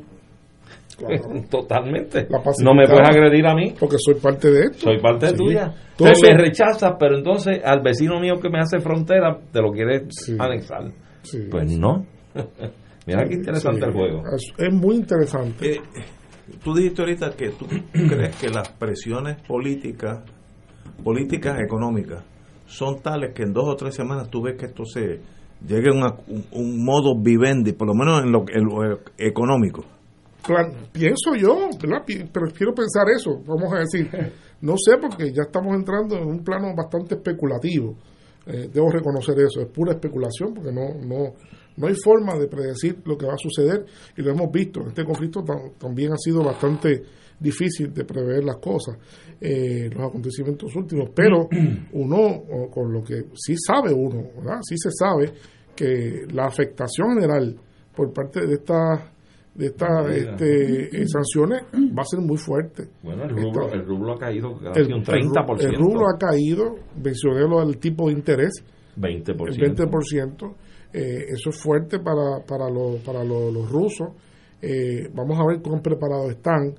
[1.50, 2.26] Totalmente.
[2.62, 3.74] No me puedes agredir a mí.
[3.78, 4.78] Porque soy parte de esto.
[4.90, 5.34] Soy parte Sí.
[5.36, 5.74] tuya.
[5.98, 10.04] Eso- me rechazas, pero entonces al vecino mío que me hace frontera te lo quieres
[10.38, 10.90] anexar.
[11.50, 12.04] Pues no.
[13.06, 13.86] Mira qué interesante Sí.
[13.86, 14.22] el juego.
[14.34, 15.74] Es, es muy interesante.
[15.76, 15.80] Eh,
[16.64, 20.24] tú dijiste ahorita que tú crees que las presiones políticas,
[21.04, 22.24] políticas económicas,
[22.66, 25.20] son tales que en dos o tres semanas tú ves que esto se
[25.66, 25.92] llegue a
[26.28, 29.84] un, un modo vivendi, por lo menos en lo, en lo económico.
[30.46, 32.04] Plan- pienso yo, ¿verdad?
[32.32, 34.08] Prefiero pensar eso, vamos a decir.
[34.60, 37.94] No sé, porque ya estamos entrando en un plano bastante especulativo.
[38.46, 41.32] Eh, debo reconocer eso, es pura especulación, porque no, no,
[41.76, 43.84] no hay forma de predecir lo que va a suceder,
[44.16, 44.80] y lo hemos visto.
[44.86, 47.02] Este conflicto tam- también ha sido bastante
[47.38, 48.96] difícil de prever las cosas,
[49.40, 51.48] eh, los acontecimientos últimos, pero
[51.92, 54.60] uno, o con lo que sí sabe uno, ¿verdad?
[54.62, 55.32] Sí se sabe
[55.74, 57.54] que la afectación general
[57.94, 59.12] por parte de estas
[59.54, 61.62] de estas este, eh, sanciones
[61.96, 62.88] va a ser muy fuerte.
[63.02, 65.46] Bueno, el rublo, Esta- el rublo ha caído casi el, un el 30%.
[65.46, 68.52] ru- el rublo ha caído, mencioné lo del tipo de interés,
[68.98, 69.48] 20%.
[69.48, 70.54] el 20%.
[70.92, 74.08] eh, eso es fuerte para, para, los, para los, los rusos.
[74.60, 76.74] Eh, vamos a ver cuán preparados están.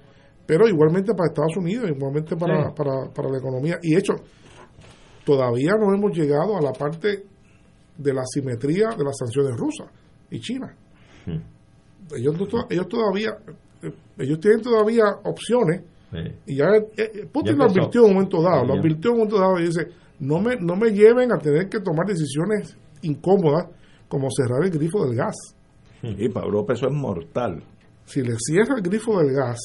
[0.48, 2.74] Pero igualmente para Estados Unidos, igualmente para, Sí.
[2.76, 3.78] para, para la economía.
[3.84, 4.14] Y de hecho,
[5.26, 7.24] todavía no hemos llegado a la parte
[7.98, 9.88] de la simetría de las sanciones rusas
[10.32, 10.74] y China.
[12.16, 13.32] Ellos, no to- ellos todavía,
[14.18, 15.84] ellos tienen todavía opciones
[16.46, 17.80] y ya eh, eh, Putin Ya lo empezó.
[17.82, 19.88] advirtió en un momento dado, lo advirtió en un momento dado y dice,
[20.20, 23.66] no me, no me lleven a tener que tomar decisiones incómodas
[24.08, 25.36] como cerrar el grifo del gas.
[26.02, 27.62] Y para Europa eso es mortal.
[28.06, 29.58] Si le cierra el grifo del gas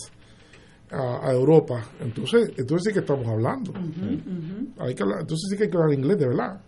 [0.92, 3.72] a, a Europa, entonces, entonces sí que estamos hablando.
[4.78, 6.60] Hay que hablar- entonces sí que hay que hablar inglés de verdad.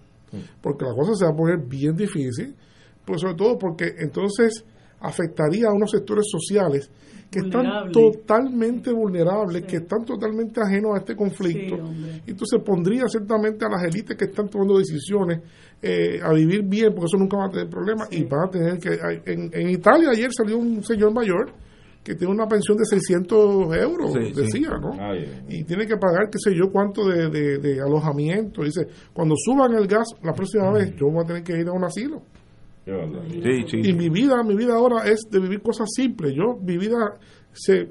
[0.61, 2.55] Porque la cosa se va a poner bien difícil,
[3.05, 4.65] pues sobre todo porque entonces
[5.01, 6.91] afectaría a unos sectores sociales
[7.31, 11.77] que están totalmente vulnerables, que están totalmente ajenos a este conflicto.
[11.77, 15.41] Sí, entonces pondría ciertamente a las élites que están tomando decisiones
[15.83, 18.79] eh, a vivir bien, porque eso nunca va a tener problemas, y van a tener
[18.79, 18.89] que...
[18.91, 21.53] hay- En, en Italia ayer salió un señor mayor
[22.05, 24.41] que tiene una pensión de 600 euros, Sí, sí.
[24.43, 24.91] decía, ¿no?
[25.49, 28.63] Y tiene que pagar qué sé yo cuánto de, de- de alojamiento.
[28.63, 31.73] Dice, cuando suban el gas la próxima vez, yo voy a tener que ir a
[31.73, 32.23] un asilo.
[33.71, 33.81] sí.
[33.83, 36.35] Y mi vida, mi vida ahora es de vivir cosas simples.
[36.37, 37.19] Yo, mi vida,
[37.53, 37.89] se,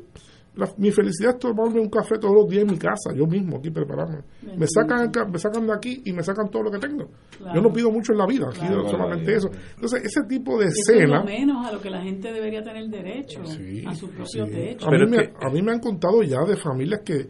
[0.56, 3.58] la- mi felicidad es tomarme un café todos los días en mi casa, yo mismo
[3.58, 4.20] aquí prepararme.
[4.58, 7.10] Me sacan, me sacan de aquí y me sacan todo lo que tengo.
[7.38, 7.56] Claro.
[7.56, 8.88] Yo no pido mucho en la vida, aquí Claro.
[8.90, 9.50] solamente eso.
[9.76, 11.20] Entonces, ese tipo de es escena...
[11.20, 14.88] lo menos a lo que la gente debería tener derecho, a sus propios derechos.
[14.88, 17.28] A mí, me, a mí me han contado ya de familias que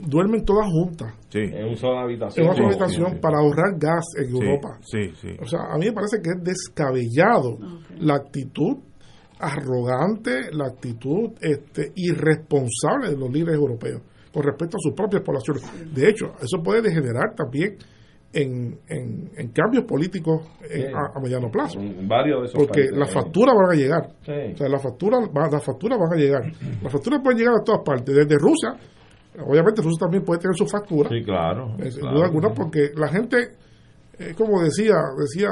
[0.00, 1.12] duermen todas juntas.
[1.34, 2.46] En una sola habitación.
[2.46, 3.20] En una sola Sí, habitación sí, sí.
[3.20, 4.78] para ahorrar gas en Sí, Europa.
[4.80, 5.28] sí, sí.
[5.42, 7.58] O sea, a mí me parece que es descabellado
[7.98, 8.78] la actitud
[9.42, 14.00] arrogante, la actitud este, irresponsable de los líderes europeos
[14.32, 15.62] con respecto a sus propias poblaciones.
[15.94, 17.76] De hecho, eso puede degenerar también
[18.32, 20.86] en, en, en cambios políticos en- Sí.
[20.94, 21.78] a, a mediano plazo.
[21.80, 24.08] En varios de esos Porque países, las facturas van a llegar.
[24.24, 24.54] Sí.
[24.54, 26.42] O sea, las facturas, va- las facturas van a llegar.
[26.82, 28.74] Las facturas pueden llegar a todas partes, desde Rusia.
[29.46, 31.10] Obviamente Rusia también puede tener su factura.
[31.10, 31.74] Sí, claro.
[31.78, 32.16] Eh, sin claro.
[32.16, 33.36] duda alguna, porque la gente,
[34.18, 35.50] eh, como decía, decía,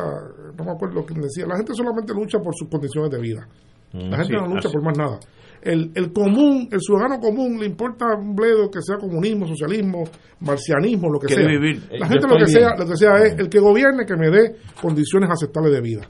[0.57, 3.47] no me acuerdo quién decía, la gente solamente lucha por sus condiciones de vida.
[3.93, 4.73] La gente sí, no lucha así.
[4.73, 5.19] por más nada.
[5.63, 10.05] El, el común, el ciudadano común, le importa un bledo que sea comunismo, socialismo,
[10.41, 11.51] marcianismo, lo que Quiere sea.
[11.53, 11.83] vivir.
[11.91, 14.31] La Eh, gente lo que sea, lo que sea es el que gobierne que me
[14.31, 16.01] dé condiciones aceptables de vida.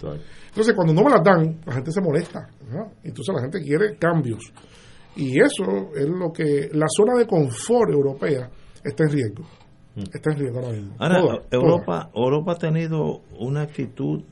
[0.49, 2.49] Entonces, cuando no me las dan, la gente se molesta.
[2.65, 2.93] ¿verdad?
[3.03, 4.41] Entonces, la gente quiere cambios.
[5.17, 8.49] Y eso es lo que la zona de confort europea
[8.85, 9.45] está en riesgo.
[9.97, 10.95] Está en riesgo ahora mismo.
[11.01, 11.63] Ahora, Toda, toda.
[11.63, 14.23] Europa, Europa ha tenido una actitud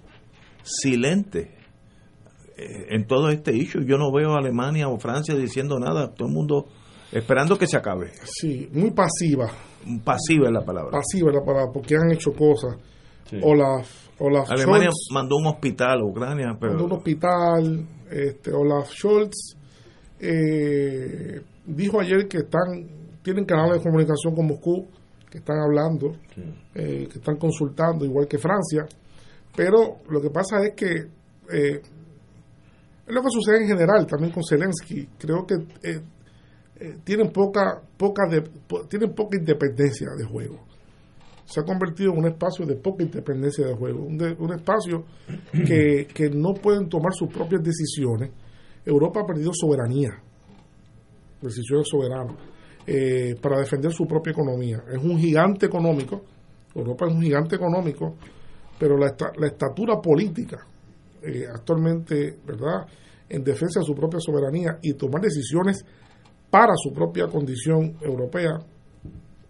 [0.63, 1.58] silente
[2.59, 3.85] en todo este issue.
[3.87, 6.67] Yo no veo a Alemania o Francia diciendo nada, todo el mundo
[7.13, 8.11] esperando que se acabe.
[8.25, 9.51] Sí, muy pasiva.
[10.05, 10.91] Pasiva es la palabra.
[10.91, 12.77] Pasiva la palabra, porque han hecho cosas.
[13.43, 17.87] Olaf, Olaf Alemania Scholz mandó un hospital a Ucrania, pero mandó un hospital.
[18.11, 19.57] Este, Olaf Scholz
[20.19, 24.87] eh, dijo ayer que están tienen canales de comunicación con Moscú,
[25.31, 26.17] que están hablando,
[26.75, 28.87] eh, que están consultando, igual que Francia.
[29.55, 31.09] Pero lo que pasa es que
[31.53, 31.83] eh,
[33.09, 35.09] es lo que sucede en general también con Zelensky.
[35.19, 36.01] Creo que eh,
[36.79, 38.25] eh, tienen poca poca
[38.89, 40.67] tienen poca independencia de juego.
[41.47, 45.05] se ha convertido en un espacio de poca independencia de juego, un, espacio
[45.53, 48.31] que, que no pueden tomar sus propias decisiones.
[48.85, 50.11] Europa ha perdido soberanía,
[51.41, 52.37] decisiones soberanas,
[52.87, 54.83] eh, para defender su propia economía.
[54.93, 56.23] Es un gigante económico,
[56.75, 58.17] Europa es un gigante económico,
[58.79, 60.67] pero la estatura política
[61.23, 62.87] eh, actualmente, ¿verdad?,
[63.29, 65.85] en defensa de su propia soberanía y tomar decisiones
[66.51, 68.59] para su propia condición europea,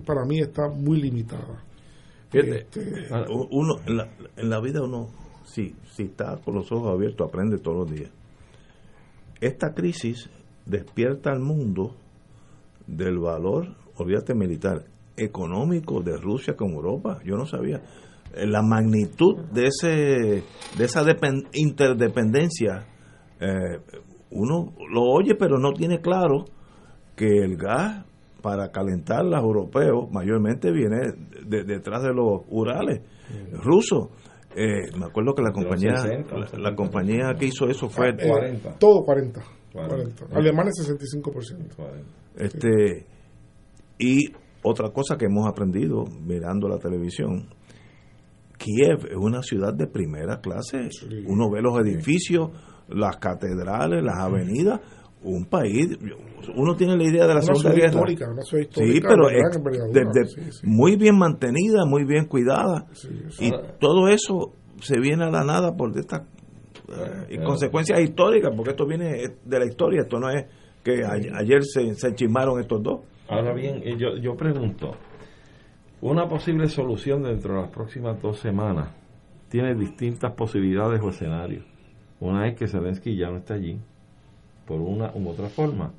[0.04, 1.62] para mí está muy limitada.
[2.30, 3.08] Fíjate, Este,
[3.50, 5.08] uno, en, la, en la vida uno,
[5.44, 8.10] si, si está con los ojos abiertos, aprende todos los días.
[9.40, 10.28] Esta crisis
[10.66, 11.94] despierta al mundo
[12.86, 14.84] del valor, olvídate militar,
[15.16, 17.20] económico de Rusia con Europa.
[17.24, 17.82] Yo no sabía
[18.34, 19.88] la magnitud de ese
[20.76, 22.86] de esa depen- interdependencia.
[23.40, 23.78] eh,
[24.30, 26.44] uno lo oye, pero no tiene claro
[27.16, 28.04] que el gas
[28.42, 30.98] para calentar los europeos mayormente viene
[31.46, 33.00] de- detrás de los Urales
[33.54, 34.08] rusos.
[34.54, 38.60] Eh, me acuerdo que la compañía 60, la, la compañía que hizo eso fue eh,
[38.78, 39.40] todo 40.
[39.72, 40.16] 40.
[40.24, 40.24] 40.
[40.36, 41.74] Alemanes 65%.
[42.36, 43.06] este
[43.98, 44.30] y
[44.62, 47.46] otra cosa que hemos aprendido mirando la televisión
[48.58, 50.88] Kiev es una ciudad de primera clase.
[51.26, 52.50] Uno ve los edificios
[52.88, 54.80] las catedrales las avenidas
[55.22, 55.88] un país
[56.56, 59.08] uno tiene la idea de la Una segunda ciudad guerra histórica, una ciudad sí histórica
[59.08, 60.60] pero de gran es envergadura, de- de- sí, sí.
[60.66, 62.86] muy bien mantenida muy bien cuidada.
[63.40, 67.44] Y todo eso se viene a la nada por estas eh, claro.
[67.46, 70.46] consecuencias históricas porque esto viene de la historia esto no es
[70.82, 73.00] que a- ayer se, se chismaron estos dos.
[73.28, 74.92] Ahora bien, eh, yo, yo pregunto,
[76.00, 78.90] una posible solución dentro de las próximas dos semanas
[79.48, 81.64] tiene distintas posibilidades o escenarios.
[82.20, 83.78] Una es que Zelensky ya no está allí,
[84.66, 85.92] por una u otra forma.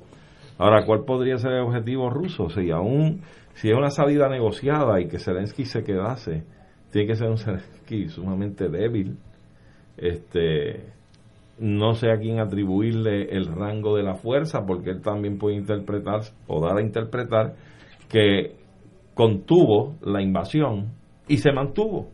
[0.58, 2.50] Ahora, ¿cuál podría ser el objetivo ruso?
[2.50, 3.22] Si aún,
[3.54, 6.44] si es una salida negociada y que Zelensky se quedase,
[6.90, 9.18] tiene que ser un Zelensky sumamente débil,
[9.96, 10.92] este
[11.58, 16.22] no sé a quién atribuirle el rango de la fuerza, porque él también puede interpretar
[16.46, 17.54] o dar a interpretar
[18.08, 18.59] que
[19.20, 20.92] contuvo la invasión
[21.28, 22.08] y se mantuvo.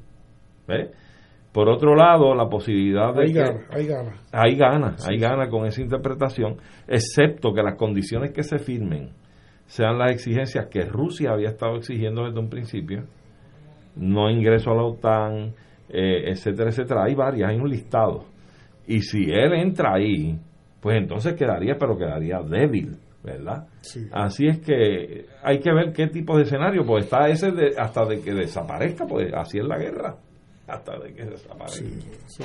[1.53, 4.13] Por otro lado, la posibilidad de Ahí que gana, ahí gana.
[4.33, 6.57] hay gana, hay gana con esa interpretación,
[6.89, 9.11] excepto que las condiciones que se firmen
[9.67, 13.05] sean las exigencias que Rusia había estado exigiendo desde un principio,
[13.95, 15.55] no ingreso a la OTAN,
[15.89, 17.05] eh, etcétera, etcétera.
[17.05, 18.25] Hay varias, hay un listado.
[18.89, 20.37] Y si él entra ahí,
[20.81, 23.67] pues entonces quedaría, pero quedaría débil, ¿verdad?
[24.13, 28.07] Así es que hay que ver qué tipo de escenario, pues está ese de, hasta
[28.07, 30.17] de que desaparezca, pues así es la guerra,
[30.67, 31.85] hasta de que desaparezca.
[32.29, 32.45] Sí.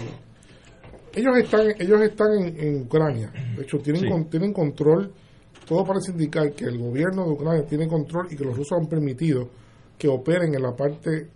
[1.13, 3.31] Ellos están, ellos están en, en Ucrania.
[3.55, 4.09] De hecho, tienen, Sí.
[4.09, 5.11] con- tienen control.
[5.67, 8.87] Todo parece indicar que el gobierno de Ucrania tiene control y que los rusos han
[8.87, 9.49] permitido
[9.97, 11.27] que operen en la parte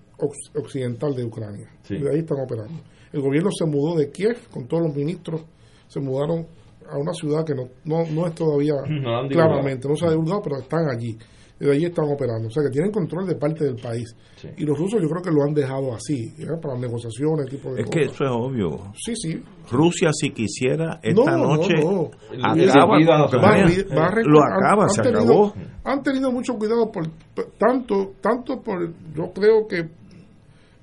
[0.56, 1.70] occidental de Ucrania.
[1.84, 1.98] Sí.
[1.98, 2.82] De ahí están operando.
[3.12, 5.42] El gobierno se mudó de Kiev con todos los ministros.
[5.88, 6.46] Se mudaron
[6.90, 10.42] a una ciudad que no, no, no es todavía No claramente, no se ha divulgado,
[10.44, 11.18] pero están allí.
[11.58, 12.50] De allí están operando.
[12.50, 14.14] O sea que tienen control de parte del país.
[14.58, 16.46] Y los rusos yo creo que lo han dejado así, ¿eh?
[16.62, 19.42] para negociaciones, tipo de es que eso es obvio Sí, sí.
[19.72, 22.12] Rusia si quisiera esta No, no, noche no.
[22.44, 25.54] acaba lo acaba han se tenido- acabó
[25.86, 29.88] Han tenido mucho cuidado por, por- tanto, tanto por, yo creo que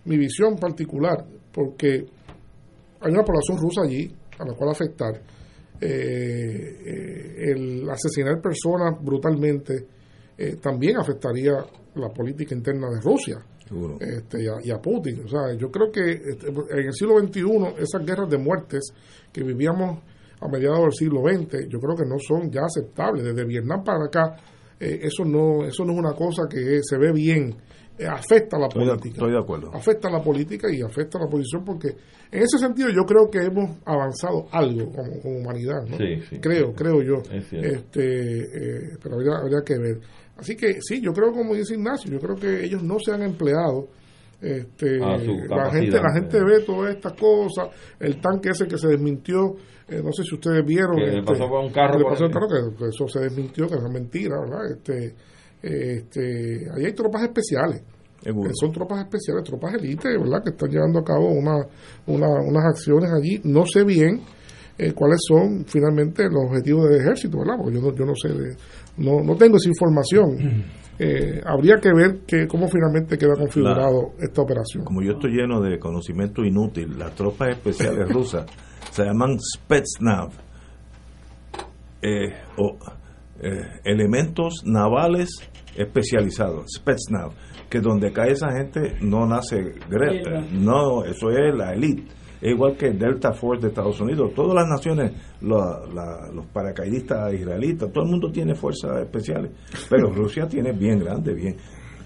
[0.06, 2.06] mi visión particular, porque
[3.00, 5.20] hay una población rusa allí a la cual afectar.
[5.84, 9.86] Eh, el asesinar personas brutalmente
[10.38, 11.54] eh, también afectaría
[11.96, 13.44] la política interna de Rusia
[14.00, 15.24] este, y, a, y a Putin.
[15.24, 18.92] O sea, yo creo que este, en el siglo XXI esas guerras de muertes
[19.32, 20.00] que vivíamos
[20.40, 23.24] a mediados del siglo XX, yo creo que no son ya aceptables.
[23.24, 24.36] Desde Vietnam para acá,
[24.78, 27.54] eh, eso no eso no es una cosa que se ve bien.
[27.98, 29.14] Eh, afecta a la Estoy de- política.
[29.14, 29.70] estoy de acuerdo.
[29.74, 31.88] Afecta a la política y afecta a la posición porque
[32.30, 35.82] en ese sentido yo creo que hemos avanzado algo como, como humanidad.
[35.86, 35.96] ¿no?
[35.98, 36.40] Sí, sí.
[36.40, 37.16] creo, creo yo.
[37.30, 37.52] Es.
[37.52, 40.00] Este, eh, pero habría, habría que ver.
[40.36, 43.22] Así que sí, yo creo como dice Ignacio, yo creo que ellos no se han
[43.22, 43.88] empleado.
[44.40, 47.68] Este, la gente la gente ve todas estas cosas,
[48.00, 49.54] el tanque ese que se desmintió,
[49.86, 50.96] eh, no sé si ustedes vieron.
[50.96, 53.06] Que le este, pasó con un carro que le pasó el carro, que, que eso
[53.06, 54.72] se desmintió, que es mentira, ¿verdad?
[54.72, 55.14] Este,
[55.62, 57.82] este, ahí hay tropas especiales.
[58.22, 58.50] Seguro.
[58.50, 60.42] Eh, son tropas especiales, tropas élite, ¿verdad?
[60.44, 61.56] Que están llevando a cabo una,
[62.06, 63.40] una- unas acciones allí.
[63.44, 64.20] No sé bien
[64.78, 67.54] eh, cuáles son finalmente los objetivos del ejército, ¿verdad?
[67.58, 68.56] Porque yo no, yo no sé, de-
[68.98, 70.36] no, no tengo esa información.
[70.98, 74.84] Eh, habría que ver que, cómo finalmente queda configurado esta operación.
[74.84, 78.44] como yo estoy lleno de conocimiento inútil las tropas especiales rusas
[78.90, 80.28] se llaman Spetsnav
[82.02, 82.76] eh, o
[83.84, 85.30] elementos navales
[85.76, 87.32] especializados, Spetsnaz,
[87.68, 92.04] que donde cae esa gente no nace Greta, no, eso es la elite.
[92.40, 94.32] Es igual que Delta Force de Estados Unidos.
[94.34, 95.12] Todas las naciones,
[95.42, 99.52] la- la- los paracaidistas israelitas, todo el mundo tiene fuerzas especiales.
[99.88, 101.56] Pero Rusia tiene bien grande, bien.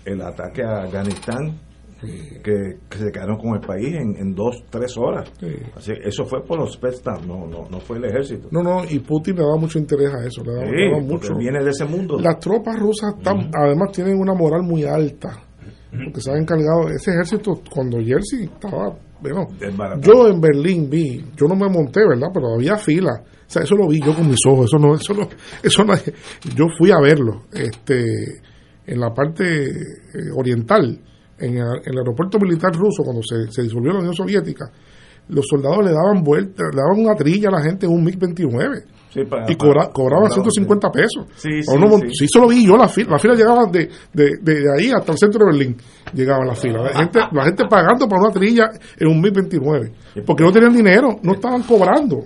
[0.04, 1.58] El ataque a Afganistán,
[2.00, 5.30] que, que se quedaron con el país en, en dos, tres horas.
[5.74, 8.48] Así, eso fue por los Spetsnaz, no, no, no fue el ejército.
[8.50, 11.00] No, no, y Putin le da mucho interés a eso, le da, Sí, le da
[11.00, 11.36] mucho.
[11.36, 12.18] viene de ese mundo.
[12.20, 15.42] Las tropas rusas están, además tienen una moral muy alta,
[15.90, 19.46] porque se han encargado, ese ejército, cuando Jersey estaba, bueno,
[20.02, 22.28] yo en Berlín vi, yo no me monté, ¿verdad?
[22.34, 25.14] Pero había fila, o sea, eso lo vi yo con mis ojos, eso no, eso
[25.14, 25.26] no,
[25.62, 25.94] eso no,
[26.54, 28.42] yo fui a verlo, este,
[28.86, 31.00] en la parte eh, oriental,
[31.38, 34.70] en el, en el aeropuerto militar ruso, cuando se, se disolvió la Unión Soviética,
[35.28, 38.84] los soldados le daban vuelta, le daban una trilla a la gente en un MiG-29
[39.12, 41.26] Sí, para- y cobra- para- cobraban cobraban, 150 pesos.
[41.36, 42.08] Sí, Para sí, uno sí.
[42.12, 45.12] sí, eso lo vi yo, la fila, la fila llegaba de, de, de ahí hasta
[45.12, 45.76] el centro de Berlín,
[46.12, 46.82] llegaba la fila.
[46.82, 49.92] La gente, la gente pagando por una trilla en un 1029,
[50.24, 52.18] porque no tenían dinero, no estaban cobrando.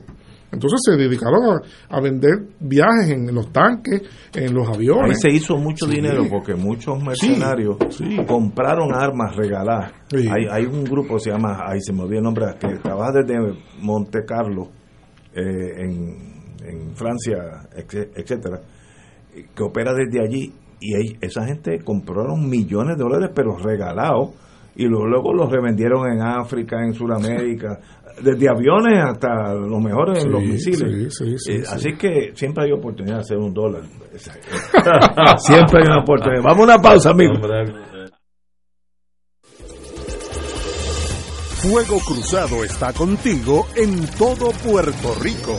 [0.52, 1.44] Entonces se dedicaron
[1.90, 4.02] a, a vender viajes en los tanques,
[4.35, 5.20] en los Ahí aviones.
[5.20, 5.93] se hizo mucho Sí.
[5.97, 7.77] dinero porque muchos mercenarios
[8.27, 9.93] compraron armas regaladas.
[10.12, 13.12] Hay, hay un grupo que se llama, ahí se me olvidó el nombre, que trabaja
[13.22, 13.39] desde
[13.81, 14.68] Monte Carlo,
[15.35, 16.16] eh, en,
[16.66, 17.36] en Francia,
[17.77, 18.60] etc- etcétera,
[19.55, 20.52] que opera desde allí.
[20.81, 24.31] Y ahí- esa gente compraron millones de dólares, pero regalados,
[24.76, 27.78] y luego, luego los revendieron en África, en Sudamérica,
[28.22, 31.14] desde aviones hasta los mejores en los Sí, misiles.
[31.16, 31.72] sí, sí, sí, Eh, sí.
[31.72, 33.82] Así que siempre hay oportunidad de hacer un dólar.
[35.38, 36.42] siempre hay una oportunidad.
[36.42, 37.34] Vamos a una pausa, amigo.
[41.62, 45.59] Fuego Cruzado está contigo en todo Puerto Rico.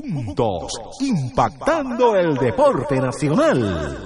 [0.00, 3.96] juntos, impactando el deporte nacional.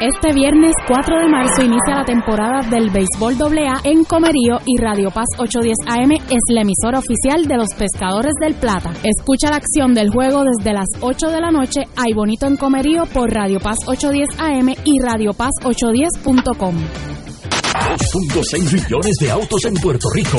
[0.00, 5.10] Este viernes 4 de marzo inicia la temporada del béisbol AA en Comerío y Radio
[5.10, 8.92] Paz 810 AM es la emisora oficial de los pescadores del Plata.
[9.02, 11.82] Escucha la acción del juego desde las 8 de la noche.
[11.96, 16.74] Hay bonito en Comerío por Radio Paz 810 AM y Radio Paz 810.com.
[17.74, 20.38] 2.6 millones de autos en Puerto Rico.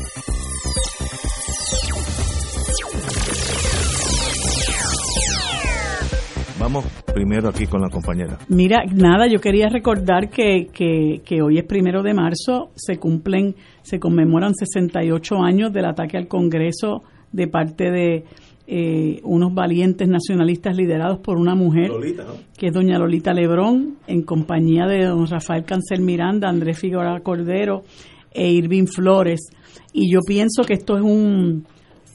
[6.61, 8.37] Vamos primero aquí con la compañera.
[8.47, 13.55] Mira, nada, yo quería recordar que, que, que hoy es primero de marzo, se cumplen,
[13.81, 17.01] se conmemoran 68 años del ataque al Congreso
[17.31, 18.25] de parte de
[18.67, 22.33] eh, unos valientes nacionalistas liderados por una mujer, Lolita, ¿no?
[22.55, 27.85] que es doña Lolita Lebrón, en compañía de don Rafael Cancel Miranda, Andrés Figueroa Cordero
[28.31, 29.49] e Irving Flores.
[29.93, 31.65] Y yo pienso que esto es un,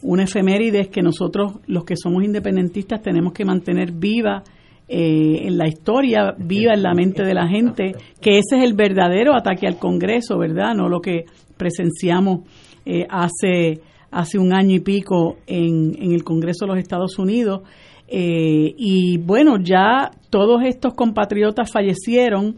[0.06, 4.42] una efeméride que nosotros, los que somos independentistas, tenemos que mantener viva
[4.88, 8.74] eh, en la historia, viva en la mente de la gente, que ese es el
[8.74, 10.74] verdadero ataque al Congreso, ¿verdad?
[10.76, 11.24] No lo que
[11.56, 12.48] presenciamos
[12.84, 13.80] eh, hace,
[14.12, 17.62] hace un año y pico en, en el Congreso de los Estados Unidos.
[18.06, 22.56] Eh, y bueno, ya todos estos compatriotas fallecieron,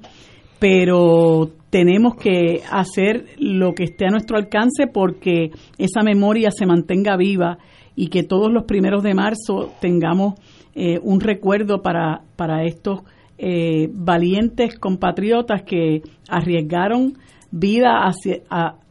[0.59, 7.17] pero tenemos que hacer lo que esté a nuestro alcance porque esa memoria se mantenga
[7.17, 7.59] viva
[7.95, 10.35] y que todos los primeros de marzo tengamos
[10.75, 13.01] eh, un recuerdo para, para estos
[13.39, 17.19] eh, valientes compatriotas que arriesgaron
[17.51, 18.43] vida, hacia,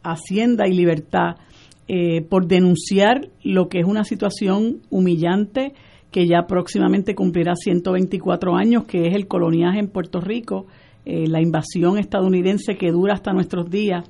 [0.02, 1.36] hacienda y libertad
[1.86, 5.72] eh, por denunciar lo que es una situación humillante
[6.10, 10.66] que ya próximamente cumplirá 124 años, que es el coloniaje en Puerto Rico,
[11.08, 14.04] la invasión estadounidense que dura hasta nuestros días.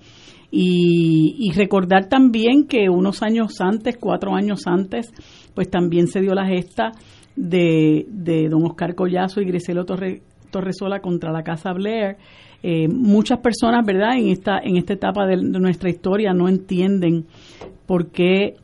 [0.50, 5.12] Y, y, recordar también que unos años antes, cuatro años antes,
[5.54, 6.92] pues también se dio la gesta
[7.36, 12.16] de, de don Oscar Collazo y Griselo Torre, Torresola contra la Casa Blair.
[12.62, 17.26] Eh, muchas personas, ¿verdad?, en esta, en esta etapa de, nuestra historia no entienden
[17.86, 18.56] por qué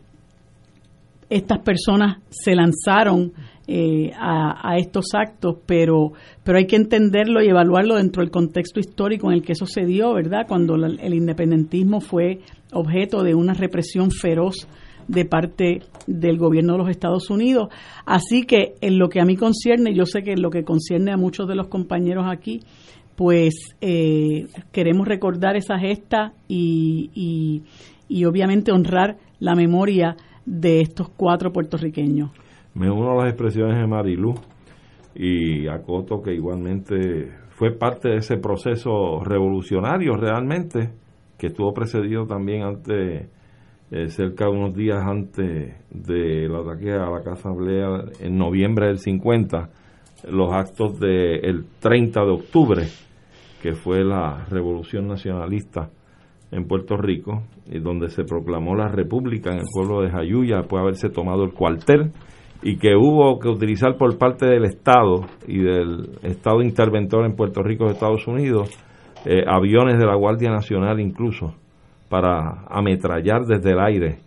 [1.30, 3.32] estas personas se lanzaron
[3.66, 6.12] eh, a, estos actos, pero,
[6.42, 9.66] pero hay que entenderlo y evaluarlo dentro del contexto histórico en el que eso
[10.14, 10.46] ¿verdad?
[10.46, 12.40] Cuando el independentismo fue
[12.72, 14.68] objeto de una represión feroz
[15.08, 17.68] de parte del gobierno de los Estados Unidos.
[18.06, 21.12] Así que en lo que a mí concierne, yo sé que en lo que concierne
[21.12, 22.60] a muchos de los compañeros aquí,
[23.16, 27.62] pues eh, queremos recordar esa gesta y,
[28.08, 30.16] y, obviamente honrar la memoria
[30.46, 32.30] de estos cuatro puertorriqueños.
[32.74, 34.34] Me uno a las expresiones de Marilu
[35.14, 40.90] y acoto que igualmente fue parte de ese proceso revolucionario realmente
[41.38, 43.28] que estuvo precedido también ante
[43.92, 48.98] eh, cerca de unos días antes del ataque a la Casa Blea en noviembre del
[48.98, 49.68] 50,
[50.30, 52.82] los actos del 30 de octubre,
[53.62, 55.90] que fue la revolución nacionalista
[56.50, 60.80] en Puerto Rico, y donde se proclamó la república en el pueblo de Jayuya, después
[60.80, 62.10] de haberse tomado el cuartel,
[62.64, 67.62] y que hubo que utilizar por parte del Estado y del Estado interventor en Puerto
[67.62, 68.70] Rico Estados Unidos
[69.26, 71.54] eh, aviones de la Guardia Nacional incluso
[72.08, 74.18] para ametrallar desde el aire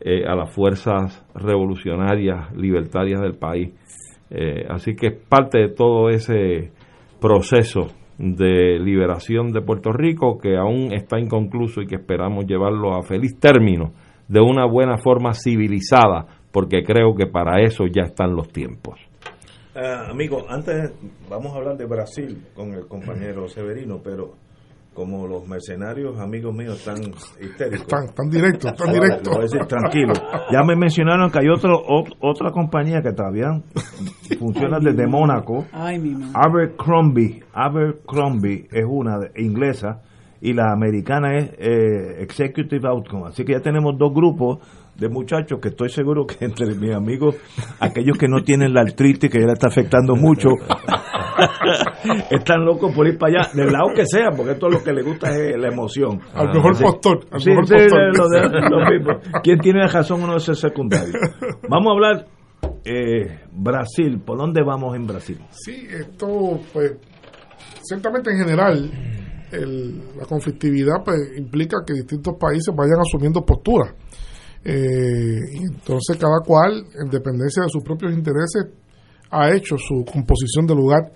[0.00, 3.72] eh, a las fuerzas revolucionarias, libertarias del país.
[4.30, 6.70] Eh, así que es parte de todo ese
[7.20, 7.86] proceso
[8.18, 13.38] de liberación de Puerto Rico que aún está inconcluso y que esperamos llevarlo a feliz
[13.40, 13.92] término
[14.28, 18.98] de una buena forma civilizada, porque creo que para eso ya están los tiempos.
[19.74, 20.92] Eh, amigo, antes
[21.30, 24.34] vamos a hablar de Brasil con el compañero Severino, pero
[24.98, 26.96] como los mercenarios amigos míos están
[27.40, 27.86] histéricos.
[28.02, 29.28] Están, directos, están directos.
[29.28, 30.12] Voy a decir, tranquilo.
[30.50, 31.80] Ya me mencionaron que hay otro,
[32.20, 33.62] otra compañía que todavía
[34.40, 35.66] funciona desde Mónaco.
[35.70, 37.44] Ay, mi Abercrombie.
[37.52, 40.02] Abercrombie es una inglesa
[40.40, 43.28] y la americana es eh, Executive Outcome.
[43.28, 44.58] Así que ya tenemos dos grupos
[44.98, 47.36] de muchachos que estoy seguro que entre mis amigos,
[47.78, 50.48] aquellos que no tienen la artritis que ya le está afectando mucho,
[52.30, 54.92] están locos por ir para allá, del lado que sea, porque esto es lo que
[54.92, 56.20] le gusta es la emoción.
[56.34, 57.20] Al mejor postor.
[57.30, 61.14] Al mejor ¿Quién tiene razón uno es el secundario?
[61.68, 62.26] Vamos a hablar
[62.84, 64.20] eh, Brasil.
[64.24, 65.38] ¿Por dónde vamos en Brasil?
[65.50, 66.96] Sí, esto, pues,
[67.82, 68.90] ciertamente en general,
[70.16, 73.94] la conflictividad pues, implica que distintos países vayan asumiendo posturas
[74.70, 78.66] eh, entonces cada cual, en dependencia de sus propios intereses,
[79.30, 81.10] ha hecho su composición de lugar.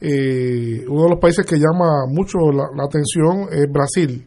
[0.00, 4.26] Eh, uno de los países que llama mucho la, atención es Brasil,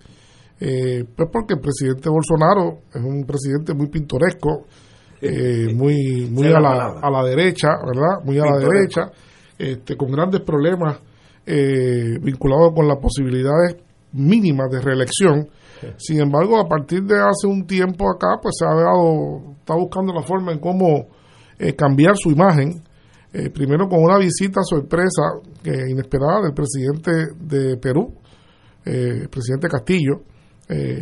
[0.57, 4.65] eh, pues porque el presidente Bolsonaro es un presidente muy pintoresco,
[5.21, 8.23] eh, muy muy a la, a la derecha, ¿verdad?
[8.23, 9.11] Muy a la derecha,
[9.57, 10.97] este, con grandes problemas
[11.43, 13.75] vinculados con las posibilidades
[14.13, 15.49] mínimas de reelección
[15.97, 20.13] sin embargo, a partir de hace un tiempo acá, pues se ha dado, está buscando
[20.13, 21.07] la forma en cómo
[21.57, 22.81] eh, cambiar su imagen.
[23.33, 25.21] Eh, primero con una visita sorpresa
[25.63, 28.15] que inesperada del presidente de Perú,
[28.83, 30.23] eh, el presidente Castillo,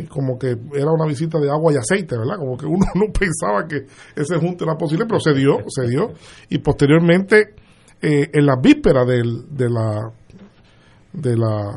[0.08, 2.38] como que era una visita de agua y aceite, ¿verdad?
[2.38, 3.86] Como que uno no pensaba que
[4.20, 6.08] ese junte era posible, pero se dio, se dio.
[6.48, 7.54] Y posteriormente,
[8.00, 10.12] en la víspera del, de la
[11.12, 11.72] de la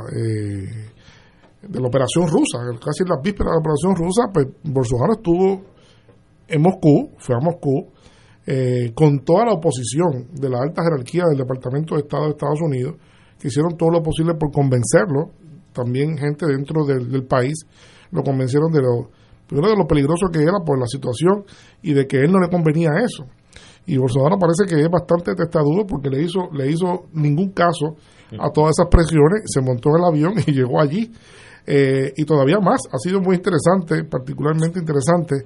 [1.67, 5.61] de la operación rusa, casi en las vísperas de la operación rusa, pues Bolsonaro estuvo
[6.47, 7.87] en Moscú, fue a Moscú,
[8.45, 12.61] eh, con toda la oposición de la alta jerarquía del Departamento de Estado de Estados
[12.61, 12.95] Unidos,
[13.39, 15.31] que hicieron todo lo posible por convencerlo,
[15.73, 17.65] también gente dentro del, país,
[18.11, 19.09] lo convencieron de lo
[19.47, 21.43] primero de lo peligroso que era por la situación
[21.81, 23.25] y de que a él no le convenía eso.
[23.85, 27.95] Y Bolsonaro parece que es bastante testadudo porque le hizo, le hizo ningún caso
[28.39, 31.11] a todas esas presiones, se montó en el avión y llegó allí.
[31.65, 35.45] Eh, y todavía más, ha sido muy interesante, particularmente interesante,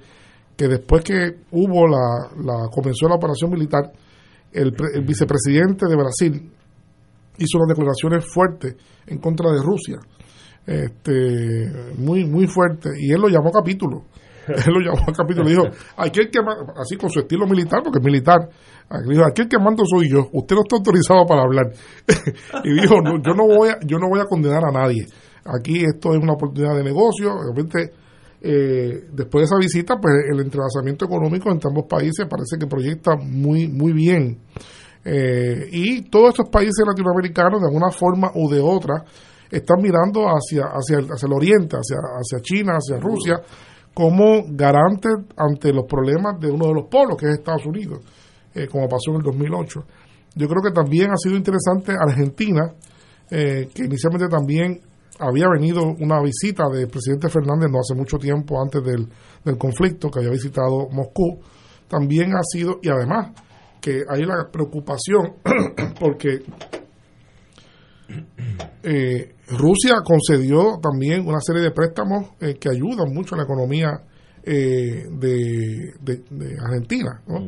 [0.56, 3.91] que después que hubo la, la comenzó la operación militar,
[4.52, 6.52] el, el vicepresidente de Brasil
[7.38, 8.76] hizo unas declaraciones fuertes
[9.06, 9.98] en contra de Rusia,
[10.65, 14.03] este, muy muy fuerte, y él lo llamó capítulo.
[14.48, 15.64] Él lo llamó capítulo y dijo,
[15.98, 18.48] aquel que ma-", así con su estilo militar, porque es militar,
[19.06, 21.73] dijo, aquel que mando soy yo, usted no está autorizado para hablar.
[22.64, 25.06] y dijo, no, yo no voy a, yo no voy a condenar a nadie.
[25.48, 27.91] Aquí esto es una oportunidad de negocio, obviamente
[28.41, 33.15] eh, después de esa visita, pues el entrelazamiento económico entre ambos países parece que proyecta
[33.15, 34.40] muy, muy bien.
[35.03, 39.03] Eh, y todos estos países latinoamericanos, de alguna forma u de otra,
[39.49, 43.41] están mirando hacia, hacia, el, hacia el oriente, hacia, hacia China, hacia Rusia,
[43.94, 47.99] como garantes ante los problemas de uno de los polos, que es Estados Unidos,
[48.53, 49.80] eh, como pasó en el 2008.
[50.36, 52.74] Yo creo que también ha sido interesante Argentina,
[53.32, 54.82] eh, que inicialmente también
[55.19, 59.07] había venido una visita del presidente Fernández no hace mucho tiempo antes del,
[59.44, 61.39] del conflicto, que había visitado Moscú,
[61.88, 63.31] también ha sido, y además
[63.81, 65.35] que hay la preocupación
[65.99, 66.41] porque
[68.84, 73.89] eh, Rusia concedió también una serie de préstamos eh, que ayudan mucho a la economía
[74.44, 77.22] eh, de, de- de Argentina.
[77.27, 77.39] ¿no?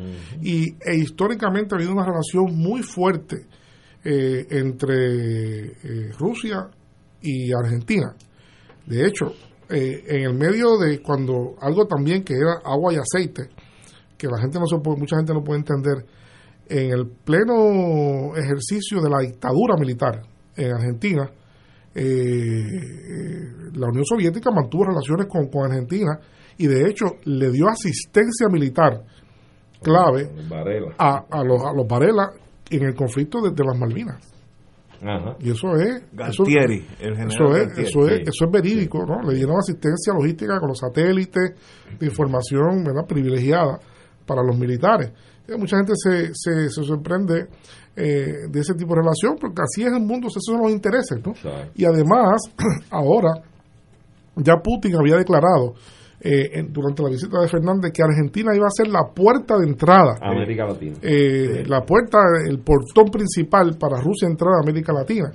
[0.41, 3.45] y, e históricamente ha habido una relación muy fuerte
[4.03, 5.73] eh, entre
[6.17, 6.69] Rusia
[7.21, 8.15] y Argentina.
[8.85, 9.33] De hecho,
[9.69, 13.49] eh, en el medio de cuando algo también que era agua y aceite,
[14.17, 16.05] que la gente no se puede, mucha gente no puede entender,
[16.67, 20.21] en el pleno ejercicio de la dictadura militar
[20.55, 21.29] en Argentina,
[21.95, 22.63] eh,
[23.73, 26.19] la Unión Soviética mantuvo relaciones con, con Argentina
[26.57, 29.03] y de hecho le dio asistencia militar
[29.81, 30.29] clave
[30.97, 32.31] a, a los, a los Varela
[32.69, 34.38] en el conflicto de, de las Malvinas.
[35.01, 35.35] Ajá.
[35.39, 36.03] Y eso es.
[36.11, 38.23] Galtieri, eso, el general eso es, Galtieri, eso es, sí.
[38.27, 39.21] eso es verídico, ¿no?
[39.21, 41.53] Le dieron asistencia logística con los satélites
[41.97, 43.05] de información ¿verdad?
[43.07, 43.80] privilegiada
[44.26, 45.11] para los militares.
[45.47, 47.47] Y mucha gente se, se, se sorprende
[47.95, 51.19] eh, de ese tipo de relación, porque así es el mundo, esos son los intereses,
[51.26, 51.34] ¿no?
[51.76, 52.41] Y además,
[52.91, 53.41] ahora,
[54.35, 55.73] ya Putin había declarado
[56.21, 59.67] eh, en- durante la visita de Fernández que Argentina iba a ser la puerta de
[59.67, 60.97] entrada América Latina.
[61.01, 62.17] eh, la puerta,
[62.47, 65.31] el portón principal para Rusia entrar a América Latina.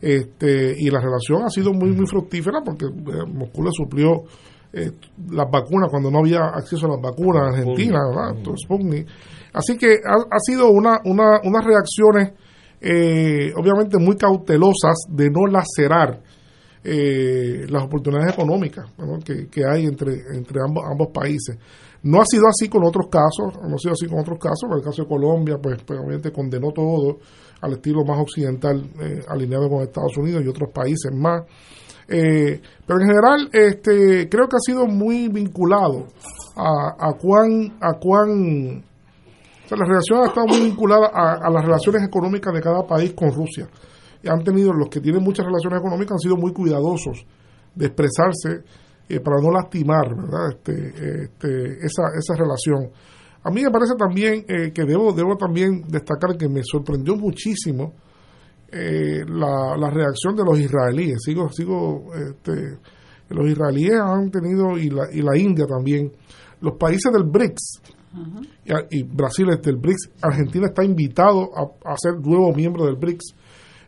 [0.00, 4.24] Este, y la relación ha sido muy, muy fructífera porque eh, Moscú le suplió
[4.72, 4.90] eh,
[5.30, 8.42] las vacunas cuando no había acceso a las vacunas a Argentina, ¿verdad?
[8.42, 9.06] Todo Sputnik.
[9.54, 12.32] Así que ha, ha sido una, una, unas reacciones
[12.80, 16.20] eh, obviamente muy cautelosas de no lacerar
[16.88, 19.18] eh, las oportunidades económicas ¿no?
[19.18, 21.58] que, que hay entre, entre ambos, ambos países.
[22.04, 24.78] No ha sido así con otros casos, no ha sido así con otros casos, en
[24.78, 27.18] el caso de Colombia, pues, pues, obviamente condenó todo
[27.60, 31.42] al estilo más occidental eh, alineado con Estados Unidos y otros países más.
[32.08, 36.06] Eh, pero en general, este, creo que ha sido muy vinculado
[36.54, 38.84] a, a cuán, a cuán,
[39.64, 42.86] o sea, la relación ha estado muy vinculada a, a las relaciones económicas de cada
[42.86, 43.66] país con Rusia.
[44.28, 47.24] Han tenido, los que tienen muchas relaciones económicas han sido muy cuidadosos
[47.74, 48.64] de expresarse
[49.08, 50.50] eh, para no lastimar, ¿verdad?
[50.50, 52.90] Este, este, esa, esa relación.
[53.44, 57.92] A mí me parece también eh, que debo, debo también destacar que me sorprendió muchísimo
[58.72, 61.18] eh, la, la reacción de los israelíes.
[61.24, 62.78] Sigo, sigo, este,
[63.28, 66.10] los israelíes han tenido, y la, y la India también,
[66.60, 67.82] los países del BRICS,
[68.90, 73.34] y Brasil es del BRICS, Argentina está invitado a, a ser nuevo miembro del BRICS.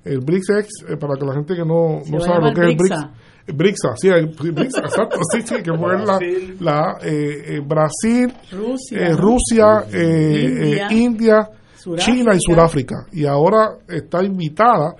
[0.04, 2.76] El BRICS eh, para que la gente que no, no sabe lo que es el.
[2.76, 3.06] BRICS,
[3.54, 6.18] BRICSA, sí, el BRICSA, exacto, sí, sí, que fue la,
[6.60, 9.16] la eh, eh, Brasil, Rusia, eh.
[9.16, 11.50] Rusia, eh, India, eh, India.
[11.96, 13.06] China y Sudáfrica.
[13.12, 14.94] Y ahora está invitada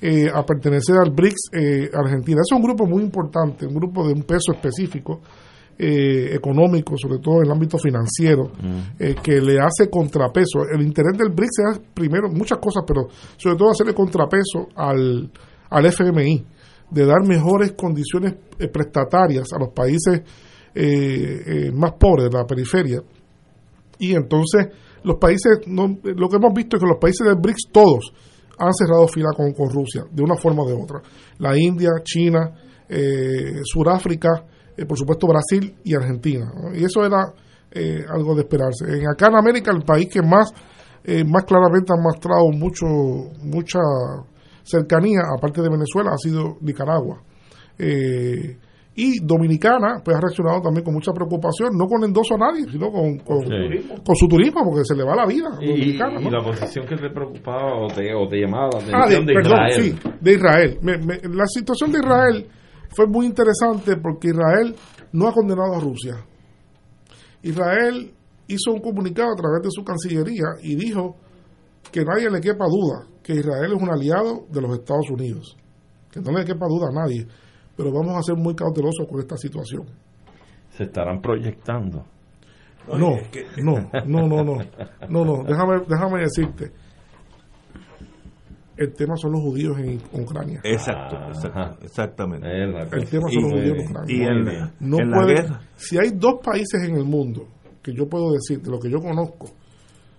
[0.00, 2.40] eh, a pertenecer al BRICS eh, Argentina.
[2.44, 5.20] Es un grupo muy importante, un grupo de un peso específico.
[5.78, 8.50] Eh, económico, sobre todo en el ámbito financiero,
[8.98, 10.64] eh, que le hace contrapeso.
[10.72, 15.30] El interés del BRICS es primero muchas cosas, pero sobre todo hacerle contrapeso al,
[15.70, 16.44] al FMI,
[16.90, 20.22] de dar mejores condiciones eh, prestatarias a los países
[20.74, 23.02] eh, eh, más pobres de la periferia.
[23.98, 24.68] Y entonces
[25.02, 28.12] los países, no, lo que hemos visto es que los países del BRICS todos
[28.58, 31.00] han cerrado fila con, con Rusia, de una forma o de otra.
[31.38, 32.52] La India, China,
[32.88, 34.44] eh, Sudáfrica,
[34.78, 36.46] eh, por supuesto Brasil y Argentina.
[36.54, 36.74] ¿no?
[36.74, 37.32] Y eso era
[37.70, 38.84] eh, algo de esperarse.
[38.86, 40.50] En, acá en América, el país que más,
[41.04, 42.86] eh, más claramente ha mostrado mucho,
[43.42, 43.80] mucha
[44.62, 47.22] cercanía, aparte de Venezuela, ha sido Nicaragua.
[47.78, 48.56] Eh,
[49.00, 52.90] Y Dominicana pues ha reaccionado también con mucha preocupación, no con endoso a nadie, sino
[52.90, 53.44] con, con,
[54.04, 56.96] con su turismo, porque se le va la vida Y, dominicanos, y la posición que
[56.96, 59.72] te preocupaba o te, o te llamaba la Ah, de, de, perdón, Israel.
[60.02, 60.78] sí, de Israel.
[60.82, 62.46] Me- me- la situación de Israel
[62.94, 64.74] fue muy interesante porque Israel
[65.12, 66.24] no ha condenado a Rusia.
[67.42, 68.12] Israel
[68.46, 71.16] hizo un comunicado a través de su cancillería y dijo
[71.92, 75.56] que nadie le quepa duda que Israel es un aliado de los Estados Unidos.
[76.10, 77.26] Que no le quepa duda a nadie.
[77.76, 79.84] Pero vamos a ser muy cautelosos con esta situación.
[80.70, 82.04] Se estarán proyectando.
[82.88, 83.18] No,
[83.58, 84.58] no, no, no, no,
[85.10, 86.72] no, no, déjame, déjame decirte.
[88.78, 90.60] El tema son los judíos en Ucrania.
[90.62, 92.46] Exacto, exacto, exactamente.
[92.48, 94.16] El tema son los judíos en Ucrania.
[94.16, 94.44] y en,
[94.88, 95.60] no en la puede- guerra.
[95.76, 97.48] si hay dos países en el mundo
[97.82, 99.46] que yo puedo decir de lo que yo conozco,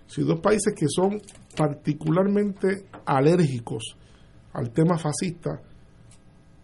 [0.06, 1.20] si dos países que son
[1.56, 3.96] particularmente alérgicos
[4.52, 5.60] al tema fascista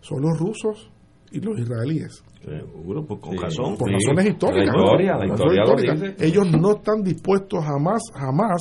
[0.00, 0.90] son los rusos
[1.30, 2.22] y los israelíes.
[2.44, 3.76] Seguro, pues con Sí, razón.
[3.76, 3.94] por Sí.
[3.94, 4.66] razones históricas.
[4.66, 4.84] La ¿no?
[4.84, 6.00] historia, la historia lo históricas.
[6.00, 6.26] dice.
[6.26, 8.60] Ellos no están dispuestos jamás, jamás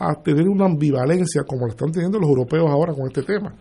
[0.00, 3.52] a tener una ambivalencia como lo están teniendo los europeos ahora con este tema.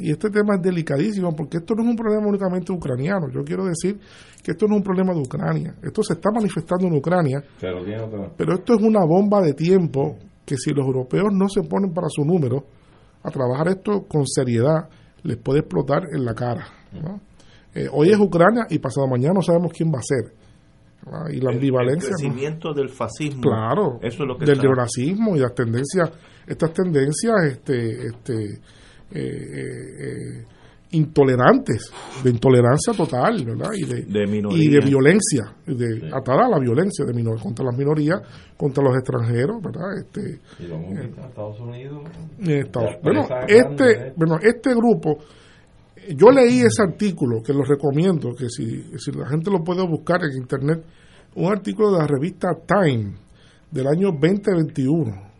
[0.00, 3.28] Y este tema es delicadísimo porque esto no es un problema únicamente ucraniano.
[3.30, 3.98] Yo quiero decir
[4.42, 5.74] que esto no es un problema de Ucrania.
[5.82, 7.44] Esto se está manifestando en Ucrania,
[8.36, 10.16] Pero esto es una bomba de tiempo
[10.46, 12.64] que si los europeos no se ponen para su número
[13.22, 14.88] a trabajar esto con seriedad,
[15.22, 16.66] les puede explotar en la cara.
[16.92, 17.20] ¿no?
[17.74, 20.39] Eh, hoy es Ucrania y pasado mañana no sabemos quién va a ser.
[21.04, 21.28] ¿Verdad?
[21.32, 22.08] Y la El- ambivalencia.
[22.08, 22.16] El ¿no?
[22.18, 23.42] crecimiento del fascismo.
[23.42, 26.10] Claro, Eso es lo que del neonazismo y las tendencias,
[26.46, 28.58] estas tendencias este, este, eh,
[29.12, 30.44] eh, eh,
[30.92, 31.92] intolerantes,
[32.24, 33.70] de intolerancia total, ¿verdad?
[33.76, 34.58] Y de, De minoría.
[34.64, 38.20] y de violencia, de, atada a la violencia de minor, contra las minorías,
[38.56, 39.96] contra los extranjeros, ¿verdad?
[39.98, 42.02] Este, Y en Estados Unidos.
[42.40, 45.18] Estados- bueno, este, bueno, este grupo,
[46.16, 50.20] yo leí ese artículo que lo recomiendo, que si, si la gente lo puede buscar
[50.24, 50.84] en internet,
[51.36, 53.12] un artículo de la revista Time
[53.70, 55.30] del año 2021.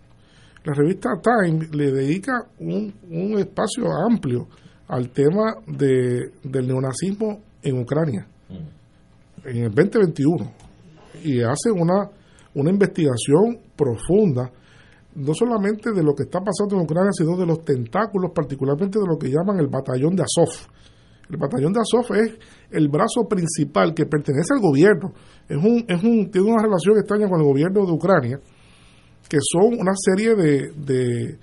[0.64, 4.46] La revista Time le dedica un, un espacio amplio
[4.88, 8.26] al tema de, del neonazismo en Ucrania
[9.44, 10.52] en el 2021
[11.24, 12.10] y hace una,
[12.54, 14.50] una investigación profunda
[15.14, 19.06] no solamente de lo que está pasando en Ucrania, sino de los tentáculos, particularmente de
[19.06, 20.68] lo que llaman el batallón de Azov.
[21.28, 22.38] El batallón de Azov es
[22.70, 25.12] el brazo principal que pertenece al gobierno.
[25.48, 28.40] Es un, es un, tiene una relación extraña con el gobierno de Ucrania,
[29.28, 31.38] que son una serie de, de,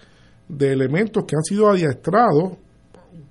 [0.49, 2.57] de elementos que han sido adiestrados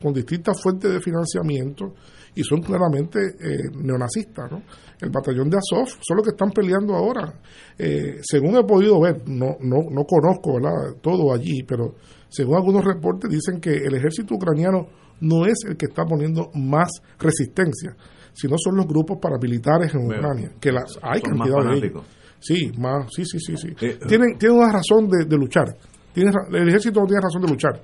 [0.01, 1.95] con distintas fuentes de financiamiento
[2.37, 4.53] y son claramente eh, neonazistas.
[4.53, 4.63] ¿no?
[5.01, 7.35] El batallón de Azov son los que están peleando ahora.
[7.79, 11.01] Eh, según he podido ver, no, no, no conozco ¿verdad?
[11.01, 11.95] todo allí, pero
[12.29, 14.87] según algunos reportes dicen que el ejército ucraniano
[15.21, 17.97] no es el que está poniendo más resistencia,
[18.35, 22.05] sino son los grupos paramilitares en Ucrania, que las hay cantidad de ellos.
[22.39, 23.69] Sí, más, sí, sí, sí, sí.
[23.81, 25.75] Eh, tienen, tienen una razón de, de luchar.
[26.13, 27.81] Tienen el ejército no tiene razón de luchar.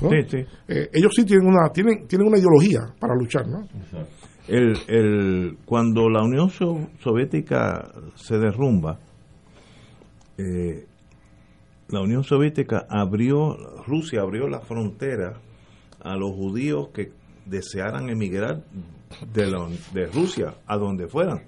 [0.00, 0.10] ¿No?
[0.10, 0.36] Sí, sí.
[0.68, 3.66] Eh, ellos sí tienen una, tienen, tienen una ideología para luchar, ¿no?
[4.48, 8.98] El, el, cuando la Unión So- Soviética se derrumba,
[10.38, 10.86] eh,
[11.88, 13.56] la Unión Soviética abrió,
[13.86, 15.34] Rusia abrió la frontera
[16.02, 17.12] a los judíos que
[17.46, 18.62] desearan emigrar
[19.32, 21.42] de, la- de Rusia a donde fueran.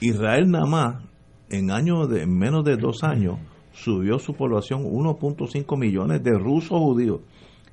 [0.00, 1.04] Israel nada más,
[1.50, 3.38] en años de en menos de dos años,
[3.76, 7.20] subió su población 1.5 millones de rusos judíos.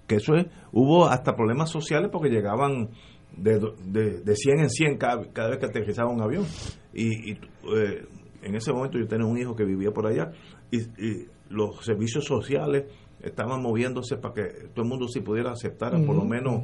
[0.05, 2.89] Que eso es, hubo hasta problemas sociales porque llegaban
[3.37, 6.45] de, de, de 100 en 100 cada, cada vez que aterrizaba un avión.
[6.93, 8.05] Y, y, eh,
[8.41, 10.31] en ese momento yo tenía un hijo que vivía por allá
[10.69, 12.85] y, y los servicios sociales
[13.21, 14.43] estaban moviéndose para que
[14.73, 16.61] todo el mundo si pudiera aceptar por lo menos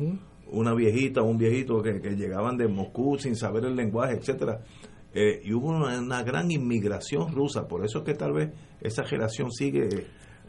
[0.51, 4.59] una viejita o un viejito que, que llegaban de Moscú sin saber el lenguaje, etcétera
[5.13, 9.03] Eh, y hubo una, una gran inmigración rusa, por eso es que tal vez esa
[9.03, 9.87] generación sigue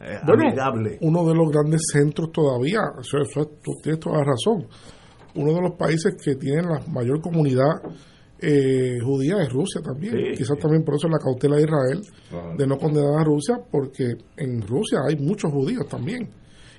[0.03, 0.99] eh, Bueno, amigable.
[1.01, 4.67] uno de los grandes centros todavía, eso, eso es- tú tienes toda la razón,
[5.35, 7.81] uno de los países que tienen la mayor comunidad
[8.43, 10.15] eh, judía es Rusia también.
[10.17, 12.01] Sí, Quizás también por eso la cautela de Israel
[12.57, 14.05] de no condenar a Rusia, porque
[14.39, 16.29] en Rusia hay muchos judíos también.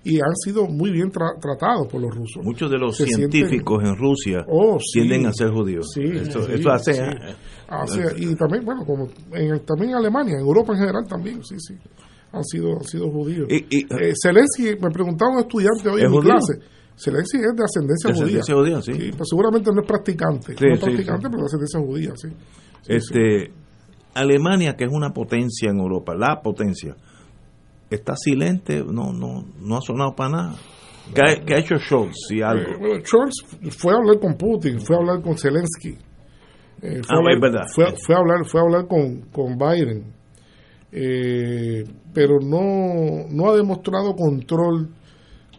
[0.04, 2.44] Y han sido muy bien tra- tratados por los rusos.
[2.44, 5.00] Muchos de los Se sienten- científicos en Rusia Oh, sí.
[5.02, 5.88] tienden a ser judíos.
[5.94, 6.94] Sí, eso, sí, hace.
[6.94, 7.00] sí.
[7.02, 7.36] eh,
[7.68, 11.56] Hace- y también, bueno, como en, también en Alemania, en Europa en general también, sí,
[11.60, 11.76] sí.
[12.34, 13.48] Han sido, han sido judíos.
[13.50, 16.54] Y- y- Eh, Zelensky, me preguntaba un estudiante hoy ¿Es en mi clase.
[16.98, 18.40] Zelensky es de ascendencia De judía.
[18.42, 19.12] ascendencia judía, sí.
[19.18, 20.56] pues seguramente no es practicante.
[20.60, 22.28] No es practicante, pero de ascendencia judía, sí.
[22.82, 23.52] Sí, este
[24.14, 26.96] Alemania, que es una potencia en Europa, la potencia,
[27.92, 30.56] está silente, no no no ha sonado para nada.
[31.14, 32.16] ¿Qué ha, qué ha hecho Scholz?
[32.30, 32.72] Si algo.
[32.72, 33.34] Eh, bueno, Scholz
[33.78, 35.98] fue a hablar con Putin, fue a hablar con Zelensky.
[36.82, 37.66] Eh, fue, Ah, a verdad.
[37.76, 40.14] fue, fue a hablar, fue a hablar con, con Biden.
[40.92, 44.90] Eh, pero no, no ha demostrado control,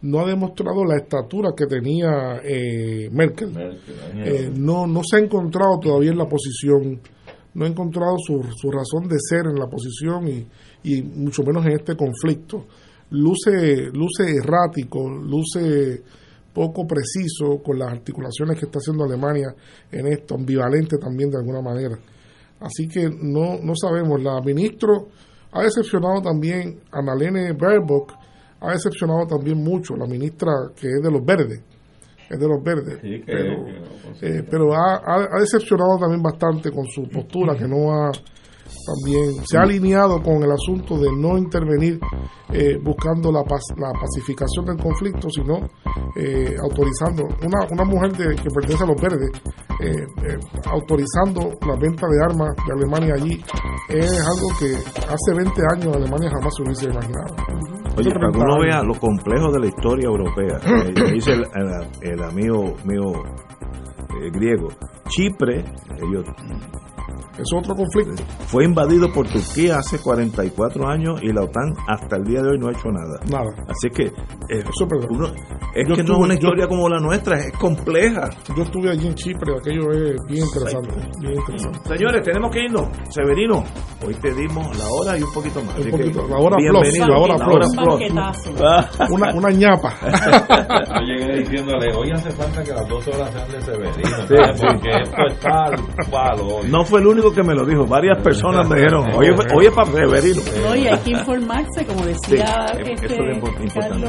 [0.02, 3.50] no ha demostrado la estatura que tenía eh, Merkel.
[4.14, 7.00] Eh, no, no se ha encontrado todavía en la posición,
[7.54, 10.46] no ha encontrado su, su razón de ser en la posición y,
[10.84, 12.66] y mucho menos en este conflicto.
[13.10, 16.02] Luce, luce errático, luce
[16.52, 19.54] poco preciso con las articulaciones que está haciendo Alemania
[19.90, 21.98] en esto, ambivalente también de alguna manera.
[22.60, 24.22] Así que no, no sabemos.
[24.22, 25.08] La ministro
[25.52, 28.12] ha decepcionado también, Annalene Baerbock,
[28.60, 31.60] ha decepcionado también mucho, la ministra que es de los verdes,
[32.30, 33.66] es de los verdes, pero,
[34.22, 38.10] eh, pero ha, ha- ha decepcionado también bastante con su postura, que no ha
[38.86, 41.98] también se ha alineado con el asunto de no intervenir
[42.52, 45.58] eh, buscando la, paz, la pacificación del conflicto, sino
[46.16, 49.30] eh, autorizando una, una mujer de- que pertenece a los verdes,
[49.80, 49.90] eh,
[50.24, 53.42] eh, autorizando la venta de armas de Alemania allí,
[53.88, 54.74] es algo que
[55.08, 57.34] hace 20 años Alemania jamás se hubiese imaginado.
[57.96, 60.58] Oye, para que 30 uno vea lo complejo de la historia europea,
[61.14, 63.12] dice el, el- el amigo mío
[64.32, 64.68] griego,
[65.08, 65.64] Chipre,
[65.96, 66.24] ellos
[67.38, 68.22] es otro conflicto.
[68.46, 72.58] Fue invadido por Turquía hace 44 años y la OTAN hasta el día de hoy
[72.58, 73.18] no ha hecho nada.
[73.30, 73.50] Nada.
[73.68, 75.28] Así que eh, Eso uno-
[75.74, 78.28] es Yo que no es una yo- historia como la nuestra, es compleja.
[78.56, 80.90] Yo estuve allí en Chipre, aquello es bien interesante,
[81.20, 81.78] bien interesante.
[81.96, 82.88] Señores, tenemos que irnos.
[83.10, 83.64] Severino,
[84.06, 85.74] hoy te dimos la hora y un poquito más.
[85.76, 87.08] Un Así poquito, que la hora plus, bienvenido.
[87.08, 87.76] la hora plus.
[88.96, 89.10] plus.
[89.10, 89.94] Una, una ñapa.
[90.94, 93.92] Yo llegué diciéndole, hoy hace falta que las dos horas sean de Severino,
[94.28, 94.34] Sí,
[94.66, 96.70] porque esto está al palo hoy.
[96.70, 99.90] No fue el único que me lo dijo, varias personas me dijeron, oye, oye para
[99.92, 100.42] Severino.
[100.62, 104.08] No, y hay que informarse, como decía Sí, este, es importante.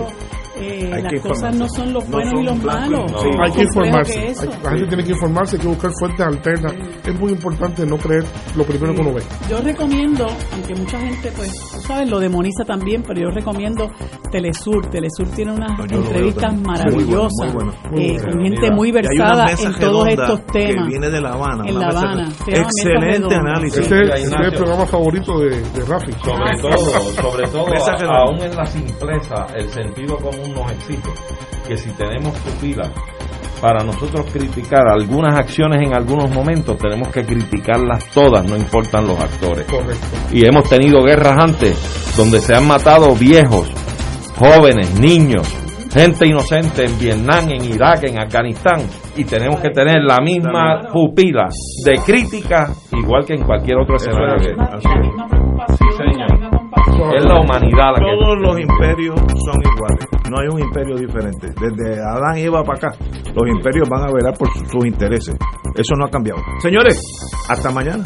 [0.55, 3.11] Eh, las cosas no son los No buenos son y los malos.
[3.21, 4.13] Sí, hay que informarse.
[4.13, 4.41] que eso.
[4.51, 6.73] Hay- la gente tiene que informarse, hay que buscar fuentes alternas.
[7.05, 8.23] Es muy importante no creer
[8.55, 9.23] lo primero que uno ve.
[9.49, 13.89] Yo recomiendo, aunque mucha gente, pues, tú sabes, lo demoniza también, pero yo recomiendo
[14.31, 14.85] Telesur.
[14.89, 18.19] Telesur tiene unas entrevistas maravillosas, Muy bueno, muy bueno.
[18.19, 20.85] eh, con gente muy versada en todos estos temas.
[20.85, 21.63] Que viene de La Habana.
[21.67, 21.89] En La
[22.47, 23.79] Excelente análisis.
[23.79, 26.11] Este, es el programa favorito de, de Rafi.
[26.23, 26.77] Sobre todo,
[27.21, 27.65] sobre todo,
[28.11, 31.11] aún en la simpleza, el sentido común nos exige
[31.67, 32.89] que si tenemos pupilas
[33.61, 39.17] para nosotros criticar algunas acciones en algunos momentos, tenemos que criticarlas todas, no importan los
[39.17, 39.65] actores.
[39.67, 40.05] Correcto.
[40.33, 43.71] Y hemos tenido guerras antes donde se han matado viejos,
[44.37, 45.47] jóvenes, niños,
[45.93, 48.81] gente inocente en Vietnam, en Irak, en Afganistán.
[49.15, 51.47] Y tenemos que tener la misma pupila
[51.85, 54.57] de crítica, igual que en cualquier otro escenario.
[57.11, 60.07] Es, la humanidad la que Todos los imperios son iguales.
[60.29, 61.47] No hay un imperio diferente.
[61.59, 62.97] Desde Adán y Eva para acá,
[63.35, 65.35] los imperios van a velar por sus intereses.
[65.75, 66.39] Eso no ha cambiado.
[66.59, 67.01] Señores,
[67.49, 68.05] hasta mañana.